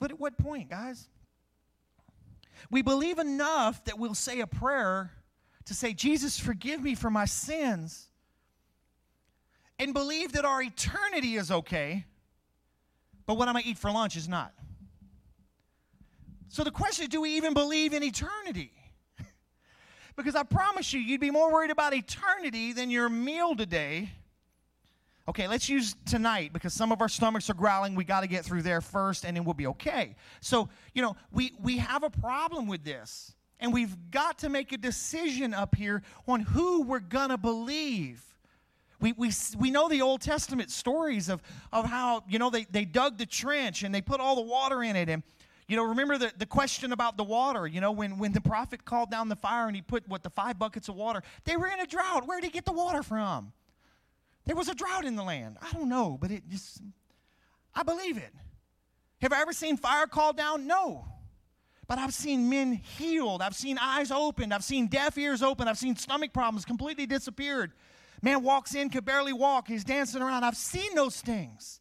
But 0.00 0.10
at 0.10 0.18
what 0.18 0.36
point, 0.36 0.68
guys? 0.68 1.06
We 2.72 2.82
believe 2.82 3.20
enough 3.20 3.84
that 3.84 4.00
we'll 4.00 4.16
say 4.16 4.40
a 4.40 4.48
prayer 4.48 5.12
to 5.66 5.74
say, 5.74 5.94
Jesus, 5.94 6.40
forgive 6.40 6.82
me 6.82 6.96
for 6.96 7.08
my 7.08 7.24
sins, 7.24 8.08
and 9.78 9.94
believe 9.94 10.32
that 10.32 10.44
our 10.44 10.62
eternity 10.62 11.36
is 11.36 11.50
okay, 11.50 12.04
but 13.26 13.34
what 13.34 13.48
I'm 13.48 13.54
going 13.54 13.64
to 13.64 13.70
eat 13.70 13.78
for 13.78 13.90
lunch 13.90 14.16
is 14.16 14.28
not. 14.28 14.52
So 16.48 16.64
the 16.64 16.70
question 16.70 17.04
is 17.04 17.08
do 17.08 17.20
we 17.20 17.36
even 17.36 17.54
believe 17.54 17.92
in 17.92 18.02
eternity? 18.02 18.72
because 20.16 20.34
I 20.34 20.42
promise 20.42 20.92
you, 20.92 21.00
you'd 21.00 21.20
be 21.20 21.30
more 21.30 21.52
worried 21.52 21.70
about 21.70 21.94
eternity 21.94 22.72
than 22.72 22.90
your 22.90 23.08
meal 23.08 23.54
today. 23.54 24.10
Okay, 25.28 25.46
let's 25.46 25.68
use 25.68 25.94
tonight 26.06 26.54
because 26.54 26.72
some 26.72 26.90
of 26.90 27.02
our 27.02 27.08
stomachs 27.08 27.50
are 27.50 27.54
growling. 27.54 27.94
We 27.94 28.04
got 28.04 28.22
to 28.22 28.26
get 28.26 28.46
through 28.46 28.62
there 28.62 28.80
first 28.80 29.26
and 29.26 29.36
then 29.36 29.44
we'll 29.44 29.52
be 29.52 29.66
okay. 29.66 30.16
So, 30.40 30.70
you 30.94 31.02
know, 31.02 31.16
we, 31.30 31.52
we 31.60 31.76
have 31.76 32.02
a 32.02 32.08
problem 32.08 32.66
with 32.66 32.82
this. 32.82 33.34
And 33.60 33.72
we've 33.74 33.94
got 34.10 34.38
to 34.38 34.48
make 34.48 34.72
a 34.72 34.78
decision 34.78 35.52
up 35.52 35.74
here 35.74 36.02
on 36.26 36.40
who 36.40 36.82
we're 36.82 37.00
going 37.00 37.30
to 37.30 37.36
believe. 37.36 38.22
We, 39.00 39.12
we, 39.12 39.30
we 39.58 39.70
know 39.70 39.88
the 39.88 40.02
Old 40.02 40.20
Testament 40.20 40.70
stories 40.70 41.28
of, 41.28 41.40
of 41.72 41.84
how, 41.84 42.24
you 42.28 42.38
know, 42.38 42.50
they, 42.50 42.64
they 42.64 42.84
dug 42.84 43.16
the 43.16 43.26
trench 43.26 43.84
and 43.84 43.94
they 43.94 44.00
put 44.00 44.20
all 44.20 44.34
the 44.34 44.42
water 44.42 44.82
in 44.82 44.96
it. 44.96 45.08
And, 45.08 45.22
you 45.68 45.76
know, 45.76 45.84
remember 45.84 46.18
the, 46.18 46.32
the 46.36 46.46
question 46.46 46.92
about 46.92 47.16
the 47.16 47.24
water, 47.24 47.66
you 47.66 47.80
know, 47.80 47.92
when, 47.92 48.18
when 48.18 48.32
the 48.32 48.40
prophet 48.40 48.84
called 48.84 49.10
down 49.10 49.28
the 49.28 49.36
fire 49.36 49.66
and 49.66 49.76
he 49.76 49.82
put, 49.82 50.08
what, 50.08 50.22
the 50.22 50.30
five 50.30 50.58
buckets 50.58 50.88
of 50.88 50.96
water, 50.96 51.22
they 51.44 51.56
were 51.56 51.68
in 51.68 51.78
a 51.78 51.86
drought. 51.86 52.26
Where 52.26 52.40
did 52.40 52.46
he 52.46 52.52
get 52.52 52.64
the 52.64 52.72
water 52.72 53.02
from? 53.02 53.52
There 54.46 54.56
was 54.56 54.68
a 54.68 54.74
drought 54.74 55.04
in 55.04 55.14
the 55.14 55.22
land. 55.22 55.58
I 55.60 55.70
don't 55.72 55.88
know, 55.88 56.18
but 56.20 56.30
it 56.30 56.42
just, 56.48 56.80
I 57.74 57.82
believe 57.82 58.16
it. 58.16 58.32
Have 59.20 59.32
I 59.32 59.42
ever 59.42 59.52
seen 59.52 59.76
fire 59.76 60.06
called 60.06 60.36
down? 60.36 60.66
No. 60.66 61.04
But 61.86 61.98
I've 61.98 62.14
seen 62.14 62.48
men 62.48 62.72
healed. 62.72 63.42
I've 63.42 63.54
seen 63.54 63.78
eyes 63.78 64.10
opened. 64.10 64.52
I've 64.54 64.64
seen 64.64 64.88
deaf 64.88 65.16
ears 65.18 65.42
open. 65.42 65.68
I've 65.68 65.78
seen 65.78 65.96
stomach 65.96 66.32
problems 66.32 66.64
completely 66.64 67.06
disappeared. 67.06 67.72
Man 68.22 68.42
walks 68.42 68.74
in, 68.74 68.90
could 68.90 69.04
barely 69.04 69.32
walk. 69.32 69.68
He's 69.68 69.84
dancing 69.84 70.22
around. 70.22 70.44
I've 70.44 70.56
seen 70.56 70.94
those 70.94 71.20
things. 71.20 71.80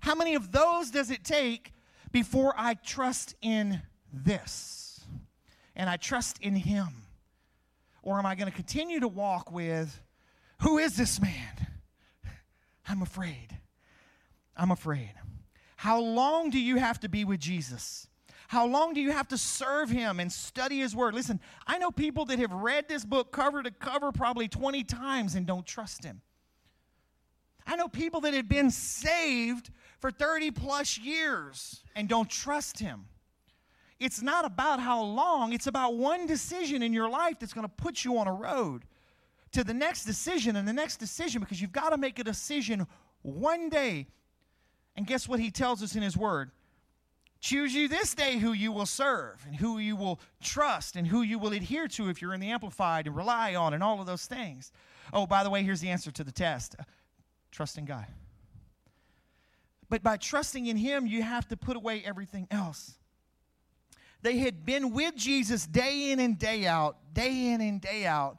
How 0.00 0.14
many 0.14 0.34
of 0.34 0.52
those 0.52 0.90
does 0.90 1.10
it 1.10 1.24
take 1.24 1.72
before 2.10 2.54
I 2.56 2.74
trust 2.74 3.34
in 3.40 3.82
this? 4.12 5.00
And 5.74 5.88
I 5.88 5.96
trust 5.96 6.38
in 6.40 6.54
Him? 6.54 6.88
Or 8.02 8.18
am 8.18 8.26
I 8.26 8.34
going 8.34 8.50
to 8.50 8.54
continue 8.54 9.00
to 9.00 9.08
walk 9.08 9.50
with, 9.50 10.00
who 10.60 10.78
is 10.78 10.96
this 10.96 11.20
man? 11.20 11.68
I'm 12.88 13.02
afraid. 13.02 13.58
I'm 14.56 14.70
afraid. 14.70 15.12
How 15.76 16.00
long 16.00 16.50
do 16.50 16.60
you 16.60 16.76
have 16.76 17.00
to 17.00 17.08
be 17.08 17.24
with 17.24 17.40
Jesus? 17.40 18.06
How 18.52 18.66
long 18.66 18.92
do 18.92 19.00
you 19.00 19.12
have 19.12 19.28
to 19.28 19.38
serve 19.38 19.88
him 19.88 20.20
and 20.20 20.30
study 20.30 20.80
his 20.80 20.94
word? 20.94 21.14
Listen, 21.14 21.40
I 21.66 21.78
know 21.78 21.90
people 21.90 22.26
that 22.26 22.38
have 22.38 22.52
read 22.52 22.86
this 22.86 23.02
book 23.02 23.32
cover 23.32 23.62
to 23.62 23.70
cover 23.70 24.12
probably 24.12 24.46
20 24.46 24.84
times 24.84 25.36
and 25.36 25.46
don't 25.46 25.64
trust 25.64 26.04
him. 26.04 26.20
I 27.66 27.76
know 27.76 27.88
people 27.88 28.20
that 28.20 28.34
have 28.34 28.50
been 28.50 28.70
saved 28.70 29.70
for 30.00 30.10
30 30.10 30.50
plus 30.50 30.98
years 30.98 31.82
and 31.96 32.10
don't 32.10 32.28
trust 32.28 32.78
him. 32.78 33.06
It's 33.98 34.20
not 34.20 34.44
about 34.44 34.80
how 34.80 35.02
long, 35.02 35.54
it's 35.54 35.66
about 35.66 35.94
one 35.94 36.26
decision 36.26 36.82
in 36.82 36.92
your 36.92 37.08
life 37.08 37.38
that's 37.40 37.54
going 37.54 37.66
to 37.66 37.72
put 37.74 38.04
you 38.04 38.18
on 38.18 38.28
a 38.28 38.34
road 38.34 38.84
to 39.52 39.64
the 39.64 39.72
next 39.72 40.04
decision 40.04 40.56
and 40.56 40.68
the 40.68 40.74
next 40.74 40.98
decision 40.98 41.40
because 41.40 41.62
you've 41.62 41.72
got 41.72 41.88
to 41.88 41.96
make 41.96 42.18
a 42.18 42.24
decision 42.24 42.86
one 43.22 43.70
day. 43.70 44.08
And 44.94 45.06
guess 45.06 45.26
what 45.26 45.40
he 45.40 45.50
tells 45.50 45.82
us 45.82 45.96
in 45.96 46.02
his 46.02 46.18
word? 46.18 46.50
Choose 47.42 47.74
you 47.74 47.88
this 47.88 48.14
day 48.14 48.38
who 48.38 48.52
you 48.52 48.70
will 48.70 48.86
serve 48.86 49.44
and 49.48 49.56
who 49.56 49.78
you 49.78 49.96
will 49.96 50.20
trust 50.40 50.94
and 50.94 51.04
who 51.04 51.22
you 51.22 51.40
will 51.40 51.52
adhere 51.52 51.88
to 51.88 52.08
if 52.08 52.22
you're 52.22 52.34
in 52.34 52.38
the 52.38 52.52
Amplified 52.52 53.08
and 53.08 53.16
rely 53.16 53.56
on 53.56 53.74
and 53.74 53.82
all 53.82 54.00
of 54.00 54.06
those 54.06 54.26
things. 54.26 54.70
Oh, 55.12 55.26
by 55.26 55.42
the 55.42 55.50
way, 55.50 55.64
here's 55.64 55.80
the 55.80 55.88
answer 55.88 56.12
to 56.12 56.22
the 56.22 56.30
test 56.30 56.76
uh, 56.78 56.84
trust 57.50 57.78
in 57.78 57.84
God. 57.84 58.06
But 59.88 60.04
by 60.04 60.18
trusting 60.18 60.66
in 60.66 60.76
Him, 60.76 61.04
you 61.04 61.24
have 61.24 61.48
to 61.48 61.56
put 61.56 61.76
away 61.76 62.04
everything 62.06 62.46
else. 62.48 62.94
They 64.22 64.38
had 64.38 64.64
been 64.64 64.92
with 64.92 65.16
Jesus 65.16 65.66
day 65.66 66.12
in 66.12 66.20
and 66.20 66.38
day 66.38 66.64
out, 66.64 66.96
day 67.12 67.48
in 67.48 67.60
and 67.60 67.80
day 67.80 68.06
out. 68.06 68.38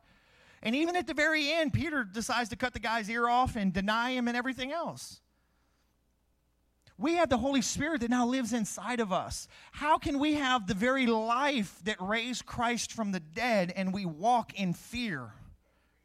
And 0.62 0.78
even 0.78 0.96
at 0.96 1.08
the 1.08 1.14
very 1.14 1.52
end, 1.52 1.74
Peter 1.74 2.06
decides 2.06 2.48
to 2.52 2.56
cut 2.56 2.72
the 2.72 2.80
guy's 2.80 3.10
ear 3.10 3.28
off 3.28 3.58
and 3.58 3.74
deny 3.74 4.12
him 4.12 4.30
and 4.30 4.38
everything 4.38 4.72
else. 4.72 5.20
We 6.98 7.16
have 7.16 7.30
the 7.30 7.38
Holy 7.38 7.62
Spirit 7.62 8.02
that 8.02 8.10
now 8.10 8.26
lives 8.26 8.54
inside 8.54 9.00
of 9.00 9.12
us. 9.12 9.48
How 9.72 9.98
can 9.98 10.20
we 10.20 10.36
have 10.36 10.68
the 10.68 10.76
very 10.76 11.08
life 11.08 11.80
that 11.86 11.98
raised 12.00 12.46
Christ 12.46 12.92
from 12.92 13.12
the 13.12 13.20
dead 13.20 13.74
and 13.76 13.94
we 13.94 14.06
walk 14.06 14.54
in 14.54 14.74
fear 14.74 15.32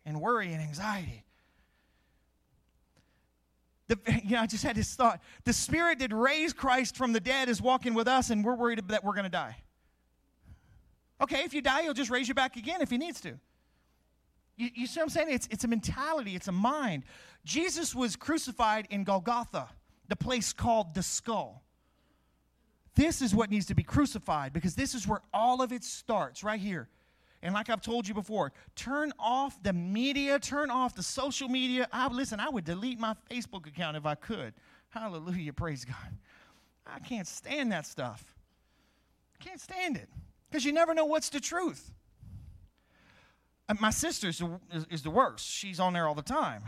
and 0.07 0.21
worry 0.21 0.53
and 0.53 0.63
anxiety? 0.63 1.25
The, 3.89 3.99
you 4.25 4.31
know, 4.31 4.43
I 4.43 4.47
just 4.47 4.65
had 4.65 4.77
this 4.77 4.95
thought. 4.95 5.21
The 5.45 5.53
Spirit 5.53 5.99
that 5.99 6.13
raised 6.13 6.57
Christ 6.57 6.97
from 6.97 7.13
the 7.13 7.21
dead 7.21 7.49
is 7.49 7.61
walking 7.61 7.95
with 7.95 8.09
us, 8.09 8.31
and 8.31 8.45
we're 8.45 8.55
worried 8.55 8.87
that 8.89 9.05
we're 9.05 9.15
going 9.15 9.25
to 9.25 9.31
die. 9.31 9.57
Okay, 11.21 11.43
if 11.43 11.53
you 11.53 11.61
die, 11.61 11.83
he'll 11.83 11.95
just 11.95 12.11
raise 12.11 12.29
you 12.29 12.35
back 12.35 12.57
again 12.57 12.81
if 12.81 12.91
he 12.91 12.99
needs 12.99 13.21
to. 13.23 13.39
You, 14.57 14.71
you 14.75 14.87
see 14.87 15.01
what 15.01 15.05
I'm 15.05 15.11
saying? 15.11 15.29
It's, 15.31 15.49
it's 15.51 15.65
a 15.65 15.69
mentality, 15.69 16.37
it's 16.37 16.49
a 16.49 16.53
mind. 16.53 17.05
Jesus 17.45 17.95
was 17.95 18.17
crucified 18.17 18.87
in 18.91 19.05
Golgotha, 19.05 19.69
the 20.09 20.17
place 20.17 20.53
called 20.53 20.95
the 20.95 21.03
skull. 21.03 21.63
This 22.95 23.23
is 23.23 23.35
what 23.35 23.51
needs 23.51 23.67
to 23.67 23.75
be 23.75 23.85
crucified 23.85 24.53
because 24.53 24.75
this 24.75 24.95
is 24.95 25.07
where 25.07 25.21
all 25.33 25.63
of 25.63 25.73
it 25.73 25.85
starts, 25.85 26.43
right 26.43 26.59
here. 26.59 26.89
And 27.43 27.55
like 27.55 27.71
I've 27.71 27.81
told 27.81 28.09
you 28.09 28.15
before, 28.15 28.53
turn 28.75 29.13
off 29.19 29.63
the 29.63 29.73
media, 29.73 30.39
turn 30.41 30.71
off 30.71 30.97
the 30.97 31.03
social 31.03 31.49
media. 31.49 31.87
I 31.93 32.09
listen, 32.09 32.41
I 32.41 32.49
would 32.49 32.65
delete 32.65 32.99
my 32.99 33.15
Facebook 33.31 33.67
account 33.69 33.97
if 33.97 34.05
I 34.05 34.17
could. 34.17 34.55
Hallelujah, 34.89 35.53
praise 35.53 35.85
God. 35.85 36.19
I 36.87 36.99
can't 36.99 37.29
stand 37.29 37.71
that 37.71 37.87
stuff. 37.87 38.35
I 39.39 39.45
can't 39.45 39.61
stand 39.61 39.97
it 39.97 40.09
because 40.51 40.65
you 40.65 40.73
never 40.73 40.95
know 40.95 41.05
what's 41.05 41.29
the 41.29 41.41
truth. 41.41 41.93
Uh, 43.69 43.75
my 43.79 43.91
sister 43.91 44.29
is, 44.29 44.43
is 44.91 45.03
the 45.03 45.11
worst. 45.11 45.47
She's 45.47 45.79
on 45.79 45.93
there 45.93 46.09
all 46.09 46.15
the 46.15 46.23
time. 46.23 46.63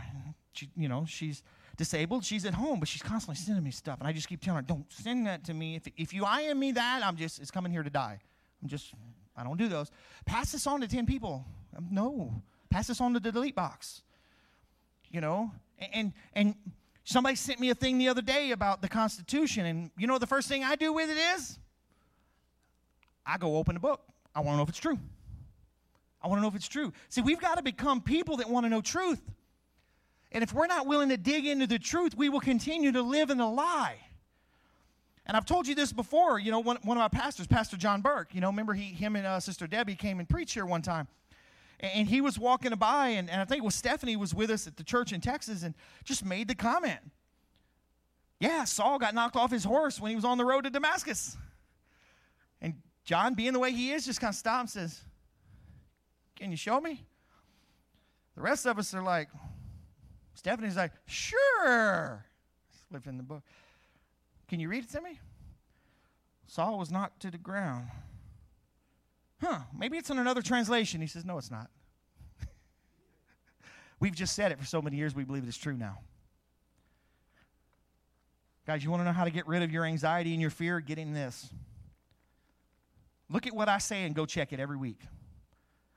She, 0.53 0.69
you 0.77 0.87
know, 0.87 1.05
she's 1.07 1.43
disabled. 1.77 2.25
She's 2.25 2.45
at 2.45 2.53
home, 2.53 2.79
but 2.79 2.87
she's 2.87 3.01
constantly 3.01 3.35
sending 3.35 3.63
me 3.63 3.71
stuff, 3.71 3.99
and 3.99 4.07
I 4.07 4.13
just 4.13 4.27
keep 4.27 4.41
telling 4.41 4.57
her, 4.57 4.61
"Don't 4.61 4.91
send 4.91 5.27
that 5.27 5.43
to 5.45 5.53
me. 5.53 5.75
If 5.75 5.87
if 5.97 6.13
you 6.13 6.25
IM 6.25 6.59
me 6.59 6.71
that, 6.73 7.03
I'm 7.03 7.17
just 7.17 7.39
it's 7.39 7.51
coming 7.51 7.71
here 7.71 7.83
to 7.83 7.89
die. 7.89 8.19
I'm 8.61 8.69
just 8.69 8.93
I 9.35 9.43
don't 9.43 9.57
do 9.57 9.67
those. 9.67 9.91
Pass 10.25 10.51
this 10.51 10.67
on 10.67 10.81
to 10.81 10.87
ten 10.87 11.05
people. 11.05 11.45
Um, 11.75 11.87
no, 11.91 12.41
pass 12.69 12.87
this 12.87 13.01
on 13.01 13.13
to 13.13 13.19
the 13.19 13.31
delete 13.31 13.55
box. 13.55 14.03
You 15.09 15.21
know, 15.21 15.51
and 15.93 16.13
and 16.33 16.55
somebody 17.03 17.35
sent 17.35 17.59
me 17.59 17.69
a 17.69 17.75
thing 17.75 17.97
the 17.97 18.09
other 18.09 18.21
day 18.21 18.51
about 18.51 18.81
the 18.81 18.89
Constitution, 18.89 19.65
and 19.65 19.91
you 19.97 20.07
know 20.07 20.17
the 20.17 20.27
first 20.27 20.47
thing 20.47 20.63
I 20.63 20.75
do 20.75 20.93
with 20.93 21.09
it 21.09 21.17
is 21.17 21.59
I 23.25 23.37
go 23.37 23.57
open 23.57 23.75
the 23.75 23.79
book. 23.79 24.01
I 24.35 24.39
want 24.39 24.53
to 24.53 24.57
know 24.57 24.63
if 24.63 24.69
it's 24.69 24.79
true. 24.79 24.97
I 26.23 26.27
want 26.27 26.37
to 26.37 26.41
know 26.41 26.47
if 26.47 26.55
it's 26.55 26.67
true. 26.67 26.93
See, 27.09 27.21
we've 27.21 27.39
got 27.39 27.55
to 27.55 27.63
become 27.63 28.01
people 28.01 28.37
that 28.37 28.49
want 28.49 28.65
to 28.65 28.69
know 28.69 28.81
truth. 28.81 29.21
And 30.31 30.43
if 30.43 30.53
we're 30.53 30.67
not 30.67 30.87
willing 30.87 31.09
to 31.09 31.17
dig 31.17 31.45
into 31.45 31.67
the 31.67 31.79
truth, 31.79 32.15
we 32.15 32.29
will 32.29 32.39
continue 32.39 32.91
to 32.91 33.01
live 33.01 33.29
in 33.29 33.37
the 33.37 33.47
lie. 33.47 33.97
And 35.25 35.37
I've 35.37 35.45
told 35.45 35.67
you 35.67 35.75
this 35.75 35.93
before. 35.93 36.39
You 36.39 36.51
know, 36.51 36.59
one, 36.59 36.77
one 36.83 36.97
of 36.97 37.01
my 37.01 37.19
pastors, 37.19 37.47
Pastor 37.47 37.77
John 37.77 38.01
Burke, 38.01 38.33
you 38.33 38.41
know, 38.41 38.47
remember 38.47 38.73
he, 38.73 38.85
him 38.85 39.15
and 39.15 39.27
uh, 39.27 39.39
Sister 39.39 39.67
Debbie 39.67 39.95
came 39.95 40.19
and 40.19 40.27
preached 40.27 40.53
here 40.53 40.65
one 40.65 40.81
time. 40.81 41.07
And, 41.79 41.91
and 41.93 42.07
he 42.07 42.21
was 42.21 42.39
walking 42.39 42.73
by, 42.75 43.09
and, 43.09 43.29
and 43.29 43.41
I 43.41 43.45
think 43.45 43.61
it 43.61 43.65
was 43.65 43.75
Stephanie 43.75 44.15
was 44.15 44.33
with 44.33 44.49
us 44.49 44.67
at 44.67 44.77
the 44.77 44.83
church 44.83 45.11
in 45.13 45.21
Texas 45.21 45.63
and 45.63 45.75
just 46.03 46.25
made 46.25 46.47
the 46.47 46.55
comment. 46.55 46.99
Yeah, 48.39 48.63
Saul 48.63 48.97
got 48.97 49.13
knocked 49.13 49.35
off 49.35 49.51
his 49.51 49.63
horse 49.63 49.99
when 49.99 50.09
he 50.09 50.15
was 50.15 50.25
on 50.25 50.37
the 50.37 50.45
road 50.45 50.63
to 50.63 50.69
Damascus. 50.69 51.37
And 52.59 52.75
John, 53.03 53.35
being 53.35 53.53
the 53.53 53.59
way 53.59 53.71
he 53.71 53.91
is, 53.91 54.05
just 54.05 54.19
kind 54.19 54.31
of 54.31 54.35
stops 54.35 54.75
and 54.75 54.89
says, 54.89 55.01
can 56.35 56.49
you 56.49 56.57
show 56.57 56.81
me? 56.81 57.03
The 58.35 58.41
rest 58.41 58.65
of 58.65 58.79
us 58.79 58.95
are 58.95 59.03
like, 59.03 59.29
Stephanie's 60.33 60.75
like, 60.75 60.91
Sure. 61.05 62.25
Flipping 62.89 63.17
the 63.17 63.23
book. 63.23 63.43
Can 64.47 64.59
you 64.59 64.69
read 64.69 64.83
it 64.83 64.89
to 64.91 65.01
me? 65.01 65.19
Saul 66.47 66.77
was 66.77 66.91
knocked 66.91 67.21
to 67.21 67.31
the 67.31 67.37
ground. 67.37 67.87
Huh, 69.41 69.59
maybe 69.77 69.97
it's 69.97 70.09
in 70.09 70.19
another 70.19 70.41
translation. 70.41 71.01
He 71.01 71.07
says, 71.07 71.25
No, 71.25 71.37
it's 71.37 71.51
not. 71.51 71.69
We've 73.99 74.15
just 74.15 74.35
said 74.35 74.51
it 74.51 74.59
for 74.59 74.65
so 74.65 74.81
many 74.81 74.97
years, 74.97 75.15
we 75.15 75.23
believe 75.23 75.47
it's 75.47 75.57
true 75.57 75.77
now. 75.77 75.99
Guys, 78.67 78.83
you 78.83 78.91
want 78.91 79.01
to 79.01 79.05
know 79.05 79.11
how 79.11 79.23
to 79.23 79.31
get 79.31 79.47
rid 79.47 79.63
of 79.63 79.71
your 79.71 79.85
anxiety 79.85 80.33
and 80.33 80.41
your 80.41 80.51
fear? 80.51 80.79
Get 80.79 80.99
in 80.99 81.13
this. 81.13 81.49
Look 83.29 83.47
at 83.47 83.53
what 83.53 83.69
I 83.69 83.79
say 83.79 84.03
and 84.03 84.13
go 84.13 84.25
check 84.25 84.53
it 84.53 84.59
every 84.59 84.77
week. 84.77 84.99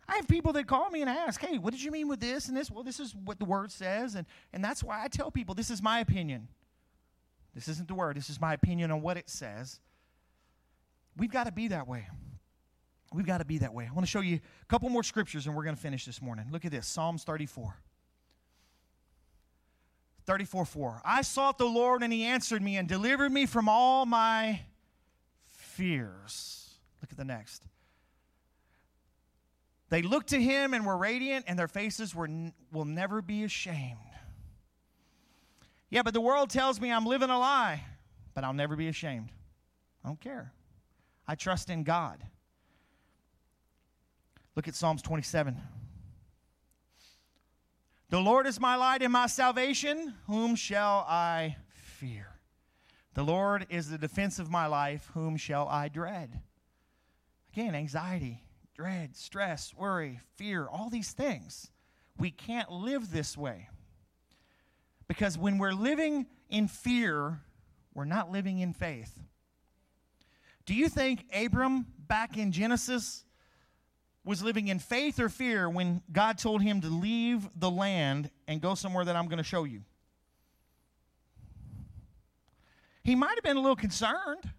I 0.08 0.16
have 0.16 0.28
people 0.28 0.52
that 0.54 0.66
call 0.66 0.90
me 0.90 1.00
and 1.00 1.10
ask, 1.10 1.40
hey, 1.40 1.58
what 1.58 1.72
did 1.72 1.82
you 1.82 1.90
mean 1.90 2.08
with 2.08 2.20
this 2.20 2.48
and 2.48 2.56
this? 2.56 2.70
Well, 2.70 2.84
this 2.84 3.00
is 3.00 3.14
what 3.14 3.38
the 3.38 3.44
word 3.44 3.72
says. 3.72 4.14
And, 4.14 4.26
and 4.52 4.62
that's 4.62 4.82
why 4.82 5.02
I 5.02 5.08
tell 5.08 5.30
people 5.30 5.54
this 5.54 5.70
is 5.70 5.82
my 5.82 6.00
opinion. 6.00 6.48
This 7.54 7.68
isn't 7.68 7.88
the 7.88 7.94
word, 7.94 8.16
this 8.16 8.30
is 8.30 8.40
my 8.40 8.52
opinion 8.52 8.90
on 8.90 9.00
what 9.00 9.16
it 9.16 9.30
says. 9.30 9.80
We've 11.16 11.30
got 11.30 11.44
to 11.44 11.52
be 11.52 11.68
that 11.68 11.86
way. 11.86 12.08
We've 13.12 13.26
got 13.26 13.38
to 13.38 13.44
be 13.44 13.58
that 13.58 13.72
way. 13.72 13.86
I 13.88 13.94
want 13.94 14.04
to 14.04 14.10
show 14.10 14.20
you 14.20 14.36
a 14.36 14.66
couple 14.66 14.88
more 14.88 15.04
scriptures 15.04 15.46
and 15.46 15.54
we're 15.54 15.62
going 15.62 15.76
to 15.76 15.80
finish 15.80 16.04
this 16.04 16.20
morning. 16.20 16.46
Look 16.50 16.64
at 16.64 16.72
this 16.72 16.86
Psalms 16.86 17.22
34. 17.22 17.76
34 20.26 20.64
4. 20.64 21.02
I 21.04 21.22
sought 21.22 21.58
the 21.58 21.66
Lord 21.66 22.02
and 22.02 22.12
he 22.12 22.24
answered 22.24 22.62
me 22.62 22.76
and 22.76 22.88
delivered 22.88 23.30
me 23.30 23.46
from 23.46 23.68
all 23.68 24.04
my 24.04 24.60
fears. 25.44 26.70
Look 27.00 27.12
at 27.12 27.18
the 27.18 27.24
next. 27.24 27.62
They 29.94 30.02
looked 30.02 30.30
to 30.30 30.42
him 30.42 30.74
and 30.74 30.84
were 30.84 30.96
radiant, 30.96 31.44
and 31.46 31.56
their 31.56 31.68
faces 31.68 32.16
were, 32.16 32.28
will 32.72 32.84
never 32.84 33.22
be 33.22 33.44
ashamed. 33.44 33.96
Yeah, 35.88 36.02
but 36.02 36.14
the 36.14 36.20
world 36.20 36.50
tells 36.50 36.80
me 36.80 36.90
I'm 36.90 37.06
living 37.06 37.30
a 37.30 37.38
lie, 37.38 37.84
but 38.34 38.42
I'll 38.42 38.52
never 38.52 38.74
be 38.74 38.88
ashamed. 38.88 39.30
I 40.04 40.08
don't 40.08 40.20
care. 40.20 40.52
I 41.28 41.36
trust 41.36 41.70
in 41.70 41.84
God. 41.84 42.18
Look 44.56 44.66
at 44.66 44.74
Psalms 44.74 45.00
27. 45.00 45.62
The 48.10 48.18
Lord 48.18 48.48
is 48.48 48.58
my 48.58 48.74
light 48.74 49.00
and 49.00 49.12
my 49.12 49.28
salvation. 49.28 50.14
Whom 50.26 50.56
shall 50.56 51.06
I 51.08 51.54
fear? 51.70 52.30
The 53.14 53.22
Lord 53.22 53.64
is 53.70 53.90
the 53.90 53.98
defense 53.98 54.40
of 54.40 54.50
my 54.50 54.66
life. 54.66 55.08
Whom 55.14 55.36
shall 55.36 55.68
I 55.68 55.86
dread? 55.86 56.40
Again, 57.52 57.76
anxiety, 57.76 58.43
dread, 58.74 59.16
stress, 59.16 59.72
worry, 59.74 60.20
fear, 60.36 60.66
all 60.66 60.90
these 60.90 61.12
things. 61.12 61.70
We 62.18 62.30
can't 62.30 62.70
live 62.70 63.10
this 63.10 63.36
way. 63.36 63.68
Because 65.06 65.38
when 65.38 65.58
we're 65.58 65.72
living 65.72 66.26
in 66.48 66.68
fear, 66.68 67.40
we're 67.94 68.04
not 68.04 68.30
living 68.30 68.58
in 68.58 68.72
faith. 68.72 69.20
Do 70.66 70.74
you 70.74 70.88
think 70.88 71.26
Abram 71.34 71.86
back 71.98 72.36
in 72.36 72.50
Genesis 72.50 73.24
was 74.24 74.42
living 74.42 74.68
in 74.68 74.78
faith 74.78 75.20
or 75.20 75.28
fear 75.28 75.68
when 75.68 76.02
God 76.10 76.38
told 76.38 76.62
him 76.62 76.80
to 76.80 76.88
leave 76.88 77.46
the 77.54 77.70
land 77.70 78.30
and 78.48 78.60
go 78.60 78.74
somewhere 78.74 79.04
that 79.04 79.14
I'm 79.14 79.26
going 79.26 79.38
to 79.38 79.44
show 79.44 79.64
you? 79.64 79.82
He 83.02 83.14
might 83.14 83.34
have 83.34 83.44
been 83.44 83.58
a 83.58 83.60
little 83.60 83.76
concerned. 83.76 84.50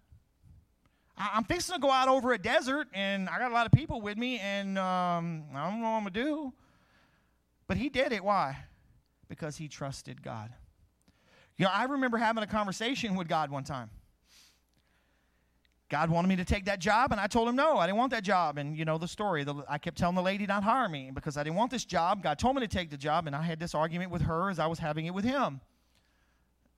I'm 1.18 1.44
fixing 1.44 1.74
to 1.74 1.80
go 1.80 1.90
out 1.90 2.08
over 2.08 2.32
a 2.32 2.38
desert, 2.38 2.88
and 2.92 3.28
I 3.28 3.38
got 3.38 3.50
a 3.50 3.54
lot 3.54 3.66
of 3.66 3.72
people 3.72 4.00
with 4.02 4.18
me, 4.18 4.38
and 4.38 4.76
um, 4.76 5.44
I 5.54 5.70
don't 5.70 5.80
know 5.80 5.90
what 5.90 5.96
I'm 5.96 6.02
going 6.02 6.14
to 6.14 6.24
do. 6.24 6.52
But 7.66 7.78
he 7.78 7.88
did 7.88 8.12
it. 8.12 8.22
Why? 8.22 8.58
Because 9.28 9.56
he 9.56 9.66
trusted 9.66 10.22
God. 10.22 10.52
You 11.56 11.64
know, 11.64 11.70
I 11.72 11.84
remember 11.84 12.18
having 12.18 12.42
a 12.42 12.46
conversation 12.46 13.16
with 13.16 13.28
God 13.28 13.50
one 13.50 13.64
time. 13.64 13.90
God 15.88 16.10
wanted 16.10 16.28
me 16.28 16.36
to 16.36 16.44
take 16.44 16.64
that 16.66 16.80
job, 16.80 17.12
and 17.12 17.20
I 17.20 17.28
told 17.28 17.48
him 17.48 17.56
no, 17.56 17.78
I 17.78 17.86
didn't 17.86 17.98
want 17.98 18.10
that 18.10 18.24
job. 18.24 18.58
And 18.58 18.76
you 18.76 18.84
know 18.84 18.98
the 18.98 19.08
story. 19.08 19.44
The, 19.44 19.64
I 19.68 19.78
kept 19.78 19.96
telling 19.96 20.16
the 20.16 20.22
lady 20.22 20.44
not 20.44 20.64
hire 20.64 20.88
me 20.88 21.10
because 21.14 21.36
I 21.36 21.44
didn't 21.44 21.56
want 21.56 21.70
this 21.70 21.84
job. 21.84 22.22
God 22.22 22.38
told 22.38 22.56
me 22.56 22.60
to 22.60 22.68
take 22.68 22.90
the 22.90 22.96
job, 22.96 23.26
and 23.26 23.34
I 23.34 23.42
had 23.42 23.58
this 23.58 23.74
argument 23.74 24.10
with 24.10 24.22
her 24.22 24.50
as 24.50 24.58
I 24.58 24.66
was 24.66 24.80
having 24.80 25.06
it 25.06 25.14
with 25.14 25.24
him. 25.24 25.60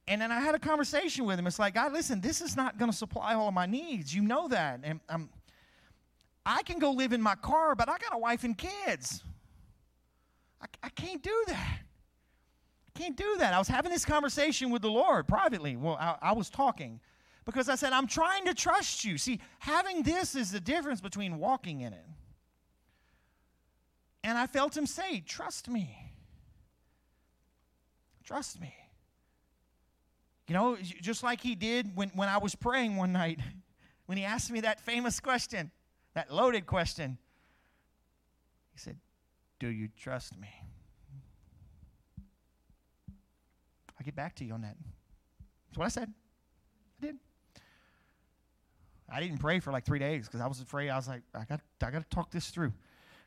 And 0.09 0.23
then 0.23 0.33
I 0.33 0.41
had 0.41 0.55
a 0.55 0.59
conversation 0.59 1.27
with 1.27 1.39
him. 1.39 1.47
It's 1.47 1.59
like, 1.59 1.75
God, 1.75 1.93
listen, 1.93 2.23
this 2.23 2.41
is 2.41 2.57
not 2.57 2.79
going 2.79 2.91
to 2.91 2.97
supply 2.97 3.35
all 3.35 3.49
of 3.49 3.55
my 3.55 3.67
needs. 3.67 4.15
You 4.15 4.23
know 4.23 4.49
that. 4.49 4.81
And 4.83 5.01
I'm, 5.07 5.29
I 6.47 6.63
can 6.63 6.79
go 6.79 6.93
live 6.93 7.13
in 7.13 7.21
my 7.21 7.35
car, 7.35 7.75
but 7.75 7.91
I 7.91 7.99
got 7.99 8.15
a 8.15 8.19
wife 8.19 8.43
and 8.43 8.57
kids. 8.57 9.23
I, 10.63 10.67
I 10.83 10.89
can't 10.89 11.23
do 11.23 11.45
that. 11.49 11.79
I 12.97 12.99
can't 12.99 13.17
do 13.17 13.37
that. 13.39 13.53
I 13.53 13.59
was 13.59 13.69
having 13.69 13.93
this 13.93 14.07
conversation 14.07 14.71
with 14.71 14.81
the 14.81 14.91
Lord 14.91 15.29
privately. 15.29 15.77
Well, 15.77 15.99
I, 16.01 16.17
I 16.23 16.33
was 16.33 16.49
talking 16.49 17.01
because 17.45 17.69
I 17.69 17.75
said, 17.75 17.93
I'm 17.93 18.07
trying 18.07 18.47
to 18.47 18.55
trust 18.55 19.05
you. 19.05 19.19
See, 19.19 19.41
having 19.59 20.03
this 20.03 20.35
is 20.35 20.51
the 20.51 20.61
difference 20.61 21.03
between 21.03 21.39
walking 21.39 21.83
in 21.83 21.93
it. 21.93 22.07
And 24.25 24.39
I 24.39 24.47
felt 24.47 24.75
him 24.75 24.87
say, 24.87 25.21
Trust 25.21 25.69
me. 25.69 25.97
Trust 28.25 28.61
me. 28.61 28.75
You 30.49 30.55
know, 30.55 30.77
just 30.81 31.23
like 31.23 31.43
he 31.43 31.55
did 31.55 31.95
when, 31.95 32.09
when 32.15 32.29
I 32.29 32.39
was 32.39 32.55
praying 32.55 32.97
one 32.97 33.13
night, 33.13 33.39
when 34.07 34.17
he 34.17 34.25
asked 34.25 34.51
me 34.51 34.61
that 34.63 34.81
famous 34.81 35.21
question, 35.21 35.71
that 36.15 36.33
loaded 36.33 36.67
question. 36.67 37.19
He 38.73 38.79
said, 38.79 38.97
Do 39.61 39.69
you 39.69 39.89
trust 40.01 40.39
me? 40.39 40.49
I'll 43.99 44.05
get 44.05 44.17
back 44.17 44.35
to 44.37 44.45
you 44.45 44.55
on 44.55 44.63
that. 44.63 44.77
That's 45.69 45.79
what 45.79 45.85
I 45.85 45.89
said. 45.89 46.13
I 47.03 47.07
did. 47.07 47.17
I 49.11 49.21
didn't 49.21 49.39
pray 49.39 49.61
for 49.61 49.71
like 49.71 49.85
three 49.85 49.99
days 49.99 50.27
because 50.27 50.41
I 50.41 50.47
was 50.47 50.61
afraid. 50.61 50.89
I 50.89 50.97
was 50.97 51.09
like, 51.09 51.23
I 51.35 51.45
got, 51.45 51.61
I 51.83 51.91
got 51.91 52.09
to 52.11 52.15
talk 52.15 52.31
this 52.31 52.49
through 52.49 52.73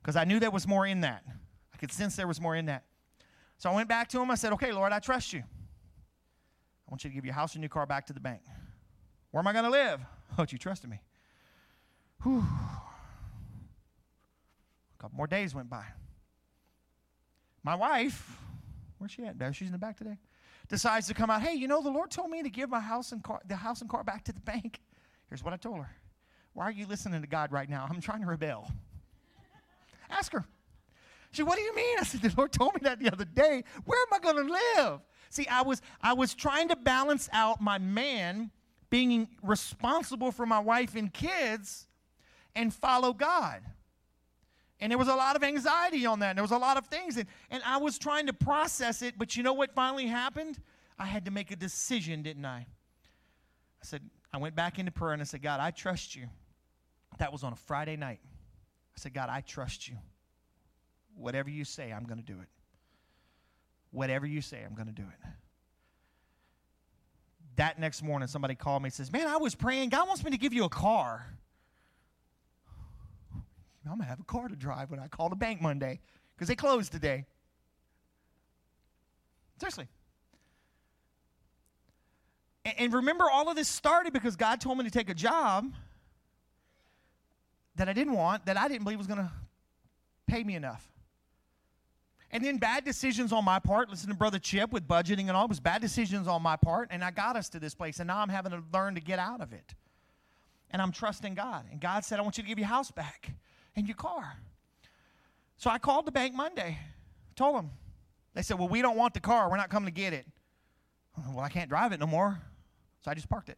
because 0.02 0.16
I 0.16 0.24
knew 0.24 0.40
there 0.40 0.52
was 0.52 0.68
more 0.68 0.88
in 0.88 1.02
that. 1.02 1.24
I 1.74 1.78
could 1.78 1.92
sense 1.92 2.16
there 2.16 2.28
was 2.28 2.42
more 2.42 2.56
in 2.56 2.66
that. 2.66 2.84
So 3.60 3.70
I 3.70 3.76
went 3.76 3.90
back 3.90 4.08
to 4.10 4.20
him. 4.20 4.32
I 4.32 4.36
said, 4.36 4.54
Okay, 4.54 4.72
Lord, 4.72 4.92
I 4.92 4.98
trust 4.98 5.34
you. 5.34 5.44
I 6.92 6.94
want 6.94 7.06
you 7.06 7.10
to 7.10 7.14
give 7.14 7.24
your 7.24 7.34
house 7.34 7.54
and 7.54 7.64
your 7.64 7.70
car 7.70 7.86
back 7.86 8.08
to 8.08 8.14
the 8.14 8.20
bank. 8.20 8.42
Where 9.32 9.40
am 9.40 9.48
I 9.48 9.54
going 9.54 9.64
to 9.64 9.72
live? 9.72 10.02
Oh, 10.38 10.46
you 10.50 10.58
trusted 10.58 10.90
me. 10.90 11.02
Whew. 12.24 12.40
A 12.40 12.44
couple 14.98 15.18
more 15.18 15.28
days 15.28 15.54
went 15.54 15.70
by. 15.70 15.84
My 17.62 17.76
wife, 17.76 18.38
where's 18.98 19.12
she 19.12 19.26
at? 19.26 19.38
There, 19.38 19.52
she's 19.52 19.68
in 19.68 19.74
the 19.74 19.78
back 19.78 19.98
today. 19.98 20.18
Decides 20.70 21.08
to 21.08 21.14
come 21.14 21.30
out. 21.30 21.42
Hey, 21.42 21.56
you 21.56 21.68
know 21.68 21.82
the 21.82 21.90
Lord 21.90 22.12
told 22.12 22.30
me 22.30 22.42
to 22.44 22.50
give 22.50 22.70
my 22.70 22.80
house 22.80 23.12
and 23.12 23.22
car, 23.22 23.42
the 23.46 23.58
house 23.58 23.82
and 23.82 23.90
car 23.90 24.06
back 24.06 24.24
to 24.24 24.32
the 24.32 24.40
bank. 24.40 24.80
Here's 25.28 25.44
what 25.44 25.54
I 25.54 25.58
told 25.58 25.80
her. 25.80 25.90
Why 26.54 26.64
are 26.64 26.72
you 26.72 26.88
listening 26.88 27.20
to 27.22 27.28
God 27.28 27.52
right 27.52 27.70
now? 27.70 27.86
I'm 27.90 28.00
trying 28.00 28.22
to 28.22 28.28
rebel. 28.28 28.72
Ask 30.10 30.32
her. 30.32 30.46
She 31.32 31.38
said, 31.38 31.48
What 31.48 31.58
do 31.58 31.62
you 31.62 31.76
mean? 31.76 31.98
I 32.00 32.04
said, 32.04 32.22
The 32.22 32.34
Lord 32.38 32.54
told 32.54 32.76
me 32.76 32.80
that 32.84 33.00
the 33.00 33.12
other 33.12 33.26
day. 33.26 33.66
Where 33.84 34.00
am 34.00 34.14
I 34.14 34.20
going 34.20 34.48
to 34.48 34.54
live? 34.78 35.02
See, 35.32 35.48
I 35.48 35.62
was, 35.62 35.82
I 36.02 36.12
was 36.14 36.34
trying 36.36 36.68
to 36.70 36.76
balance 36.76 37.30
out 37.32 37.62
my 37.62 37.78
man 37.78 38.52
being 38.90 39.30
responsible 39.42 40.32
for 40.32 40.46
my 40.46 40.60
wife 40.60 40.94
and 40.96 41.12
kids 41.12 41.88
and 42.54 42.74
follow 42.74 43.14
God. 43.14 43.62
And 44.82 44.92
there 44.92 44.98
was 44.98 45.08
a 45.08 45.16
lot 45.16 45.38
of 45.38 45.44
anxiety 45.44 46.06
on 46.06 46.20
that. 46.20 46.32
And 46.32 46.38
there 46.38 46.44
was 46.44 46.52
a 46.52 46.58
lot 46.58 46.76
of 46.76 46.88
things. 46.88 47.16
And, 47.16 47.28
and 47.50 47.64
I 47.66 47.78
was 47.78 47.98
trying 47.98 48.28
to 48.28 48.34
process 48.34 49.02
it. 49.02 49.18
But 49.18 49.38
you 49.38 49.44
know 49.44 49.54
what 49.54 49.74
finally 49.74 50.08
happened? 50.08 50.60
I 51.00 51.06
had 51.06 51.24
to 51.26 51.32
make 51.32 51.50
a 51.50 51.56
decision, 51.56 52.24
didn't 52.24 52.46
I? 52.46 52.66
I 52.66 53.84
said, 53.84 54.02
I 54.34 54.38
went 54.38 54.54
back 54.54 54.80
into 54.80 54.92
prayer 54.92 55.14
and 55.14 55.22
I 55.22 55.26
said, 55.26 55.42
God, 55.42 55.62
I 55.62 55.72
trust 55.72 56.14
you. 56.14 56.28
That 57.20 57.32
was 57.32 57.44
on 57.44 57.54
a 57.54 57.56
Friday 57.56 57.96
night. 57.96 58.20
I 58.24 59.00
said, 59.00 59.14
God, 59.14 59.30
I 59.30 59.40
trust 59.42 59.88
you. 59.88 59.96
Whatever 61.16 61.50
you 61.50 61.64
say, 61.64 61.94
I'm 61.94 62.04
going 62.04 62.20
to 62.20 62.26
do 62.26 62.40
it. 62.42 62.50
Whatever 63.92 64.26
you 64.26 64.42
say, 64.42 64.64
I'm 64.66 64.74
going 64.74 64.88
to 64.88 64.94
do 64.94 65.04
it. 65.04 65.30
That 67.58 67.80
next 67.80 68.02
morning, 68.02 68.28
somebody 68.28 68.56
called 68.56 68.82
me 68.82 68.88
and 68.88 68.94
says, 68.94 69.12
Man, 69.12 69.28
I 69.28 69.38
was 69.38 69.56
praying. 69.56 69.90
God 69.90 70.08
wants 70.08 70.24
me 70.24 70.32
to 70.32 70.38
give 70.38 70.54
you 70.54 70.64
a 70.64 70.70
car. 70.70 71.26
I'm 73.86 73.98
going 73.98 74.00
to 74.00 74.06
have 74.06 74.20
a 74.20 74.24
car 74.24 74.48
to 74.48 74.56
drive 74.56 74.92
when 74.92 75.00
I 75.00 75.08
call 75.08 75.30
the 75.30 75.36
bank 75.36 75.62
Monday 75.62 76.00
because 76.36 76.48
they 76.48 76.56
closed 76.56 76.92
today. 76.92 77.26
Seriously. 79.60 79.88
And, 82.64 82.76
and 82.78 82.94
remember, 82.94 83.26
all 83.32 83.50
of 83.50 83.56
this 83.56 83.68
started 83.68 84.14
because 84.14 84.36
God 84.36 84.62
told 84.62 84.78
me 84.78 84.84
to 84.84 84.92
take 84.92 85.10
a 85.10 85.14
job 85.14 85.74
that 87.76 87.90
I 87.90 87.94
didn't 87.94 88.14
want, 88.14 88.46
that 88.46 88.58
I 88.58 88.68
didn't 88.68 88.84
believe 88.84 88.98
was 88.98 89.08
going 89.08 89.20
to 89.20 89.32
pay 90.28 90.44
me 90.44 90.56
enough. 90.56 90.88
And 92.32 92.44
then 92.44 92.58
bad 92.58 92.86
decisions 92.86 93.34
on 93.34 93.44
my 93.44 93.60
part. 93.60 93.90
Listen 93.90 94.10
to 94.10 94.16
Brother 94.16 94.40
Chip 94.40 94.72
with 94.72 94.88
budgeting 94.88 95.28
and 95.28 95.32
all. 95.32 95.46
It 95.46 95.50
was 95.50 95.60
bad 95.60 95.82
decisions 95.82 96.28
on 96.28 96.42
my 96.42 96.56
part, 96.56 96.88
and 96.92 97.04
I 97.04 97.12
got 97.12 97.36
us 97.36 97.50
to 97.50 97.60
this 97.60 97.76
place. 97.76 98.00
And 98.00 98.08
now 98.08 98.20
I'm 98.20 98.30
having 98.30 98.52
to 98.52 98.64
learn 98.74 98.96
to 98.96 99.02
get 99.02 99.20
out 99.20 99.42
of 99.42 99.52
it. 99.52 99.76
And 100.72 100.82
I'm 100.82 100.94
trusting 100.94 101.34
God. 101.34 101.66
And 101.70 101.82
God 101.82 102.06
said, 102.06 102.20
I 102.20 102.22
want 102.22 102.38
you 102.38 102.44
to 102.44 102.48
give 102.48 102.58
your 102.58 102.70
house 102.70 102.90
back 102.90 103.34
and 103.76 103.86
your 103.86 103.98
car. 103.98 104.38
So 105.58 105.70
I 105.70 105.78
called 105.78 106.06
the 106.06 106.12
bank 106.12 106.34
Monday. 106.34 106.80
Told 107.36 107.58
them. 107.58 107.72
They 108.34 108.42
said, 108.42 108.58
Well, 108.58 108.70
we 108.70 108.82
don't 108.82 108.96
want 108.96 109.14
the 109.14 109.20
car. 109.20 109.50
We're 109.50 109.58
not 109.58 109.70
coming 109.70 109.88
to 109.88 109.94
get 109.94 110.14
it. 110.14 110.26
Well, 111.34 111.44
I 111.44 111.50
can't 111.50 111.70
drive 111.70 111.92
it 111.92 112.00
no 112.00 112.08
more. 112.08 112.40
So 113.04 113.12
I 113.12 113.14
just 113.14 113.30
parked 113.30 113.50
it. 113.50 113.58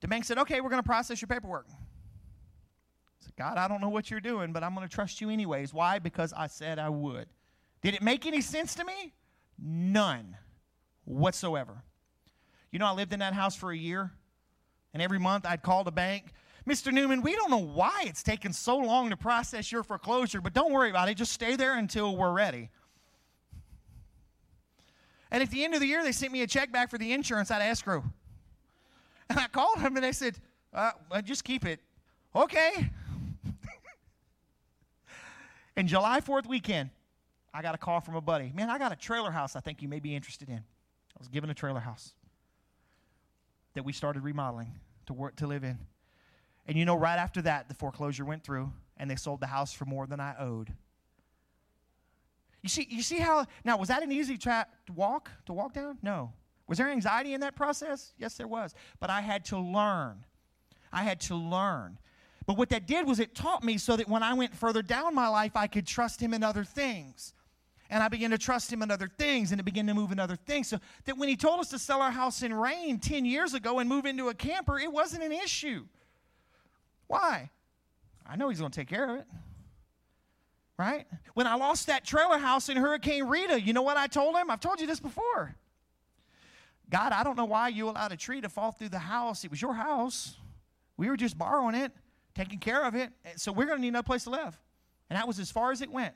The 0.00 0.08
bank 0.08 0.24
said, 0.24 0.38
Okay, 0.38 0.62
we're 0.62 0.70
going 0.70 0.82
to 0.82 0.86
process 0.86 1.20
your 1.20 1.28
paperwork. 1.28 1.66
I 1.68 1.74
said, 3.20 3.36
God, 3.36 3.58
I 3.58 3.68
don't 3.68 3.82
know 3.82 3.90
what 3.90 4.10
you're 4.10 4.20
doing, 4.20 4.52
but 4.52 4.64
I'm 4.64 4.74
going 4.74 4.88
to 4.88 4.92
trust 4.94 5.20
you 5.20 5.28
anyways. 5.28 5.74
Why? 5.74 5.98
Because 5.98 6.32
I 6.32 6.46
said 6.46 6.78
I 6.78 6.88
would. 6.88 7.28
Did 7.82 7.94
it 7.94 8.02
make 8.02 8.26
any 8.26 8.40
sense 8.40 8.74
to 8.76 8.84
me? 8.84 9.12
None 9.58 10.36
whatsoever. 11.04 11.82
You 12.70 12.78
know, 12.78 12.86
I 12.86 12.92
lived 12.92 13.12
in 13.12 13.20
that 13.20 13.32
house 13.32 13.56
for 13.56 13.70
a 13.70 13.76
year, 13.76 14.12
and 14.92 15.02
every 15.02 15.18
month 15.18 15.46
I'd 15.46 15.62
call 15.62 15.84
the 15.84 15.92
bank. 15.92 16.32
Mr. 16.68 16.92
Newman, 16.92 17.22
we 17.22 17.36
don't 17.36 17.50
know 17.50 17.58
why 17.58 18.04
it's 18.06 18.22
taken 18.22 18.52
so 18.52 18.76
long 18.76 19.10
to 19.10 19.16
process 19.16 19.70
your 19.70 19.84
foreclosure, 19.84 20.40
but 20.40 20.52
don't 20.52 20.72
worry 20.72 20.90
about 20.90 21.08
it. 21.08 21.14
Just 21.14 21.32
stay 21.32 21.54
there 21.54 21.78
until 21.78 22.16
we're 22.16 22.32
ready. 22.32 22.70
And 25.30 25.42
at 25.42 25.50
the 25.50 25.64
end 25.64 25.74
of 25.74 25.80
the 25.80 25.86
year, 25.86 26.02
they 26.02 26.12
sent 26.12 26.32
me 26.32 26.42
a 26.42 26.46
check 26.46 26.72
back 26.72 26.90
for 26.90 26.98
the 26.98 27.12
insurance 27.12 27.50
out 27.50 27.60
of 27.60 27.66
escrow. 27.66 28.04
And 29.28 29.38
I 29.38 29.48
called 29.48 29.78
them 29.78 29.96
and 29.96 30.04
they 30.04 30.12
said, 30.12 30.36
uh, 30.72 30.92
just 31.22 31.44
keep 31.44 31.64
it. 31.64 31.80
Okay. 32.34 32.90
and 35.76 35.88
July 35.88 36.20
4th 36.20 36.46
weekend, 36.46 36.90
I 37.56 37.62
got 37.62 37.74
a 37.74 37.78
call 37.78 38.02
from 38.02 38.16
a 38.16 38.20
buddy. 38.20 38.52
Man, 38.54 38.68
I 38.68 38.76
got 38.76 38.92
a 38.92 38.96
trailer 38.96 39.30
house 39.30 39.56
I 39.56 39.60
think 39.60 39.80
you 39.80 39.88
may 39.88 39.98
be 39.98 40.14
interested 40.14 40.50
in. 40.50 40.58
I 40.58 41.18
was 41.18 41.28
given 41.28 41.48
a 41.48 41.54
trailer 41.54 41.80
house 41.80 42.12
that 43.72 43.82
we 43.82 43.94
started 43.94 44.22
remodeling 44.22 44.74
to 45.06 45.14
work 45.14 45.36
to 45.36 45.46
live 45.46 45.64
in. 45.64 45.78
And 46.66 46.76
you 46.76 46.84
know, 46.84 46.96
right 46.96 47.18
after 47.18 47.40
that, 47.42 47.68
the 47.68 47.74
foreclosure 47.74 48.26
went 48.26 48.44
through 48.44 48.70
and 48.98 49.10
they 49.10 49.16
sold 49.16 49.40
the 49.40 49.46
house 49.46 49.72
for 49.72 49.86
more 49.86 50.06
than 50.06 50.20
I 50.20 50.34
owed. 50.38 50.74
You 52.62 52.68
see, 52.68 52.86
you 52.90 53.00
see 53.00 53.20
how 53.20 53.46
now 53.64 53.78
was 53.78 53.88
that 53.88 54.02
an 54.02 54.12
easy 54.12 54.36
track 54.36 54.68
to 54.86 54.92
walk 54.92 55.30
to 55.46 55.54
walk 55.54 55.72
down? 55.72 55.96
No. 56.02 56.32
Was 56.66 56.76
there 56.76 56.90
anxiety 56.90 57.32
in 57.32 57.40
that 57.40 57.56
process? 57.56 58.12
Yes, 58.18 58.34
there 58.34 58.48
was. 58.48 58.74
But 59.00 59.08
I 59.08 59.22
had 59.22 59.46
to 59.46 59.58
learn. 59.58 60.26
I 60.92 61.04
had 61.04 61.20
to 61.22 61.34
learn. 61.34 61.98
But 62.44 62.58
what 62.58 62.68
that 62.68 62.86
did 62.86 63.06
was 63.06 63.18
it 63.18 63.34
taught 63.34 63.64
me 63.64 63.78
so 63.78 63.96
that 63.96 64.08
when 64.08 64.22
I 64.22 64.34
went 64.34 64.54
further 64.54 64.82
down 64.82 65.14
my 65.14 65.28
life, 65.28 65.56
I 65.56 65.68
could 65.68 65.86
trust 65.86 66.20
him 66.20 66.34
in 66.34 66.42
other 66.42 66.62
things. 66.62 67.32
And 67.90 68.02
I 68.02 68.08
began 68.08 68.30
to 68.30 68.38
trust 68.38 68.72
him 68.72 68.82
in 68.82 68.90
other 68.90 69.08
things, 69.18 69.52
and 69.52 69.60
it 69.60 69.64
began 69.64 69.86
to 69.86 69.94
move 69.94 70.12
in 70.12 70.18
other 70.18 70.36
things. 70.36 70.68
So 70.68 70.78
that 71.04 71.16
when 71.16 71.28
he 71.28 71.36
told 71.36 71.60
us 71.60 71.68
to 71.70 71.78
sell 71.78 72.02
our 72.02 72.10
house 72.10 72.42
in 72.42 72.52
Rayne 72.52 72.98
10 72.98 73.24
years 73.24 73.54
ago 73.54 73.78
and 73.78 73.88
move 73.88 74.06
into 74.06 74.28
a 74.28 74.34
camper, 74.34 74.78
it 74.78 74.92
wasn't 74.92 75.22
an 75.22 75.32
issue. 75.32 75.84
Why? 77.06 77.50
I 78.28 78.36
know 78.36 78.48
he's 78.48 78.58
going 78.58 78.72
to 78.72 78.80
take 78.80 78.88
care 78.88 79.08
of 79.08 79.20
it. 79.20 79.26
Right? 80.78 81.06
When 81.34 81.46
I 81.46 81.54
lost 81.54 81.86
that 81.86 82.04
trailer 82.04 82.38
house 82.38 82.68
in 82.68 82.76
Hurricane 82.76 83.24
Rita, 83.24 83.60
you 83.60 83.72
know 83.72 83.82
what 83.82 83.96
I 83.96 84.08
told 84.08 84.36
him? 84.36 84.50
I've 84.50 84.60
told 84.60 84.80
you 84.80 84.86
this 84.86 85.00
before. 85.00 85.54
God, 86.90 87.12
I 87.12 87.24
don't 87.24 87.36
know 87.36 87.46
why 87.46 87.68
you 87.68 87.88
allowed 87.88 88.12
a 88.12 88.16
tree 88.16 88.40
to 88.40 88.48
fall 88.48 88.72
through 88.72 88.90
the 88.90 88.98
house. 88.98 89.44
It 89.44 89.50
was 89.50 89.62
your 89.62 89.74
house. 89.74 90.36
We 90.96 91.08
were 91.08 91.16
just 91.16 91.38
borrowing 91.38 91.74
it, 91.74 91.92
taking 92.34 92.58
care 92.58 92.84
of 92.84 92.94
it. 92.94 93.10
So 93.36 93.52
we're 93.52 93.66
going 93.66 93.78
to 93.78 93.82
need 93.82 93.88
another 93.88 94.06
place 94.06 94.24
to 94.24 94.30
live. 94.30 94.58
And 95.08 95.16
that 95.16 95.26
was 95.26 95.38
as 95.38 95.50
far 95.50 95.72
as 95.72 95.82
it 95.82 95.90
went. 95.90 96.14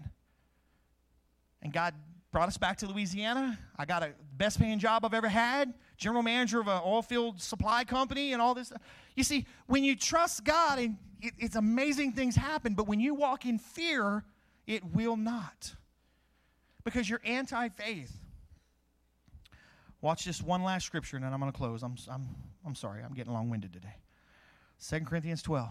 And 1.62 1.72
God 1.72 1.94
brought 2.32 2.48
us 2.48 2.56
back 2.56 2.78
to 2.78 2.86
Louisiana. 2.86 3.58
I 3.76 3.84
got 3.84 4.02
a 4.02 4.12
best 4.36 4.58
paying 4.58 4.78
job 4.78 5.04
I've 5.04 5.14
ever 5.14 5.28
had, 5.28 5.74
general 5.96 6.22
manager 6.22 6.60
of 6.60 6.68
an 6.68 6.80
oil 6.84 7.02
field 7.02 7.40
supply 7.40 7.84
company, 7.84 8.32
and 8.32 8.40
all 8.40 8.54
this. 8.54 8.72
You 9.16 9.24
see, 9.24 9.46
when 9.66 9.84
you 9.84 9.96
trust 9.96 10.44
God, 10.44 10.78
and 10.78 10.96
it, 11.20 11.34
it's 11.38 11.56
amazing 11.56 12.12
things 12.12 12.36
happen, 12.36 12.74
but 12.74 12.86
when 12.86 13.00
you 13.00 13.14
walk 13.14 13.44
in 13.44 13.58
fear, 13.58 14.24
it 14.66 14.84
will 14.94 15.16
not. 15.16 15.74
Because 16.84 17.10
you're 17.10 17.20
anti 17.24 17.68
faith. 17.68 18.16
Watch 20.00 20.24
this 20.24 20.40
one 20.40 20.62
last 20.62 20.86
scripture, 20.86 21.16
and 21.16 21.24
then 21.24 21.32
I'm 21.32 21.40
going 21.40 21.52
to 21.52 21.56
close. 21.56 21.82
I'm, 21.82 21.96
I'm, 22.10 22.26
I'm 22.64 22.74
sorry, 22.74 23.02
I'm 23.02 23.12
getting 23.12 23.34
long 23.34 23.50
winded 23.50 23.72
today. 23.72 23.96
2 24.88 25.00
Corinthians 25.00 25.42
12. 25.42 25.68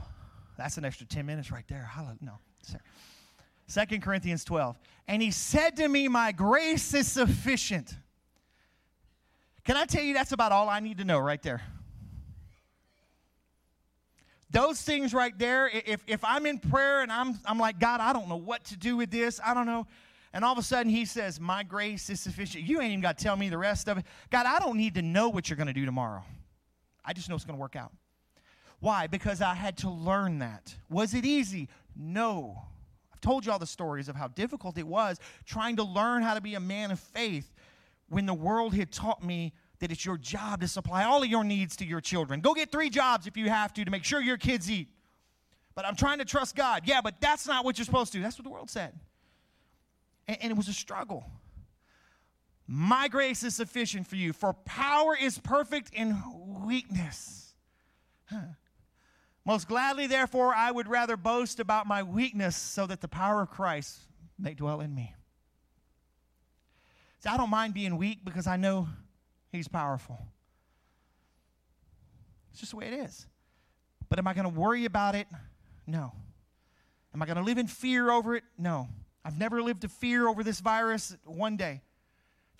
That's 0.55 0.77
an 0.77 0.85
extra 0.85 1.07
10 1.07 1.25
minutes 1.25 1.51
right 1.51 1.67
there. 1.67 1.83
Hallelujah. 1.83 2.17
No, 2.21 2.33
sorry. 2.61 2.83
2 3.73 3.99
Corinthians 3.99 4.43
12. 4.43 4.77
And 5.07 5.21
he 5.21 5.31
said 5.31 5.77
to 5.77 5.87
me, 5.87 6.07
My 6.07 6.31
grace 6.31 6.93
is 6.93 7.07
sufficient. 7.07 7.95
Can 9.63 9.77
I 9.77 9.85
tell 9.85 10.03
you 10.03 10.13
that's 10.13 10.31
about 10.31 10.51
all 10.51 10.69
I 10.69 10.79
need 10.79 10.97
to 10.97 11.05
know 11.05 11.19
right 11.19 11.41
there? 11.41 11.61
Those 14.51 14.81
things 14.81 15.13
right 15.13 15.37
there, 15.37 15.69
if, 15.69 16.03
if 16.07 16.23
I'm 16.23 16.47
in 16.47 16.57
prayer 16.57 17.01
and 17.01 17.11
I'm, 17.11 17.39
I'm 17.45 17.59
like, 17.59 17.79
God, 17.79 18.01
I 18.01 18.13
don't 18.13 18.27
know 18.27 18.37
what 18.37 18.63
to 18.65 18.77
do 18.77 18.97
with 18.97 19.11
this, 19.11 19.39
I 19.45 19.53
don't 19.53 19.67
know. 19.67 19.85
And 20.33 20.43
all 20.43 20.51
of 20.51 20.57
a 20.57 20.63
sudden 20.63 20.91
he 20.91 21.05
says, 21.05 21.39
My 21.39 21.63
grace 21.63 22.09
is 22.09 22.19
sufficient. 22.19 22.63
You 22.63 22.81
ain't 22.81 22.89
even 22.89 23.01
got 23.01 23.17
to 23.17 23.23
tell 23.23 23.35
me 23.35 23.49
the 23.49 23.57
rest 23.57 23.87
of 23.87 23.99
it. 23.99 24.05
God, 24.31 24.45
I 24.45 24.59
don't 24.59 24.77
need 24.77 24.95
to 24.95 25.01
know 25.01 25.29
what 25.29 25.49
you're 25.49 25.57
going 25.57 25.67
to 25.67 25.73
do 25.73 25.85
tomorrow. 25.85 26.23
I 27.05 27.13
just 27.13 27.29
know 27.29 27.35
it's 27.35 27.45
going 27.45 27.57
to 27.57 27.61
work 27.61 27.75
out. 27.75 27.91
Why? 28.79 29.07
Because 29.07 29.41
I 29.41 29.53
had 29.53 29.77
to 29.77 29.89
learn 29.89 30.39
that. 30.39 30.75
Was 30.89 31.13
it 31.13 31.25
easy? 31.25 31.67
No. 31.95 32.63
Told 33.21 33.45
you 33.45 33.51
all 33.51 33.59
the 33.59 33.67
stories 33.67 34.09
of 34.09 34.15
how 34.15 34.27
difficult 34.29 34.77
it 34.77 34.87
was 34.87 35.19
trying 35.45 35.75
to 35.77 35.83
learn 35.83 36.21
how 36.21 36.33
to 36.33 36.41
be 36.41 36.55
a 36.55 36.59
man 36.59 36.91
of 36.91 36.99
faith 36.99 37.53
when 38.07 38.25
the 38.25 38.33
world 38.33 38.73
had 38.73 38.91
taught 38.91 39.23
me 39.23 39.53
that 39.79 39.91
it's 39.91 40.05
your 40.05 40.17
job 40.17 40.61
to 40.61 40.67
supply 40.67 41.03
all 41.03 41.23
of 41.23 41.29
your 41.29 41.43
needs 41.43 41.75
to 41.77 41.85
your 41.85 42.01
children. 42.01 42.41
Go 42.41 42.53
get 42.53 42.71
three 42.71 42.89
jobs 42.89 43.27
if 43.27 43.37
you 43.37 43.49
have 43.49 43.73
to 43.73 43.85
to 43.85 43.91
make 43.91 44.03
sure 44.03 44.21
your 44.21 44.37
kids 44.37 44.69
eat. 44.69 44.89
But 45.75 45.85
I'm 45.85 45.95
trying 45.95 46.19
to 46.19 46.25
trust 46.25 46.55
God. 46.55 46.83
Yeah, 46.85 47.01
but 47.01 47.21
that's 47.21 47.47
not 47.47 47.63
what 47.63 47.77
you're 47.77 47.85
supposed 47.85 48.11
to. 48.11 48.17
do. 48.17 48.23
That's 48.23 48.37
what 48.37 48.43
the 48.43 48.49
world 48.49 48.69
said. 48.69 48.93
And, 50.27 50.37
and 50.41 50.51
it 50.51 50.57
was 50.57 50.67
a 50.67 50.73
struggle. 50.73 51.25
My 52.67 53.07
grace 53.07 53.43
is 53.43 53.55
sufficient 53.55 54.05
for 54.05 54.15
you, 54.15 54.33
for 54.33 54.53
power 54.53 55.17
is 55.19 55.39
perfect 55.39 55.91
in 55.93 56.21
weakness. 56.65 57.53
Huh. 58.29 58.41
Most 59.49 59.67
gladly, 59.67 60.05
therefore, 60.05 60.53
I 60.53 60.69
would 60.69 60.87
rather 60.87 61.17
boast 61.17 61.59
about 61.59 61.87
my 61.87 62.03
weakness 62.03 62.55
so 62.55 62.85
that 62.85 63.01
the 63.01 63.07
power 63.07 63.41
of 63.41 63.49
Christ 63.49 63.97
may 64.37 64.53
dwell 64.53 64.79
in 64.79 64.93
me. 64.93 65.15
See, 67.23 67.29
I 67.29 67.35
don't 67.35 67.49
mind 67.49 67.73
being 67.73 67.97
weak 67.97 68.19
because 68.23 68.45
I 68.45 68.57
know 68.57 68.87
He's 69.51 69.67
powerful. 69.67 70.19
It's 72.51 72.59
just 72.59 72.73
the 72.73 72.77
way 72.77 72.85
it 72.85 72.93
is. 72.93 73.25
But 74.07 74.19
am 74.19 74.27
I 74.27 74.35
going 74.35 74.43
to 74.43 74.55
worry 74.55 74.85
about 74.85 75.15
it? 75.15 75.25
No. 75.87 76.11
Am 77.15 77.19
I 77.19 77.25
going 77.25 77.37
to 77.37 77.43
live 77.43 77.57
in 77.57 77.65
fear 77.65 78.11
over 78.11 78.35
it? 78.35 78.43
No. 78.55 78.87
I've 79.25 79.39
never 79.39 79.63
lived 79.63 79.83
in 79.83 79.89
fear 79.89 80.27
over 80.27 80.43
this 80.43 80.59
virus 80.59 81.17
one 81.25 81.57
day. 81.57 81.81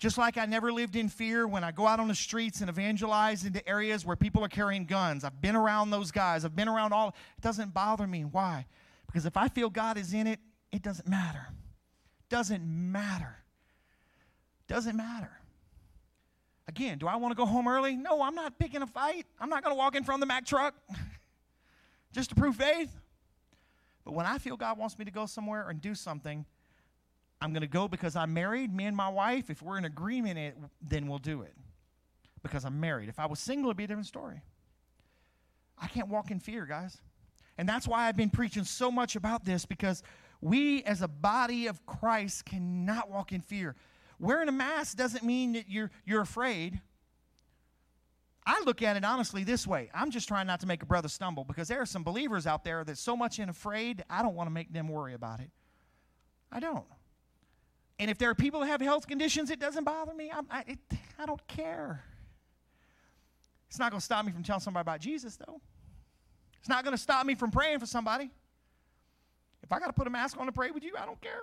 Just 0.00 0.16
like 0.16 0.38
I 0.38 0.46
never 0.46 0.72
lived 0.72 0.96
in 0.96 1.10
fear 1.10 1.46
when 1.46 1.62
I 1.62 1.72
go 1.72 1.86
out 1.86 2.00
on 2.00 2.08
the 2.08 2.14
streets 2.14 2.62
and 2.62 2.70
evangelize 2.70 3.44
into 3.44 3.66
areas 3.68 4.04
where 4.06 4.16
people 4.16 4.42
are 4.42 4.48
carrying 4.48 4.86
guns. 4.86 5.24
I've 5.24 5.42
been 5.42 5.54
around 5.54 5.90
those 5.90 6.10
guys. 6.10 6.42
I've 6.42 6.56
been 6.56 6.68
around 6.68 6.94
all. 6.94 7.08
It 7.36 7.42
doesn't 7.42 7.74
bother 7.74 8.06
me. 8.06 8.24
Why? 8.24 8.64
Because 9.06 9.26
if 9.26 9.36
I 9.36 9.48
feel 9.48 9.68
God 9.68 9.98
is 9.98 10.14
in 10.14 10.26
it, 10.26 10.40
it 10.72 10.80
doesn't 10.80 11.06
matter. 11.06 11.48
Doesn't 12.30 12.64
matter. 12.64 13.36
Doesn't 14.68 14.96
matter. 14.96 15.32
Again, 16.66 16.96
do 16.96 17.06
I 17.06 17.16
want 17.16 17.32
to 17.32 17.36
go 17.36 17.44
home 17.44 17.68
early? 17.68 17.94
No, 17.94 18.22
I'm 18.22 18.34
not 18.34 18.58
picking 18.58 18.80
a 18.80 18.86
fight. 18.86 19.26
I'm 19.38 19.50
not 19.50 19.62
going 19.62 19.74
to 19.74 19.78
walk 19.78 19.96
in 19.96 20.02
front 20.02 20.22
of 20.22 20.26
the 20.26 20.32
Mack 20.32 20.46
truck 20.46 20.74
just 22.12 22.30
to 22.30 22.34
prove 22.34 22.56
faith. 22.56 22.90
But 24.06 24.14
when 24.14 24.24
I 24.24 24.38
feel 24.38 24.56
God 24.56 24.78
wants 24.78 24.98
me 24.98 25.04
to 25.04 25.10
go 25.10 25.26
somewhere 25.26 25.68
and 25.68 25.78
do 25.78 25.94
something, 25.94 26.46
I'm 27.40 27.52
going 27.52 27.62
to 27.62 27.68
go 27.68 27.88
because 27.88 28.16
I'm 28.16 28.34
married, 28.34 28.74
me 28.74 28.84
and 28.84 28.96
my 28.96 29.08
wife. 29.08 29.48
If 29.50 29.62
we're 29.62 29.78
in 29.78 29.84
agreement, 29.84 30.38
it, 30.38 30.56
then 30.82 31.06
we'll 31.06 31.18
do 31.18 31.42
it 31.42 31.54
because 32.42 32.64
I'm 32.64 32.80
married. 32.80 33.08
If 33.08 33.18
I 33.18 33.26
was 33.26 33.38
single, 33.38 33.70
it'd 33.70 33.76
be 33.76 33.84
a 33.84 33.86
different 33.86 34.06
story. 34.06 34.42
I 35.78 35.86
can't 35.86 36.08
walk 36.08 36.30
in 36.30 36.40
fear, 36.40 36.66
guys. 36.66 36.98
And 37.56 37.68
that's 37.68 37.88
why 37.88 38.08
I've 38.08 38.16
been 38.16 38.30
preaching 38.30 38.64
so 38.64 38.90
much 38.90 39.16
about 39.16 39.44
this 39.44 39.64
because 39.64 40.02
we 40.40 40.82
as 40.84 41.02
a 41.02 41.08
body 41.08 41.66
of 41.66 41.84
Christ 41.86 42.44
cannot 42.44 43.10
walk 43.10 43.32
in 43.32 43.40
fear. 43.40 43.76
Wearing 44.18 44.48
a 44.48 44.52
mask 44.52 44.96
doesn't 44.96 45.24
mean 45.24 45.52
that 45.54 45.68
you're, 45.68 45.90
you're 46.04 46.20
afraid. 46.20 46.80
I 48.46 48.62
look 48.64 48.82
at 48.82 48.96
it 48.96 49.04
honestly 49.04 49.44
this 49.44 49.66
way. 49.66 49.90
I'm 49.94 50.10
just 50.10 50.28
trying 50.28 50.46
not 50.46 50.60
to 50.60 50.66
make 50.66 50.82
a 50.82 50.86
brother 50.86 51.08
stumble 51.08 51.44
because 51.44 51.68
there 51.68 51.80
are 51.80 51.86
some 51.86 52.02
believers 52.02 52.46
out 52.46 52.64
there 52.64 52.84
that's 52.84 53.00
so 53.00 53.16
much 53.16 53.38
in 53.38 53.48
afraid, 53.48 54.04
I 54.10 54.22
don't 54.22 54.34
want 54.34 54.46
to 54.46 54.50
make 54.50 54.72
them 54.72 54.88
worry 54.88 55.14
about 55.14 55.40
it. 55.40 55.50
I 56.50 56.60
don't. 56.60 56.84
And 58.00 58.10
if 58.10 58.16
there 58.16 58.30
are 58.30 58.34
people 58.34 58.60
that 58.60 58.66
have 58.66 58.80
health 58.80 59.06
conditions, 59.06 59.50
it 59.50 59.60
doesn't 59.60 59.84
bother 59.84 60.14
me. 60.14 60.32
I'm, 60.34 60.46
I, 60.50 60.64
it, 60.66 60.78
I 61.18 61.26
don't 61.26 61.46
care. 61.46 62.02
It's 63.68 63.78
not 63.78 63.90
going 63.90 64.00
to 64.00 64.04
stop 64.04 64.24
me 64.24 64.32
from 64.32 64.42
telling 64.42 64.62
somebody 64.62 64.80
about 64.80 65.00
Jesus, 65.00 65.36
though. 65.36 65.60
It's 66.58 66.68
not 66.68 66.82
going 66.82 66.96
to 66.96 67.00
stop 67.00 67.26
me 67.26 67.34
from 67.34 67.50
praying 67.50 67.78
for 67.78 67.84
somebody. 67.84 68.30
If 69.62 69.70
I 69.70 69.78
got 69.78 69.88
to 69.88 69.92
put 69.92 70.06
a 70.06 70.10
mask 70.10 70.38
on 70.40 70.46
to 70.46 70.52
pray 70.52 70.70
with 70.70 70.82
you, 70.82 70.94
I 70.98 71.04
don't 71.04 71.20
care. 71.20 71.40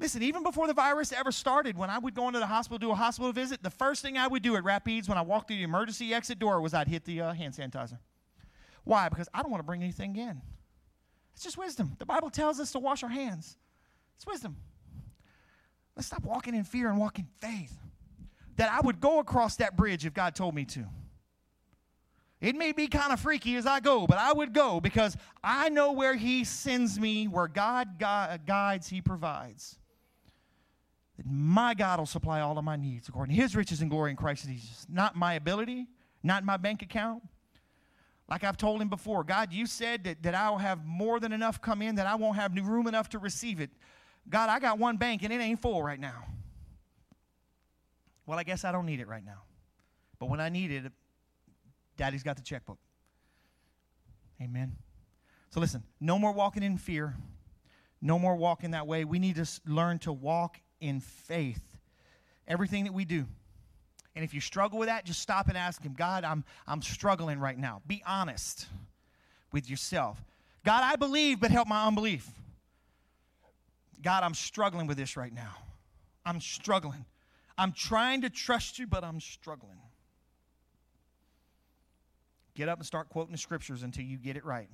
Listen, 0.00 0.20
even 0.24 0.42
before 0.42 0.66
the 0.66 0.74
virus 0.74 1.12
ever 1.12 1.30
started, 1.30 1.78
when 1.78 1.88
I 1.88 1.98
would 2.00 2.14
go 2.14 2.26
into 2.26 2.40
the 2.40 2.46
hospital, 2.46 2.76
do 2.76 2.90
a 2.90 2.94
hospital 2.96 3.32
visit, 3.32 3.62
the 3.62 3.70
first 3.70 4.02
thing 4.02 4.18
I 4.18 4.26
would 4.26 4.42
do 4.42 4.56
at 4.56 4.64
Rapides 4.64 5.08
when 5.08 5.16
I 5.16 5.22
walked 5.22 5.46
through 5.46 5.58
the 5.58 5.62
emergency 5.62 6.12
exit 6.12 6.40
door 6.40 6.60
was 6.60 6.74
I'd 6.74 6.88
hit 6.88 7.04
the 7.04 7.20
uh, 7.20 7.32
hand 7.32 7.54
sanitizer. 7.54 7.98
Why? 8.82 9.08
Because 9.08 9.28
I 9.32 9.42
don't 9.42 9.50
want 9.52 9.60
to 9.60 9.66
bring 9.66 9.84
anything 9.84 10.16
in. 10.16 10.42
It's 11.34 11.44
just 11.44 11.56
wisdom. 11.56 11.94
The 12.00 12.04
Bible 12.04 12.30
tells 12.30 12.58
us 12.58 12.72
to 12.72 12.80
wash 12.80 13.04
our 13.04 13.08
hands. 13.08 13.56
It's 14.16 14.26
wisdom. 14.26 14.56
Let's 15.96 16.06
stop 16.06 16.24
walking 16.24 16.54
in 16.54 16.64
fear 16.64 16.88
and 16.88 16.98
walk 16.98 17.18
in 17.18 17.26
faith. 17.40 17.76
That 18.56 18.70
I 18.70 18.80
would 18.80 19.00
go 19.00 19.18
across 19.18 19.56
that 19.56 19.76
bridge 19.76 20.06
if 20.06 20.14
God 20.14 20.34
told 20.34 20.54
me 20.54 20.64
to. 20.66 20.84
It 22.40 22.56
may 22.56 22.72
be 22.72 22.88
kind 22.88 23.12
of 23.12 23.20
freaky 23.20 23.54
as 23.56 23.66
I 23.66 23.78
go, 23.78 24.06
but 24.06 24.18
I 24.18 24.32
would 24.32 24.52
go 24.52 24.80
because 24.80 25.16
I 25.44 25.68
know 25.68 25.92
where 25.92 26.16
He 26.16 26.44
sends 26.44 26.98
me, 26.98 27.28
where 27.28 27.46
God 27.46 27.98
guides, 27.98 28.88
He 28.88 29.00
provides. 29.00 29.78
That 31.16 31.26
my 31.26 31.74
God 31.74 32.00
will 32.00 32.06
supply 32.06 32.40
all 32.40 32.58
of 32.58 32.64
my 32.64 32.74
needs 32.76 33.08
according 33.08 33.36
to 33.36 33.40
His 33.40 33.54
riches 33.54 33.80
and 33.80 33.90
glory 33.90 34.10
in 34.10 34.16
Christ 34.16 34.46
Jesus. 34.46 34.86
Not 34.88 35.14
my 35.14 35.34
ability, 35.34 35.86
not 36.22 36.44
my 36.44 36.56
bank 36.56 36.82
account, 36.82 37.22
Like 38.28 38.44
I've 38.44 38.56
told 38.56 38.80
him 38.80 38.88
before, 38.88 39.24
God, 39.24 39.52
you 39.52 39.66
said 39.66 40.04
that, 40.04 40.22
that 40.22 40.34
I'll 40.34 40.58
have 40.58 40.86
more 40.86 41.20
than 41.20 41.32
enough 41.32 41.60
come 41.60 41.82
in, 41.82 41.96
that 41.96 42.06
I 42.06 42.14
won't 42.14 42.36
have 42.36 42.56
room 42.56 42.86
enough 42.86 43.10
to 43.10 43.18
receive 43.18 43.60
it. 43.60 43.70
God, 44.28 44.48
I 44.48 44.58
got 44.58 44.78
one 44.78 44.96
bank 44.96 45.22
and 45.22 45.32
it 45.32 45.40
ain't 45.40 45.60
full 45.60 45.82
right 45.82 46.00
now. 46.00 46.24
Well, 48.26 48.38
I 48.38 48.44
guess 48.44 48.64
I 48.64 48.72
don't 48.72 48.86
need 48.86 49.00
it 49.00 49.08
right 49.08 49.24
now. 49.24 49.42
But 50.18 50.28
when 50.28 50.40
I 50.40 50.48
need 50.48 50.70
it, 50.70 50.92
Daddy's 51.96 52.22
got 52.22 52.36
the 52.36 52.42
checkbook. 52.42 52.78
Amen. 54.40 54.76
So 55.50 55.60
listen, 55.60 55.82
no 56.00 56.18
more 56.18 56.32
walking 56.32 56.62
in 56.62 56.78
fear. 56.78 57.14
No 58.00 58.18
more 58.18 58.34
walking 58.34 58.72
that 58.72 58.86
way. 58.86 59.04
We 59.04 59.18
need 59.18 59.36
to 59.36 59.46
learn 59.66 59.98
to 60.00 60.12
walk 60.12 60.58
in 60.80 61.00
faith. 61.00 61.62
Everything 62.48 62.84
that 62.84 62.92
we 62.92 63.04
do. 63.04 63.26
And 64.14 64.24
if 64.24 64.34
you 64.34 64.40
struggle 64.40 64.78
with 64.78 64.88
that, 64.88 65.04
just 65.04 65.20
stop 65.20 65.48
and 65.48 65.56
ask 65.56 65.82
Him, 65.82 65.94
God, 65.94 66.24
I'm, 66.24 66.44
I'm 66.66 66.82
struggling 66.82 67.38
right 67.38 67.56
now. 67.56 67.80
Be 67.86 68.02
honest 68.06 68.66
with 69.52 69.70
yourself. 69.70 70.22
God, 70.64 70.82
I 70.84 70.96
believe, 70.96 71.40
but 71.40 71.50
help 71.50 71.68
my 71.68 71.86
unbelief. 71.86 72.28
God, 74.02 74.22
I'm 74.24 74.34
struggling 74.34 74.86
with 74.86 74.96
this 74.96 75.16
right 75.16 75.32
now. 75.32 75.54
I'm 76.24 76.40
struggling. 76.40 77.04
I'm 77.56 77.72
trying 77.72 78.22
to 78.22 78.30
trust 78.30 78.78
you, 78.78 78.86
but 78.86 79.04
I'm 79.04 79.20
struggling. 79.20 79.78
Get 82.54 82.68
up 82.68 82.78
and 82.78 82.86
start 82.86 83.08
quoting 83.08 83.32
the 83.32 83.38
scriptures 83.38 83.82
until 83.82 84.04
you 84.04 84.18
get 84.18 84.36
it 84.36 84.44
right. 84.44 84.68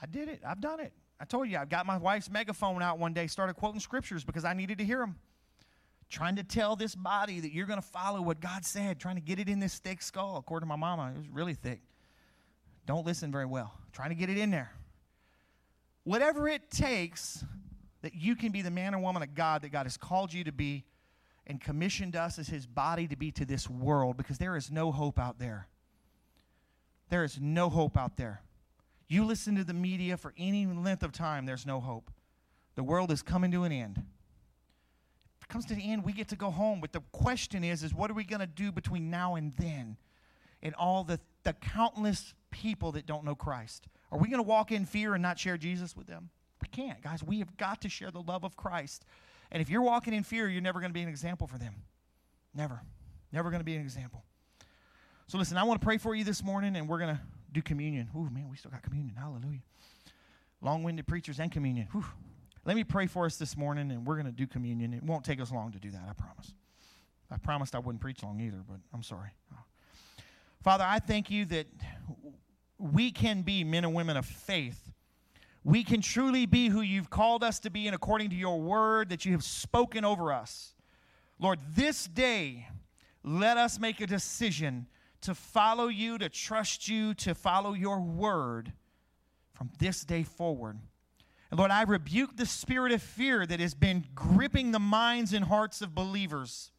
I 0.00 0.06
did 0.06 0.28
it. 0.28 0.42
I've 0.46 0.60
done 0.60 0.80
it. 0.80 0.92
I 1.20 1.24
told 1.24 1.48
you, 1.48 1.58
I 1.58 1.64
got 1.64 1.86
my 1.86 1.96
wife's 1.96 2.30
megaphone 2.30 2.82
out 2.82 2.98
one 2.98 3.12
day, 3.12 3.26
started 3.26 3.54
quoting 3.54 3.80
scriptures 3.80 4.24
because 4.24 4.44
I 4.44 4.52
needed 4.52 4.78
to 4.78 4.84
hear 4.84 4.98
them. 4.98 5.16
Trying 6.10 6.36
to 6.36 6.44
tell 6.44 6.74
this 6.76 6.94
body 6.94 7.40
that 7.40 7.52
you're 7.52 7.66
going 7.66 7.80
to 7.80 7.86
follow 7.86 8.22
what 8.22 8.40
God 8.40 8.64
said, 8.64 8.98
trying 8.98 9.16
to 9.16 9.20
get 9.20 9.38
it 9.38 9.48
in 9.48 9.60
this 9.60 9.78
thick 9.78 10.00
skull. 10.00 10.36
According 10.38 10.66
to 10.66 10.68
my 10.68 10.76
mama, 10.76 11.12
it 11.14 11.18
was 11.18 11.28
really 11.28 11.54
thick. 11.54 11.80
Don't 12.86 13.04
listen 13.04 13.30
very 13.30 13.44
well. 13.44 13.74
Trying 13.92 14.08
to 14.10 14.14
get 14.14 14.30
it 14.30 14.38
in 14.38 14.50
there. 14.50 14.72
Whatever 16.08 16.48
it 16.48 16.70
takes 16.70 17.44
that 18.00 18.14
you 18.14 18.34
can 18.34 18.50
be 18.50 18.62
the 18.62 18.70
man 18.70 18.94
or 18.94 18.98
woman 18.98 19.22
of 19.22 19.34
God 19.34 19.60
that 19.60 19.68
God 19.68 19.84
has 19.84 19.98
called 19.98 20.32
you 20.32 20.42
to 20.44 20.52
be 20.52 20.86
and 21.46 21.60
commissioned 21.60 22.16
us 22.16 22.38
as 22.38 22.48
his 22.48 22.66
body 22.66 23.06
to 23.08 23.14
be 23.14 23.30
to 23.32 23.44
this 23.44 23.68
world 23.68 24.16
because 24.16 24.38
there 24.38 24.56
is 24.56 24.70
no 24.70 24.90
hope 24.90 25.18
out 25.18 25.38
there. 25.38 25.68
There 27.10 27.24
is 27.24 27.38
no 27.38 27.68
hope 27.68 27.98
out 27.98 28.16
there. 28.16 28.40
You 29.06 29.26
listen 29.26 29.54
to 29.56 29.64
the 29.64 29.74
media 29.74 30.16
for 30.16 30.32
any 30.38 30.64
length 30.64 31.02
of 31.02 31.12
time, 31.12 31.44
there's 31.44 31.66
no 31.66 31.78
hope. 31.78 32.10
The 32.74 32.82
world 32.82 33.12
is 33.12 33.20
coming 33.20 33.50
to 33.50 33.64
an 33.64 33.72
end. 33.72 33.98
If 33.98 35.44
it 35.44 35.48
comes 35.50 35.66
to 35.66 35.74
the 35.74 35.92
end, 35.92 36.06
we 36.06 36.14
get 36.14 36.28
to 36.28 36.36
go 36.36 36.50
home. 36.50 36.80
But 36.80 36.94
the 36.94 37.02
question 37.12 37.62
is, 37.62 37.82
is 37.82 37.92
what 37.92 38.10
are 38.10 38.14
we 38.14 38.24
going 38.24 38.40
to 38.40 38.46
do 38.46 38.72
between 38.72 39.10
now 39.10 39.34
and 39.34 39.52
then? 39.58 39.98
And 40.62 40.74
all 40.76 41.04
the, 41.04 41.20
the 41.42 41.52
countless 41.52 42.32
people 42.50 42.92
that 42.92 43.04
don't 43.04 43.26
know 43.26 43.34
Christ. 43.34 43.88
Are 44.10 44.18
we 44.18 44.28
going 44.28 44.38
to 44.38 44.48
walk 44.48 44.72
in 44.72 44.84
fear 44.84 45.14
and 45.14 45.22
not 45.22 45.38
share 45.38 45.56
Jesus 45.56 45.96
with 45.96 46.06
them? 46.06 46.30
We 46.62 46.68
can't, 46.68 47.00
guys. 47.02 47.22
We 47.22 47.38
have 47.40 47.56
got 47.56 47.82
to 47.82 47.88
share 47.88 48.10
the 48.10 48.22
love 48.22 48.44
of 48.44 48.56
Christ. 48.56 49.04
And 49.50 49.60
if 49.60 49.70
you're 49.70 49.82
walking 49.82 50.14
in 50.14 50.22
fear, 50.22 50.48
you're 50.48 50.62
never 50.62 50.80
going 50.80 50.90
to 50.90 50.94
be 50.94 51.02
an 51.02 51.08
example 51.08 51.46
for 51.46 51.58
them. 51.58 51.74
Never. 52.54 52.80
Never 53.32 53.50
going 53.50 53.60
to 53.60 53.64
be 53.64 53.76
an 53.76 53.82
example. 53.82 54.24
So 55.26 55.38
listen, 55.38 55.56
I 55.56 55.64
want 55.64 55.80
to 55.80 55.84
pray 55.84 55.98
for 55.98 56.14
you 56.14 56.24
this 56.24 56.42
morning, 56.42 56.76
and 56.76 56.88
we're 56.88 56.98
going 56.98 57.14
to 57.14 57.20
do 57.52 57.62
communion. 57.62 58.08
Ooh, 58.16 58.28
man, 58.30 58.48
we 58.50 58.56
still 58.56 58.70
got 58.70 58.82
communion. 58.82 59.14
Hallelujah. 59.14 59.60
Long 60.60 60.82
winded 60.82 61.06
preachers 61.06 61.38
and 61.38 61.52
communion. 61.52 61.86
Whew. 61.92 62.04
Let 62.64 62.76
me 62.76 62.84
pray 62.84 63.06
for 63.06 63.26
us 63.26 63.36
this 63.36 63.56
morning, 63.56 63.90
and 63.90 64.06
we're 64.06 64.16
going 64.16 64.26
to 64.26 64.32
do 64.32 64.46
communion. 64.46 64.92
It 64.92 65.02
won't 65.02 65.24
take 65.24 65.40
us 65.40 65.52
long 65.52 65.72
to 65.72 65.78
do 65.78 65.90
that, 65.90 66.02
I 66.08 66.12
promise. 66.12 66.52
I 67.30 67.36
promised 67.36 67.74
I 67.74 67.78
wouldn't 67.78 68.00
preach 68.00 68.22
long 68.22 68.40
either, 68.40 68.62
but 68.68 68.78
I'm 68.92 69.02
sorry. 69.02 69.30
Father, 70.62 70.84
I 70.86 70.98
thank 70.98 71.30
you 71.30 71.44
that 71.46 71.66
we 72.78 73.10
can 73.10 73.42
be 73.42 73.64
men 73.64 73.84
and 73.84 73.94
women 73.94 74.16
of 74.16 74.26
faith. 74.26 74.92
We 75.64 75.84
can 75.84 76.00
truly 76.00 76.46
be 76.46 76.68
who 76.68 76.80
you've 76.80 77.10
called 77.10 77.44
us 77.44 77.58
to 77.60 77.70
be, 77.70 77.86
and 77.86 77.94
according 77.94 78.30
to 78.30 78.36
your 78.36 78.60
word 78.60 79.08
that 79.10 79.24
you 79.24 79.32
have 79.32 79.44
spoken 79.44 80.04
over 80.04 80.32
us. 80.32 80.74
Lord, 81.38 81.58
this 81.74 82.06
day, 82.06 82.68
let 83.22 83.56
us 83.56 83.78
make 83.78 84.00
a 84.00 84.06
decision 84.06 84.86
to 85.20 85.34
follow 85.34 85.88
you, 85.88 86.16
to 86.18 86.28
trust 86.28 86.88
you, 86.88 87.14
to 87.14 87.34
follow 87.34 87.74
your 87.74 88.00
word 88.00 88.72
from 89.52 89.70
this 89.78 90.04
day 90.04 90.22
forward. 90.22 90.78
And 91.50 91.58
Lord, 91.58 91.70
I 91.70 91.82
rebuke 91.82 92.36
the 92.36 92.46
spirit 92.46 92.92
of 92.92 93.02
fear 93.02 93.44
that 93.46 93.60
has 93.60 93.74
been 93.74 94.04
gripping 94.14 94.70
the 94.70 94.78
minds 94.78 95.32
and 95.32 95.44
hearts 95.44 95.82
of 95.82 95.94
believers. 95.94 96.70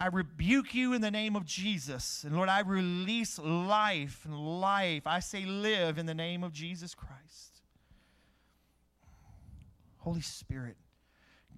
I 0.00 0.06
rebuke 0.06 0.74
you 0.74 0.94
in 0.94 1.02
the 1.02 1.10
name 1.10 1.36
of 1.36 1.44
Jesus. 1.44 2.24
And 2.24 2.34
Lord, 2.34 2.48
I 2.48 2.60
release 2.60 3.38
life 3.38 4.22
and 4.24 4.34
life. 4.34 5.02
I 5.04 5.20
say 5.20 5.44
live 5.44 5.98
in 5.98 6.06
the 6.06 6.14
name 6.14 6.42
of 6.42 6.54
Jesus 6.54 6.94
Christ. 6.94 7.60
Holy 9.98 10.22
Spirit, 10.22 10.78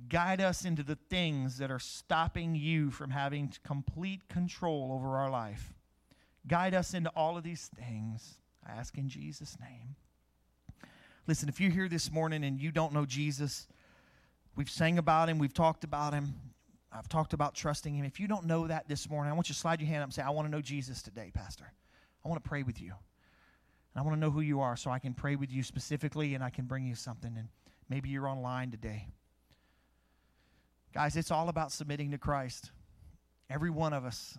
guide 0.09 0.41
us 0.41 0.65
into 0.65 0.83
the 0.83 0.99
things 1.09 1.59
that 1.59 1.71
are 1.71 1.79
stopping 1.79 2.57
you 2.57 2.91
from 2.91 3.11
having 3.11 3.53
complete 3.63 4.29
control 4.29 4.91
over 4.93 5.17
our 5.17 5.31
life. 5.31 5.73
Guide 6.49 6.75
us 6.75 6.95
into 6.95 7.11
all 7.11 7.37
of 7.37 7.45
these 7.45 7.71
things. 7.79 8.39
I 8.67 8.73
ask 8.73 8.99
in 8.99 9.09
Jesus' 9.09 9.57
name. 9.61 9.95
Listen, 11.29 11.49
if 11.49 11.61
you're 11.61 11.71
here 11.71 11.89
this 11.89 12.11
morning 12.11 12.43
and 12.43 12.61
you 12.61 12.73
don't 12.73 12.93
know 12.93 13.07
Jesus, 13.07 13.69
we've 14.57 14.69
sang 14.69 14.99
about 14.99 15.29
him, 15.29 15.39
we've 15.39 15.55
talked 15.55 15.85
about 15.85 16.13
him. 16.13 16.35
I've 16.95 17.09
talked 17.09 17.33
about 17.33 17.55
trusting 17.55 17.95
him. 17.95 18.05
If 18.05 18.21
you 18.21 18.29
don't 18.29 18.45
know 18.45 18.67
that 18.67 18.87
this 18.87 19.09
morning, 19.09 19.31
I 19.31 19.35
want 19.35 19.49
you 19.49 19.55
to 19.55 19.61
slide 19.61 19.81
your 19.81 19.89
hand 19.89 20.03
up 20.03 20.09
and 20.09 20.15
say, 20.15 20.23
I 20.23 20.31
want 20.31 20.47
to 20.47 20.53
know 20.53 20.61
Jesus 20.61 21.03
today, 21.03 21.31
Pastor. 21.33 21.73
I 22.25 22.29
want 22.29 22.43
to 22.43 22.49
pray 22.49 22.63
with 22.63 22.81
you. 22.81 22.93
And 23.95 24.01
I 24.01 24.03
want 24.03 24.15
to 24.17 24.21
know 24.21 24.31
who 24.31 24.41
you 24.41 24.61
are 24.61 24.77
so 24.77 24.91
I 24.91 24.99
can 24.99 25.15
pray 25.15 25.37
with 25.37 25.51
you 25.51 25.63
specifically 25.63 26.35
and 26.35 26.45
I 26.45 26.51
can 26.51 26.67
bring 26.67 26.87
you 26.87 26.95
something. 26.95 27.35
And 27.37 27.49
maybe 27.89 28.11
you're 28.11 28.29
online 28.29 28.71
today. 28.71 29.09
Guys, 30.93 31.17
it's 31.17 31.31
all 31.31 31.49
about 31.49 31.73
submitting 31.73 32.11
to 32.11 32.19
Christ. 32.19 32.71
Every 33.49 33.71
one 33.71 33.95
of 33.95 34.05
us, 34.05 34.39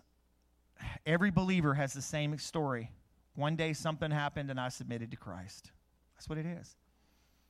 every 1.06 1.32
believer 1.32 1.74
has 1.74 1.94
the 1.94 2.02
same 2.02 2.38
story. 2.38 2.92
One 3.36 3.56
day 3.56 3.74
something 3.74 4.12
happened 4.12 4.52
and 4.52 4.60
I 4.60 4.70
submitted 4.70 5.10
to 5.12 5.18
Christ. 5.18 5.72
That's 6.16 6.30
what 6.30 6.38
it 6.38 6.46
is. 6.46 6.76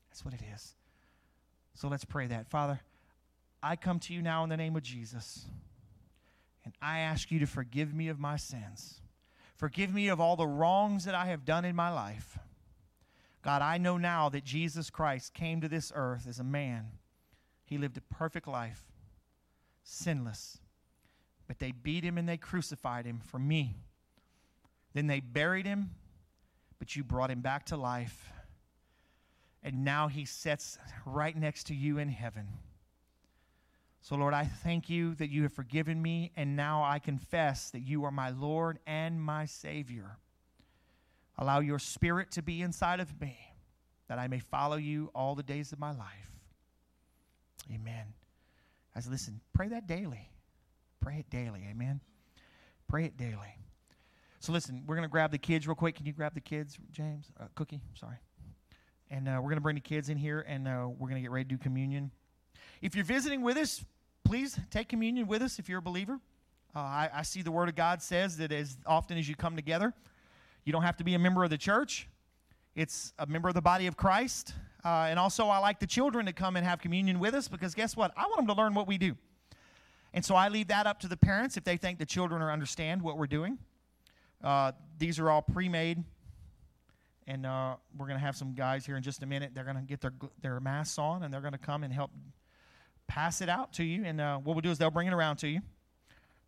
That's 0.10 0.24
what 0.24 0.34
it 0.34 0.42
is. 0.54 0.76
So 1.74 1.90
let's 1.90 2.06
pray 2.06 2.28
that. 2.28 2.50
Father, 2.50 2.80
I 3.64 3.78
come 3.78 4.00
to 4.02 4.14
you 4.14 4.22
now 4.22 4.44
in 4.44 4.50
the 4.50 4.58
name 4.58 4.76
of 4.76 4.84
Jesus, 4.84 5.46
and 6.66 6.74
I 6.82 7.00
ask 7.00 7.32
you 7.32 7.40
to 7.40 7.48
forgive 7.48 7.94
me 7.94 8.10
of 8.10 8.20
my 8.20 8.36
sins. 8.36 9.00
Forgive 9.56 9.94
me 9.94 10.10
of 10.10 10.20
all 10.20 10.36
the 10.36 10.46
wrongs 10.46 11.06
that 11.06 11.16
I 11.16 11.28
have 11.28 11.46
done 11.46 11.64
in 11.64 11.76
my 11.76 11.90
life. 11.90 12.38
God, 13.42 13.62
I 13.62 13.78
know 13.78 13.98
now 13.98 14.30
that 14.30 14.44
Jesus 14.44 14.90
Christ 14.90 15.34
came 15.34 15.62
to 15.62 15.70
this 15.70 15.92
earth 15.96 16.28
as 16.28 16.40
a 16.40 16.44
man. 16.44 16.92
He 17.66 17.78
lived 17.78 17.98
a 17.98 18.14
perfect 18.14 18.48
life 18.48 18.84
sinless. 19.84 20.60
But 21.48 21.60
they 21.60 21.72
beat 21.72 22.04
him 22.04 22.18
and 22.18 22.28
they 22.28 22.38
crucified 22.38 23.06
him 23.06 23.20
for 23.24 23.40
me. 23.40 23.76
Then 24.94 25.08
they 25.08 25.20
buried 25.20 25.66
him, 25.66 25.92
but 26.80 26.96
you 26.96 27.04
brought 27.04 27.32
him 27.32 27.42
back 27.42 27.66
to 27.68 27.78
life. 27.78 28.32
And 29.62 29.84
now 29.84 30.08
he 30.08 30.26
sits 30.26 30.78
right 31.06 31.36
next 31.36 31.68
to 31.68 31.76
you 31.76 31.98
in 31.98 32.10
heaven. 32.10 32.48
So, 34.04 34.18
Lord, 34.18 34.34
I 34.34 34.44
thank 34.44 34.90
you 34.90 35.16
that 35.16 35.30
you 35.30 35.44
have 35.44 35.54
forgiven 35.54 36.02
me, 36.02 36.34
and 36.36 36.58
now 36.58 36.84
I 36.84 37.00
confess 37.00 37.70
that 37.70 37.80
you 37.80 38.04
are 38.04 38.12
my 38.12 38.32
Lord 38.32 38.80
and 38.86 39.22
my 39.22 39.46
Savior. 39.46 40.18
Allow 41.38 41.62
your 41.62 41.80
spirit 41.80 42.30
to 42.32 42.42
be 42.42 42.62
inside 42.62 43.00
of 43.00 43.22
me, 43.22 43.38
that 44.10 44.20
I 44.20 44.28
may 44.28 44.40
follow 44.40 44.76
you 44.76 45.10
all 45.16 45.36
the 45.36 45.42
days 45.44 45.72
of 45.72 45.80
my 45.80 45.92
life. 45.92 46.34
Amen. 47.74 48.08
Guys, 48.94 49.08
listen, 49.08 49.40
pray 49.54 49.70
that 49.70 49.88
daily. 49.88 50.30
Pray 51.00 51.20
it 51.20 51.30
daily. 51.30 51.66
Amen. 51.72 52.02
Pray 52.90 53.06
it 53.06 53.16
daily. 53.16 53.56
So 54.42 54.52
listen, 54.52 54.84
we're 54.86 54.96
going 54.96 55.08
to 55.08 55.12
grab 55.12 55.32
the 55.32 55.38
kids 55.38 55.66
real 55.66 55.76
quick. 55.76 55.96
Can 55.96 56.06
you 56.06 56.12
grab 56.12 56.34
the 56.34 56.42
kids, 56.42 56.78
James? 56.92 57.32
Uh, 57.40 57.46
Cookie, 57.56 57.80
sorry. 57.94 58.18
And 59.10 59.30
uh, 59.30 59.38
we're 59.38 59.50
going 59.50 59.56
to 59.56 59.62
bring 59.62 59.76
the 59.76 59.82
kids 59.82 60.10
in 60.10 60.18
here, 60.18 60.44
and 60.46 60.68
uh, 60.68 60.90
we're 60.90 61.08
going 61.08 61.16
to 61.16 61.22
get 61.22 61.32
ready 61.32 61.46
to 61.46 61.50
do 61.50 61.58
communion. 61.58 62.12
If 62.82 62.96
you're 62.96 63.06
visiting 63.06 63.42
with 63.42 63.58
us, 63.58 63.84
please 64.24 64.60
take 64.72 64.90
communion 64.90 65.28
with 65.28 65.42
us 65.42 65.60
if 65.60 65.70
you're 65.70 65.80
a 65.80 65.82
believer. 65.82 66.20
Uh, 66.76 66.80
I, 66.80 67.10
I 67.14 67.22
see 67.24 67.42
the 67.42 67.52
Word 67.52 67.70
of 67.70 67.76
God 67.76 68.02
says 68.02 68.38
that 68.38 68.52
as 68.52 68.78
often 68.86 69.18
as 69.18 69.30
you 69.30 69.36
come 69.36 69.56
together, 69.56 69.94
you 70.66 70.74
don't 70.74 70.84
have 70.84 70.98
to 70.98 71.04
be 71.04 71.14
a 71.14 71.20
member 71.20 71.44
of 71.44 71.50
the 71.50 71.58
church. 71.58 72.08
It's 72.76 73.14
a 73.20 73.28
member 73.28 73.50
of 73.50 73.56
the 73.56 73.62
body 73.62 73.88
of 73.88 73.96
Christ. 73.96 74.54
Uh, 74.84 75.08
and 75.10 75.20
also, 75.20 75.48
I 75.48 75.60
like 75.60 75.80
the 75.80 75.88
children 75.88 76.26
to 76.26 76.34
come 76.34 76.56
and 76.56 76.66
have 76.66 76.80
communion 76.80 77.20
with 77.20 77.36
us 77.36 77.48
because 77.48 77.74
guess 77.74 77.96
what? 77.96 78.12
I 78.18 78.24
want 78.24 78.38
them 78.38 78.48
to 78.48 78.54
learn 78.54 78.74
what 78.74 78.88
we 78.88 78.98
do. 78.98 79.16
And 80.14 80.24
so 80.24 80.36
I 80.36 80.50
leave 80.50 80.68
that 80.68 80.86
up 80.86 81.00
to 81.02 81.08
the 81.08 81.18
parents 81.18 81.58
if 81.58 81.64
they 81.64 81.78
think 81.78 82.00
the 82.00 82.06
children 82.06 82.42
are 82.42 82.52
understand 82.52 83.02
what 83.02 83.18
we're 83.18 83.28
doing. 83.28 83.58
Uh, 84.44 84.74
these 84.98 85.20
are 85.20 85.30
all 85.30 85.42
pre-made, 85.42 86.04
and 87.28 87.46
uh, 87.46 87.76
we're 87.98 88.08
going 88.08 88.20
to 88.20 88.26
have 88.26 88.36
some 88.36 88.54
guys 88.54 88.86
here 88.86 88.98
in 88.98 89.04
just 89.04 89.24
a 89.24 89.26
minute. 89.26 89.52
They're 89.54 89.64
going 89.64 89.78
to 89.78 89.84
get 89.84 90.02
their 90.02 90.14
their 90.42 90.60
masks 90.60 91.00
on, 91.00 91.24
and 91.24 91.34
they're 91.34 91.42
going 91.42 91.54
to 91.54 91.58
come 91.58 91.84
and 91.84 91.94
help 91.94 92.12
pass 93.08 93.42
it 93.42 93.50
out 93.50 93.74
to 93.74 93.84
you. 93.84 94.04
And 94.06 94.20
uh, 94.20 94.38
what 94.38 94.56
we'll 94.56 94.62
do 94.62 94.72
is 94.72 94.78
they'll 94.78 94.92
bring 94.92 95.08
it 95.08 95.14
around 95.14 95.38
to 95.38 95.48
you. 95.48 95.62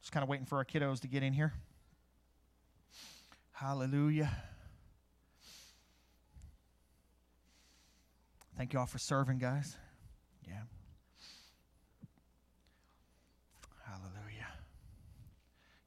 Just 0.02 0.12
kind 0.12 0.24
of 0.24 0.30
waiting 0.30 0.46
for 0.46 0.58
our 0.58 0.66
kiddos 0.66 1.00
to 1.02 1.08
get 1.08 1.24
in 1.24 1.34
here. 1.34 1.54
Hallelujah. 3.52 4.32
Thank 8.58 8.74
you 8.74 8.80
all 8.80 8.86
for 8.86 9.00
serving, 9.00 9.38
guys. 9.38 9.76
Yeah. 10.48 10.62
Hallelujah. 13.86 14.48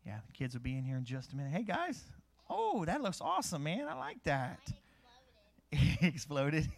Yeah, 0.05 0.19
the 0.27 0.33
kids 0.33 0.55
will 0.55 0.63
be 0.63 0.77
in 0.77 0.85
here 0.85 0.97
in 0.97 1.05
just 1.05 1.33
a 1.33 1.37
minute. 1.37 1.53
Hey, 1.53 1.63
guys. 1.63 2.03
Oh, 2.51 2.85
that 2.85 3.03
looks 3.03 3.21
awesome, 3.21 3.63
man. 3.63 3.87
I 3.89 3.95
like 3.95 4.23
that. 4.25 4.61
exploded. 6.01 6.71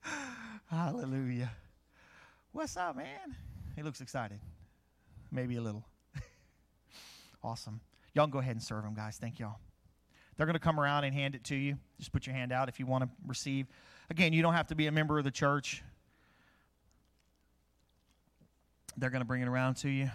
Hallelujah. 0.70 1.52
What's 2.54 2.76
up, 2.76 2.96
man? 2.96 3.34
He 3.74 3.82
looks 3.82 4.00
excited. 4.00 4.38
Maybe 5.32 5.56
a 5.56 5.60
little. 5.60 5.84
awesome. 7.42 7.80
Y'all 8.14 8.28
go 8.28 8.38
ahead 8.38 8.54
and 8.54 8.62
serve 8.62 8.84
them, 8.84 8.94
guys. 8.94 9.18
Thank 9.20 9.40
y'all. 9.40 9.56
They're 10.36 10.46
going 10.46 10.54
to 10.54 10.60
come 10.60 10.78
around 10.78 11.02
and 11.02 11.12
hand 11.12 11.34
it 11.34 11.42
to 11.44 11.56
you. 11.56 11.78
Just 11.98 12.12
put 12.12 12.28
your 12.28 12.36
hand 12.36 12.52
out 12.52 12.68
if 12.68 12.78
you 12.78 12.86
want 12.86 13.02
to 13.02 13.10
receive. 13.26 13.66
Again, 14.08 14.32
you 14.32 14.40
don't 14.40 14.54
have 14.54 14.68
to 14.68 14.76
be 14.76 14.86
a 14.86 14.92
member 14.92 15.18
of 15.18 15.24
the 15.24 15.32
church. 15.32 15.82
They're 18.96 19.10
going 19.10 19.20
to 19.22 19.26
bring 19.26 19.42
it 19.42 19.48
around 19.48 19.74
to 19.78 19.88
you. 19.88 20.08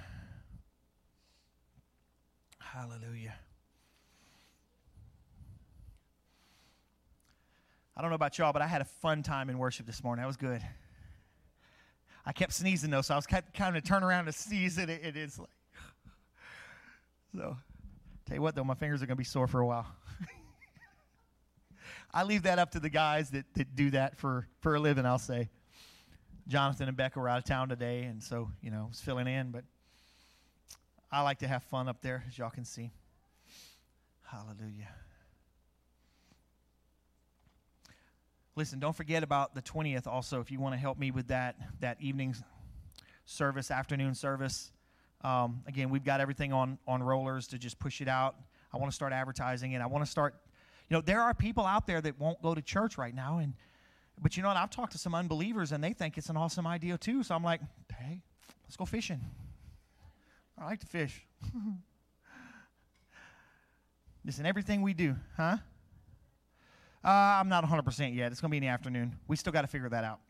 Hallelujah. 2.57 3.35
I 7.97 8.01
don't 8.01 8.09
know 8.09 8.15
about 8.15 8.37
y'all, 8.37 8.53
but 8.53 8.61
I 8.61 8.67
had 8.67 8.79
a 8.79 8.85
fun 8.85 9.23
time 9.23 9.49
in 9.49 9.57
worship 9.57 9.85
this 9.85 10.01
morning. 10.05 10.23
That 10.23 10.27
was 10.27 10.37
good. 10.37 10.61
I 12.29 12.31
kept 12.31 12.53
sneezing 12.53 12.91
though, 12.91 13.01
so 13.01 13.15
I 13.15 13.17
was 13.17 13.25
kind 13.25 13.75
of 13.75 13.83
turn 13.83 14.03
around 14.03 14.25
to 14.25 14.31
sneeze, 14.31 14.77
and 14.77 14.87
it, 14.91 15.01
it 15.03 15.17
is 15.17 15.39
like. 15.39 15.49
So, 17.35 17.57
tell 18.25 18.35
you 18.35 18.41
what 18.41 18.53
though, 18.55 18.63
my 18.63 18.75
fingers 18.75 19.01
are 19.01 19.07
going 19.07 19.15
to 19.15 19.19
be 19.19 19.23
sore 19.23 19.47
for 19.47 19.61
a 19.61 19.65
while. 19.65 19.87
I 22.13 22.23
leave 22.23 22.43
that 22.43 22.59
up 22.59 22.71
to 22.71 22.79
the 22.79 22.89
guys 22.89 23.31
that, 23.31 23.45
that 23.55 23.75
do 23.75 23.91
that 23.91 24.17
for, 24.17 24.47
for 24.61 24.75
a 24.75 24.79
living, 24.79 25.05
I'll 25.05 25.19
say. 25.19 25.49
Jonathan 26.47 26.87
and 26.87 26.97
Becca 26.97 27.19
were 27.19 27.29
out 27.29 27.39
of 27.39 27.45
town 27.45 27.69
today, 27.69 28.03
and 28.03 28.21
so, 28.21 28.49
you 28.61 28.69
know, 28.69 28.83
I 28.85 28.87
was 28.89 28.99
filling 28.99 29.27
in, 29.27 29.49
but 29.51 29.63
I 31.11 31.21
like 31.21 31.39
to 31.39 31.47
have 31.47 31.63
fun 31.63 31.87
up 31.87 32.01
there, 32.01 32.23
as 32.27 32.37
y'all 32.37 32.49
can 32.51 32.65
see. 32.65 32.91
Hallelujah. 34.23 34.89
Listen, 38.59 38.77
don't 38.77 38.93
forget 38.93 39.23
about 39.23 39.55
the 39.55 39.61
20th 39.61 40.05
also 40.05 40.41
if 40.41 40.51
you 40.51 40.59
want 40.59 40.73
to 40.73 40.77
help 40.77 40.99
me 40.99 41.11
with 41.11 41.29
that, 41.29 41.55
that 41.79 41.95
evening 42.01 42.35
service, 43.23 43.71
afternoon 43.71 44.13
service. 44.13 44.73
Um, 45.21 45.61
again, 45.65 45.89
we've 45.89 46.03
got 46.03 46.19
everything 46.19 46.51
on, 46.51 46.77
on 46.85 47.01
rollers 47.01 47.47
to 47.47 47.57
just 47.57 47.79
push 47.79 48.01
it 48.01 48.09
out. 48.09 48.35
I 48.73 48.77
want 48.77 48.91
to 48.91 48.95
start 48.95 49.13
advertising 49.13 49.71
it. 49.71 49.79
I 49.79 49.85
want 49.85 50.03
to 50.03 50.11
start, 50.11 50.35
you 50.89 50.97
know, 50.97 50.99
there 50.99 51.21
are 51.21 51.33
people 51.33 51.65
out 51.65 51.87
there 51.87 52.01
that 52.01 52.19
won't 52.19 52.41
go 52.41 52.53
to 52.53 52.61
church 52.61 52.97
right 52.97 53.15
now. 53.15 53.37
And, 53.37 53.53
but 54.21 54.35
you 54.35 54.43
know 54.43 54.49
what? 54.49 54.57
I've 54.57 54.71
talked 54.71 54.91
to 54.91 54.97
some 54.97 55.15
unbelievers 55.15 55.71
and 55.71 55.81
they 55.81 55.93
think 55.93 56.17
it's 56.17 56.27
an 56.27 56.35
awesome 56.35 56.67
idea 56.67 56.97
too. 56.97 57.23
So 57.23 57.35
I'm 57.35 57.45
like, 57.45 57.61
hey, 57.97 58.21
let's 58.65 58.75
go 58.75 58.83
fishing. 58.83 59.21
I 60.57 60.65
like 60.65 60.81
to 60.81 60.85
fish. 60.85 61.25
Listen, 64.25 64.45
everything 64.45 64.81
we 64.81 64.93
do, 64.93 65.15
huh? 65.37 65.59
Uh, 67.03 67.07
I'm 67.07 67.47
not 67.47 67.63
100% 67.63 68.13
yet. 68.13 68.31
It's 68.31 68.41
going 68.41 68.49
to 68.49 68.51
be 68.51 68.57
in 68.57 68.63
the 68.63 68.69
afternoon. 68.69 69.15
We 69.27 69.37
still 69.37 69.53
got 69.53 69.61
to 69.61 69.67
figure 69.67 69.87
that 69.89 70.03
out. 70.03 70.19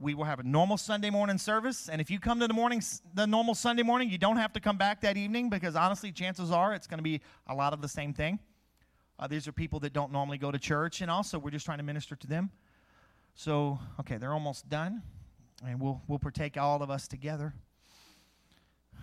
we 0.00 0.14
will 0.14 0.24
have 0.24 0.38
a 0.38 0.42
normal 0.42 0.78
Sunday 0.78 1.10
morning 1.10 1.38
service, 1.38 1.88
and 1.88 2.00
if 2.00 2.10
you 2.10 2.18
come 2.18 2.40
to 2.40 2.46
the 2.46 2.54
morning, 2.54 2.82
the 3.14 3.26
normal 3.26 3.54
Sunday 3.54 3.82
morning, 3.82 4.08
you 4.08 4.18
don't 4.18 4.36
have 4.36 4.52
to 4.54 4.60
come 4.60 4.78
back 4.78 5.00
that 5.02 5.16
evening 5.16 5.50
because 5.50 5.76
honestly, 5.76 6.12
chances 6.12 6.50
are 6.50 6.72
it's 6.72 6.86
going 6.86 6.98
to 6.98 7.04
be 7.04 7.20
a 7.46 7.54
lot 7.54 7.72
of 7.72 7.82
the 7.82 7.88
same 7.88 8.14
thing. 8.14 8.38
Uh, 9.18 9.26
these 9.26 9.48
are 9.48 9.52
people 9.52 9.80
that 9.80 9.92
don't 9.92 10.12
normally 10.12 10.38
go 10.38 10.50
to 10.50 10.58
church, 10.58 11.00
and 11.00 11.10
also 11.10 11.38
we're 11.38 11.50
just 11.50 11.66
trying 11.66 11.78
to 11.78 11.84
minister 11.84 12.14
to 12.14 12.26
them. 12.26 12.50
So, 13.34 13.78
okay, 14.00 14.16
they're 14.16 14.32
almost 14.32 14.68
done, 14.68 15.02
and 15.66 15.80
we'll 15.80 16.00
we'll 16.06 16.18
partake 16.18 16.56
all 16.56 16.82
of 16.82 16.90
us 16.90 17.08
together. 17.08 17.54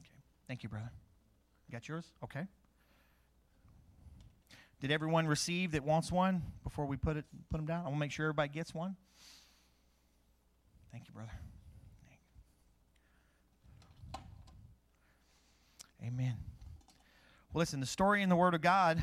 Okay, 0.00 0.22
thank 0.46 0.62
you, 0.62 0.68
brother. 0.68 0.92
Got 1.70 1.88
yours? 1.88 2.06
Okay. 2.24 2.46
Did 4.80 4.90
everyone 4.90 5.26
receive 5.26 5.72
that 5.72 5.84
wants 5.84 6.12
one 6.12 6.42
before 6.64 6.86
we 6.86 6.96
put 6.96 7.16
it 7.16 7.24
put 7.50 7.58
them 7.58 7.66
down? 7.66 7.80
I 7.80 7.84
want 7.84 7.96
to 7.96 8.00
make 8.00 8.12
sure 8.12 8.26
everybody 8.26 8.48
gets 8.48 8.74
one. 8.74 8.96
Thank 10.92 11.06
you, 11.06 11.12
brother. 11.12 11.32
Amen. 16.02 16.36
Well, 17.52 17.60
listen, 17.60 17.80
the 17.80 17.86
story 17.86 18.22
in 18.22 18.28
the 18.28 18.36
Word 18.36 18.54
of 18.54 18.62
God 18.62 19.02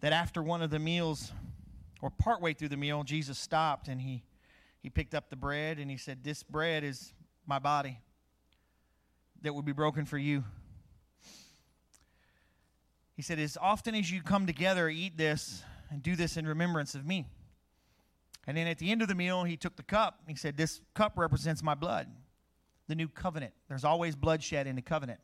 that 0.00 0.12
after 0.12 0.42
one 0.42 0.60
of 0.60 0.70
the 0.70 0.78
meals, 0.78 1.32
or 2.00 2.10
partway 2.10 2.52
through 2.54 2.68
the 2.68 2.76
meal, 2.76 3.02
Jesus 3.04 3.38
stopped 3.38 3.88
and 3.88 4.00
he, 4.00 4.22
he 4.80 4.90
picked 4.90 5.14
up 5.14 5.30
the 5.30 5.36
bread 5.36 5.78
and 5.78 5.90
he 5.90 5.96
said, 5.96 6.22
This 6.22 6.42
bread 6.42 6.84
is 6.84 7.12
my 7.46 7.58
body 7.58 7.98
that 9.42 9.54
will 9.54 9.62
be 9.62 9.72
broken 9.72 10.04
for 10.04 10.18
you. 10.18 10.44
He 13.18 13.22
said, 13.22 13.40
As 13.40 13.58
often 13.60 13.96
as 13.96 14.12
you 14.12 14.22
come 14.22 14.46
together, 14.46 14.88
eat 14.88 15.16
this 15.16 15.64
and 15.90 16.00
do 16.00 16.14
this 16.14 16.36
in 16.36 16.46
remembrance 16.46 16.94
of 16.94 17.04
me. 17.04 17.26
And 18.46 18.56
then 18.56 18.68
at 18.68 18.78
the 18.78 18.92
end 18.92 19.02
of 19.02 19.08
the 19.08 19.16
meal, 19.16 19.42
he 19.42 19.56
took 19.56 19.74
the 19.74 19.82
cup. 19.82 20.20
He 20.28 20.36
said, 20.36 20.56
This 20.56 20.80
cup 20.94 21.14
represents 21.16 21.60
my 21.60 21.74
blood, 21.74 22.06
the 22.86 22.94
new 22.94 23.08
covenant. 23.08 23.54
There's 23.68 23.82
always 23.82 24.14
bloodshed 24.14 24.68
in 24.68 24.76
the 24.76 24.82
covenant. 24.82 25.18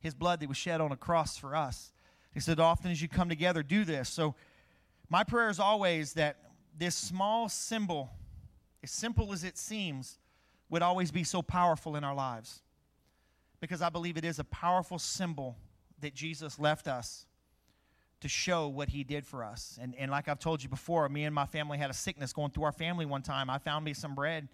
His 0.00 0.14
blood 0.14 0.40
that 0.40 0.48
was 0.48 0.56
shed 0.56 0.80
on 0.80 0.90
a 0.90 0.96
cross 0.96 1.36
for 1.36 1.54
us. 1.54 1.92
He 2.34 2.40
said, 2.40 2.58
Often 2.58 2.90
as 2.90 3.00
you 3.00 3.06
come 3.06 3.28
together, 3.28 3.62
do 3.62 3.84
this. 3.84 4.08
So, 4.08 4.34
my 5.08 5.22
prayer 5.22 5.48
is 5.48 5.60
always 5.60 6.14
that 6.14 6.38
this 6.76 6.96
small 6.96 7.48
symbol, 7.48 8.10
as 8.82 8.90
simple 8.90 9.32
as 9.32 9.44
it 9.44 9.56
seems, 9.56 10.18
would 10.70 10.82
always 10.82 11.12
be 11.12 11.22
so 11.22 11.40
powerful 11.40 11.94
in 11.94 12.02
our 12.02 12.16
lives. 12.16 12.62
Because 13.60 13.80
I 13.80 13.90
believe 13.90 14.16
it 14.16 14.24
is 14.24 14.40
a 14.40 14.44
powerful 14.44 14.98
symbol 14.98 15.56
that 16.00 16.14
Jesus 16.14 16.58
left 16.58 16.88
us 16.88 17.26
to 18.20 18.28
show 18.28 18.68
what 18.68 18.88
he 18.88 19.04
did 19.04 19.24
for 19.24 19.44
us. 19.44 19.78
And, 19.80 19.94
and 19.96 20.10
like 20.10 20.28
I've 20.28 20.38
told 20.38 20.62
you 20.62 20.68
before, 20.68 21.08
me 21.08 21.24
and 21.24 21.34
my 21.34 21.46
family 21.46 21.78
had 21.78 21.90
a 21.90 21.94
sickness 21.94 22.32
going 22.32 22.50
through 22.50 22.64
our 22.64 22.72
family 22.72 23.06
one 23.06 23.22
time. 23.22 23.48
I 23.48 23.58
found 23.58 23.84
me 23.84 23.94
some 23.94 24.14
bread 24.14 24.48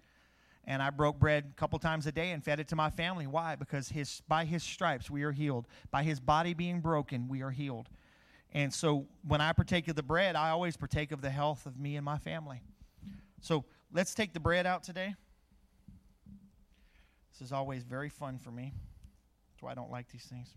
and 0.65 0.81
I 0.81 0.89
broke 0.89 1.19
bread 1.19 1.45
a 1.51 1.59
couple 1.59 1.79
times 1.79 2.05
a 2.07 2.11
day 2.11 2.31
and 2.31 2.43
fed 2.43 2.59
it 2.59 2.67
to 2.69 2.75
my 2.75 2.89
family. 2.89 3.27
Why? 3.27 3.55
Because 3.55 3.89
his, 3.89 4.21
by 4.27 4.45
his 4.45 4.63
stripes 4.63 5.09
we 5.09 5.23
are 5.23 5.31
healed. 5.31 5.67
By 5.91 6.03
his 6.03 6.19
body 6.19 6.53
being 6.53 6.79
broken, 6.79 7.27
we 7.27 7.41
are 7.41 7.51
healed. 7.51 7.89
And 8.53 8.73
so 8.73 9.07
when 9.27 9.41
I 9.41 9.51
partake 9.53 9.87
of 9.87 9.95
the 9.95 10.03
bread, 10.03 10.35
I 10.35 10.49
always 10.49 10.77
partake 10.77 11.11
of 11.11 11.21
the 11.21 11.29
health 11.29 11.65
of 11.65 11.79
me 11.79 11.95
and 11.95 12.05
my 12.05 12.17
family. 12.17 12.61
So 13.41 13.65
let's 13.91 14.13
take 14.13 14.33
the 14.33 14.39
bread 14.39 14.65
out 14.65 14.83
today. 14.83 15.15
This 17.31 17.45
is 17.45 17.51
always 17.51 17.83
very 17.83 18.09
fun 18.09 18.39
for 18.39 18.51
me. 18.51 18.73
That's 19.51 19.61
why 19.61 19.71
I 19.71 19.75
don't 19.75 19.91
like 19.91 20.09
these 20.09 20.23
things. 20.23 20.49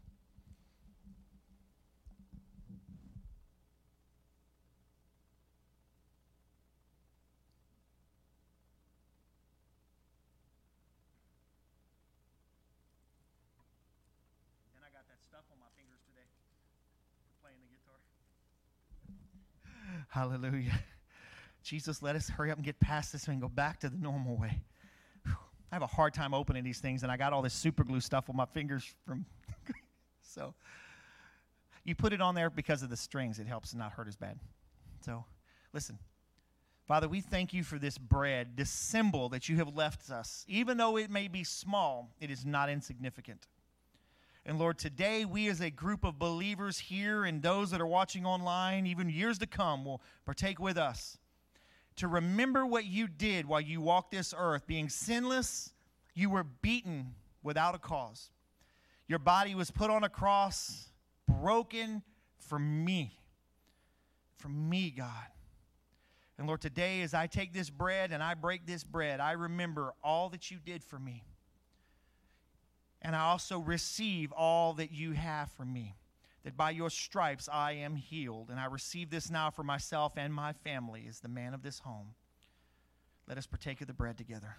Hallelujah. 20.09 20.81
Jesus, 21.63 22.03
let 22.03 22.17
us 22.17 22.29
hurry 22.29 22.51
up 22.51 22.57
and 22.57 22.65
get 22.65 22.81
past 22.81 23.13
this 23.13 23.29
and 23.29 23.41
go 23.41 23.49
back 23.49 23.81
to 23.81 23.89
the 23.89 23.97
normal 23.97 24.37
way. 24.37 24.63
I 25.27 25.75
have 25.75 25.83
a 25.83 25.87
hard 25.87 26.15
time 26.15 26.33
opening 26.33 26.65
these 26.65 26.79
things, 26.79 27.03
and 27.03 27.13
I 27.13 27.17
got 27.19 27.33
all 27.33 27.43
this 27.43 27.53
super 27.53 27.85
glue 27.85 28.01
stuff 28.01 28.31
on 28.31 28.37
my 28.37 28.47
fingers 28.47 28.95
from. 29.07 29.27
so, 30.23 30.55
you 31.85 31.95
put 31.95 32.13
it 32.13 32.23
on 32.23 32.35
there 32.35 32.49
because 32.49 32.83
of 32.83 32.89
the 32.89 32.97
strings. 32.97 33.39
It 33.39 33.47
helps 33.47 33.75
not 33.75 33.93
hurt 33.93 34.09
as 34.09 34.17
bad. 34.17 34.39
So, 35.05 35.25
listen. 35.73 35.99
Father, 36.87 37.07
we 37.07 37.21
thank 37.21 37.53
you 37.53 37.65
for 37.65 37.79
this 37.79 37.99
bread, 37.99 38.57
this 38.57 38.71
symbol 38.71 39.29
that 39.29 39.47
you 39.47 39.57
have 39.57 39.77
left 39.77 40.11
us. 40.11 40.47
Even 40.49 40.79
though 40.79 40.97
it 40.97 41.11
may 41.11 41.29
be 41.29 41.45
small, 41.45 42.15
it 42.19 42.31
is 42.31 42.47
not 42.47 42.71
insignificant. 42.71 43.47
And 44.49 44.59
Lord, 44.59 44.79
today 44.79 45.27
we 45.27 45.49
as 45.49 45.61
a 45.61 45.69
group 45.69 46.05
of 46.05 46.19
believers 46.19 46.79
here 46.79 47.27
and 47.27 47.43
those 47.43 47.71
that 47.71 47.83
are 47.83 47.87
watching 47.87 48.25
online, 48.25 48.87
even 48.87 49.11
years 49.11 49.37
to 49.41 49.47
come, 49.47 49.85
will 49.85 50.01
partake 50.25 50.59
with 50.59 50.79
us 50.79 51.19
to 51.97 52.09
remember 52.09 52.65
what 52.65 52.87
you 52.87 53.09
did 53.09 53.45
while 53.45 53.61
you 53.61 53.83
walked 53.83 54.11
this 54.11 54.33
earth. 54.35 54.67
Being 54.67 54.89
sinless, 54.89 55.75
you 56.15 56.31
were 56.31 56.45
beaten 56.45 57.15
without 57.43 57.75
a 57.75 57.79
cause. 57.79 58.31
Your 59.07 59.19
body 59.19 59.55
was 59.55 59.71
put 59.71 59.91
on 59.91 60.03
a 60.03 60.09
cross, 60.09 60.89
broken 61.29 62.03
for 62.39 62.59
me. 62.59 63.13
For 64.39 64.49
me, 64.49 64.95
God. 64.97 65.27
And 66.39 66.47
Lord, 66.47 66.63
today 66.63 67.03
as 67.03 67.13
I 67.13 67.27
take 67.27 67.53
this 67.53 67.69
bread 67.69 68.13
and 68.13 68.23
I 68.23 68.33
break 68.33 68.65
this 68.65 68.83
bread, 68.83 69.21
I 69.21 69.33
remember 69.33 69.93
all 70.03 70.31
that 70.31 70.51
you 70.51 70.57
did 70.65 70.83
for 70.83 70.99
me. 70.99 71.23
And 73.03 73.15
I 73.15 73.21
also 73.21 73.59
receive 73.59 74.33
all 74.33 74.75
that 74.75 74.93
you 74.93 75.13
have 75.13 75.51
for 75.53 75.65
me. 75.65 75.95
That 76.45 76.57
by 76.57 76.71
your 76.71 76.89
stripes 76.89 77.49
I 77.53 77.73
am 77.73 77.97
healed, 77.97 78.49
and 78.49 78.59
I 78.59 78.67
receive 78.67 79.11
this 79.11 79.31
now 79.31 79.51
for 79.51 79.63
myself 79.63 80.13
and 80.17 80.33
my 80.33 80.53
family 80.53 81.07
as 81.09 81.21
the 81.21 81.29
man 81.29 81.53
of 81.53 81.63
this 81.63 81.81
home. 81.81 82.15
Let 83.27 83.37
us 83.37 83.47
partake 83.47 83.81
of 83.81 83.87
the 83.87 83.93
bread 83.93 84.17
together. 84.17 84.57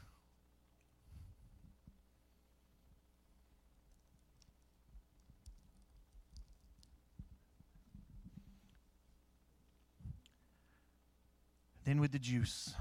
Then 11.85 11.99
with 11.99 12.11
the 12.11 12.19
juice. 12.19 12.75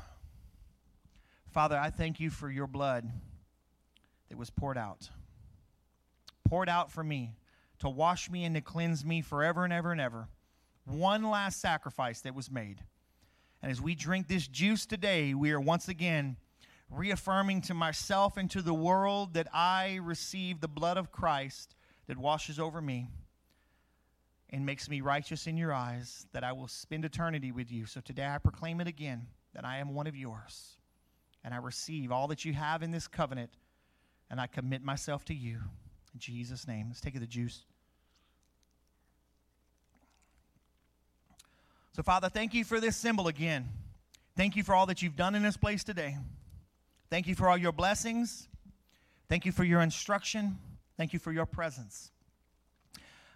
Father, 1.51 1.79
I 1.79 1.89
thank 1.89 2.21
you 2.21 2.29
for 2.29 2.51
your 2.51 2.67
blood 2.67 3.09
that 4.29 4.37
was 4.37 4.51
poured 4.51 4.77
out. 4.77 5.09
Poured 6.49 6.69
out 6.69 6.91
for 6.91 7.05
me 7.05 7.35
to 7.81 7.91
wash 7.91 8.31
me 8.31 8.45
and 8.45 8.55
to 8.55 8.63
cleanse 8.63 9.05
me 9.05 9.21
forever 9.21 9.65
and 9.65 9.73
ever 9.73 9.93
and 9.93 10.01
ever. 10.01 10.29
One 10.87 11.23
last 11.25 11.61
sacrifice 11.61 12.23
that 12.23 12.35
was 12.35 12.51
made. 12.51 12.83
And 13.63 13.71
as 13.71 13.83
we 13.83 13.95
drink 13.95 14.29
this 14.29 14.49
juice 14.49 14.87
today, 14.87 15.35
we 15.35 15.51
are 15.51 15.61
once 15.61 15.89
again 15.89 16.37
reaffirming 16.91 17.61
to 17.63 17.75
myself 17.75 18.39
and 18.39 18.51
to 18.51 18.63
the 18.63 18.73
world 18.73 19.35
that 19.35 19.49
I 19.53 19.99
receive 20.03 20.61
the 20.61 20.69
blood 20.69 20.97
of 20.97 21.13
Christ 21.13 21.75
that 22.07 22.17
washes 22.17 22.59
over 22.59 22.81
me 22.81 23.09
and 24.49 24.65
makes 24.65 24.89
me 24.89 25.03
righteous 25.03 25.47
in 25.47 25.59
your 25.59 25.75
eyes, 25.75 26.27
that 26.33 26.45
I 26.45 26.53
will 26.53 26.69
spend 26.69 27.05
eternity 27.05 27.53
with 27.53 27.71
you. 27.71 27.85
So 27.85 28.01
today 28.01 28.27
I 28.27 28.39
proclaim 28.39 28.81
it 28.81 28.87
again 28.89 29.27
that 29.55 29.67
I 29.67 29.79
am 29.79 29.93
one 29.93 30.07
of 30.07 30.17
yours. 30.17 30.79
And 31.45 31.53
I 31.53 31.59
receive 31.59 32.11
all 32.11 32.29
that 32.29 32.47
you 32.47 32.55
have 32.55 32.83
in 32.83 32.91
this 32.91 33.07
covenant, 33.07 33.51
and 34.31 34.41
I 34.41 34.47
commit 34.47 34.83
myself 34.83 35.27
to 35.27 35.35
you. 35.35 35.61
Jesus' 36.19 36.67
name. 36.67 36.87
Let's 36.89 37.01
take 37.01 37.15
of 37.15 37.21
the 37.21 37.27
juice. 37.27 37.63
So, 41.95 42.03
Father, 42.03 42.29
thank 42.29 42.55
you 42.55 42.65
for 42.65 42.81
this 42.81 42.97
symbol 42.97 43.29
again. 43.29 43.69
Thank 44.37 44.55
you 44.55 44.63
for 44.63 44.75
all 44.75 44.87
that 44.87 45.03
you've 45.03 45.17
done 45.17 45.35
in 45.35 45.43
this 45.43 45.57
place 45.57 45.83
today. 45.83 46.17
Thank 47.11 47.27
you 47.27 47.35
for 47.35 47.49
all 47.49 47.57
your 47.57 47.73
blessings. 47.73 48.47
Thank 49.29 49.47
you 49.47 49.53
for 49.53 49.65
your 49.65 49.81
instruction. 49.81 50.59
Thank 50.97 51.13
you 51.13 51.19
for 51.19 51.33
your 51.33 51.47
presence. 51.47 52.13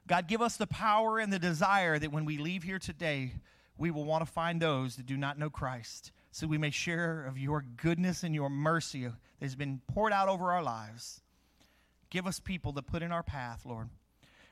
God, 0.06 0.28
give 0.28 0.42
us 0.42 0.56
the 0.56 0.66
power 0.66 1.18
and 1.18 1.32
the 1.32 1.38
desire 1.38 1.98
that 1.98 2.12
when 2.12 2.24
we 2.24 2.38
leave 2.38 2.62
here 2.62 2.78
today, 2.78 3.32
we 3.78 3.90
will 3.90 4.04
want 4.04 4.24
to 4.24 4.30
find 4.30 4.60
those 4.60 4.96
that 4.96 5.06
do 5.06 5.16
not 5.16 5.38
know 5.38 5.50
Christ 5.50 6.12
so 6.30 6.46
we 6.46 6.58
may 6.58 6.70
share 6.70 7.24
of 7.24 7.38
your 7.38 7.64
goodness 7.76 8.22
and 8.22 8.34
your 8.34 8.50
mercy 8.50 9.04
that 9.04 9.14
has 9.40 9.54
been 9.54 9.80
poured 9.92 10.12
out 10.12 10.28
over 10.28 10.52
our 10.52 10.62
lives. 10.62 11.21
Give 12.12 12.26
us 12.26 12.38
people 12.38 12.74
to 12.74 12.82
put 12.82 13.02
in 13.02 13.10
our 13.10 13.22
path, 13.22 13.64
Lord. 13.64 13.88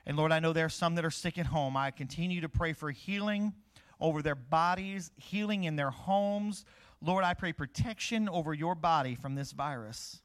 And 0.07 0.17
Lord, 0.17 0.31
I 0.31 0.39
know 0.39 0.51
there 0.51 0.65
are 0.65 0.69
some 0.69 0.95
that 0.95 1.05
are 1.05 1.11
sick 1.11 1.37
at 1.37 1.45
home. 1.45 1.77
I 1.77 1.91
continue 1.91 2.41
to 2.41 2.49
pray 2.49 2.73
for 2.73 2.89
healing 2.89 3.53
over 3.99 4.23
their 4.23 4.33
bodies, 4.33 5.11
healing 5.15 5.65
in 5.65 5.75
their 5.75 5.91
homes. 5.91 6.65
Lord, 7.03 7.23
I 7.23 7.35
pray 7.35 7.53
protection 7.53 8.27
over 8.27 8.55
your 8.55 8.73
body 8.73 9.13
from 9.13 9.35
this 9.35 9.51
virus. 9.51 10.21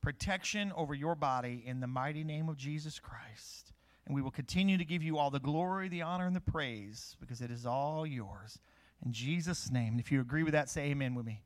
Protection 0.00 0.72
over 0.76 0.94
your 0.94 1.16
body 1.16 1.64
in 1.66 1.80
the 1.80 1.88
mighty 1.88 2.22
name 2.22 2.48
of 2.48 2.56
Jesus 2.56 3.00
Christ. 3.00 3.72
And 4.06 4.14
we 4.14 4.22
will 4.22 4.30
continue 4.30 4.78
to 4.78 4.84
give 4.84 5.02
you 5.02 5.18
all 5.18 5.30
the 5.30 5.40
glory, 5.40 5.88
the 5.88 6.02
honor, 6.02 6.28
and 6.28 6.36
the 6.36 6.40
praise 6.40 7.16
because 7.18 7.40
it 7.40 7.50
is 7.50 7.66
all 7.66 8.06
yours. 8.06 8.60
In 9.04 9.12
Jesus' 9.12 9.68
name. 9.68 9.94
And 9.94 10.00
if 10.00 10.12
you 10.12 10.20
agree 10.20 10.44
with 10.44 10.52
that, 10.52 10.70
say 10.70 10.90
amen 10.90 11.16
with 11.16 11.26
me. 11.26 11.42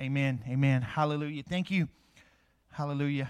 Amen. 0.00 0.42
Amen. 0.48 0.82
Hallelujah. 0.82 1.44
Thank 1.44 1.70
you. 1.70 1.88
Hallelujah. 2.72 3.28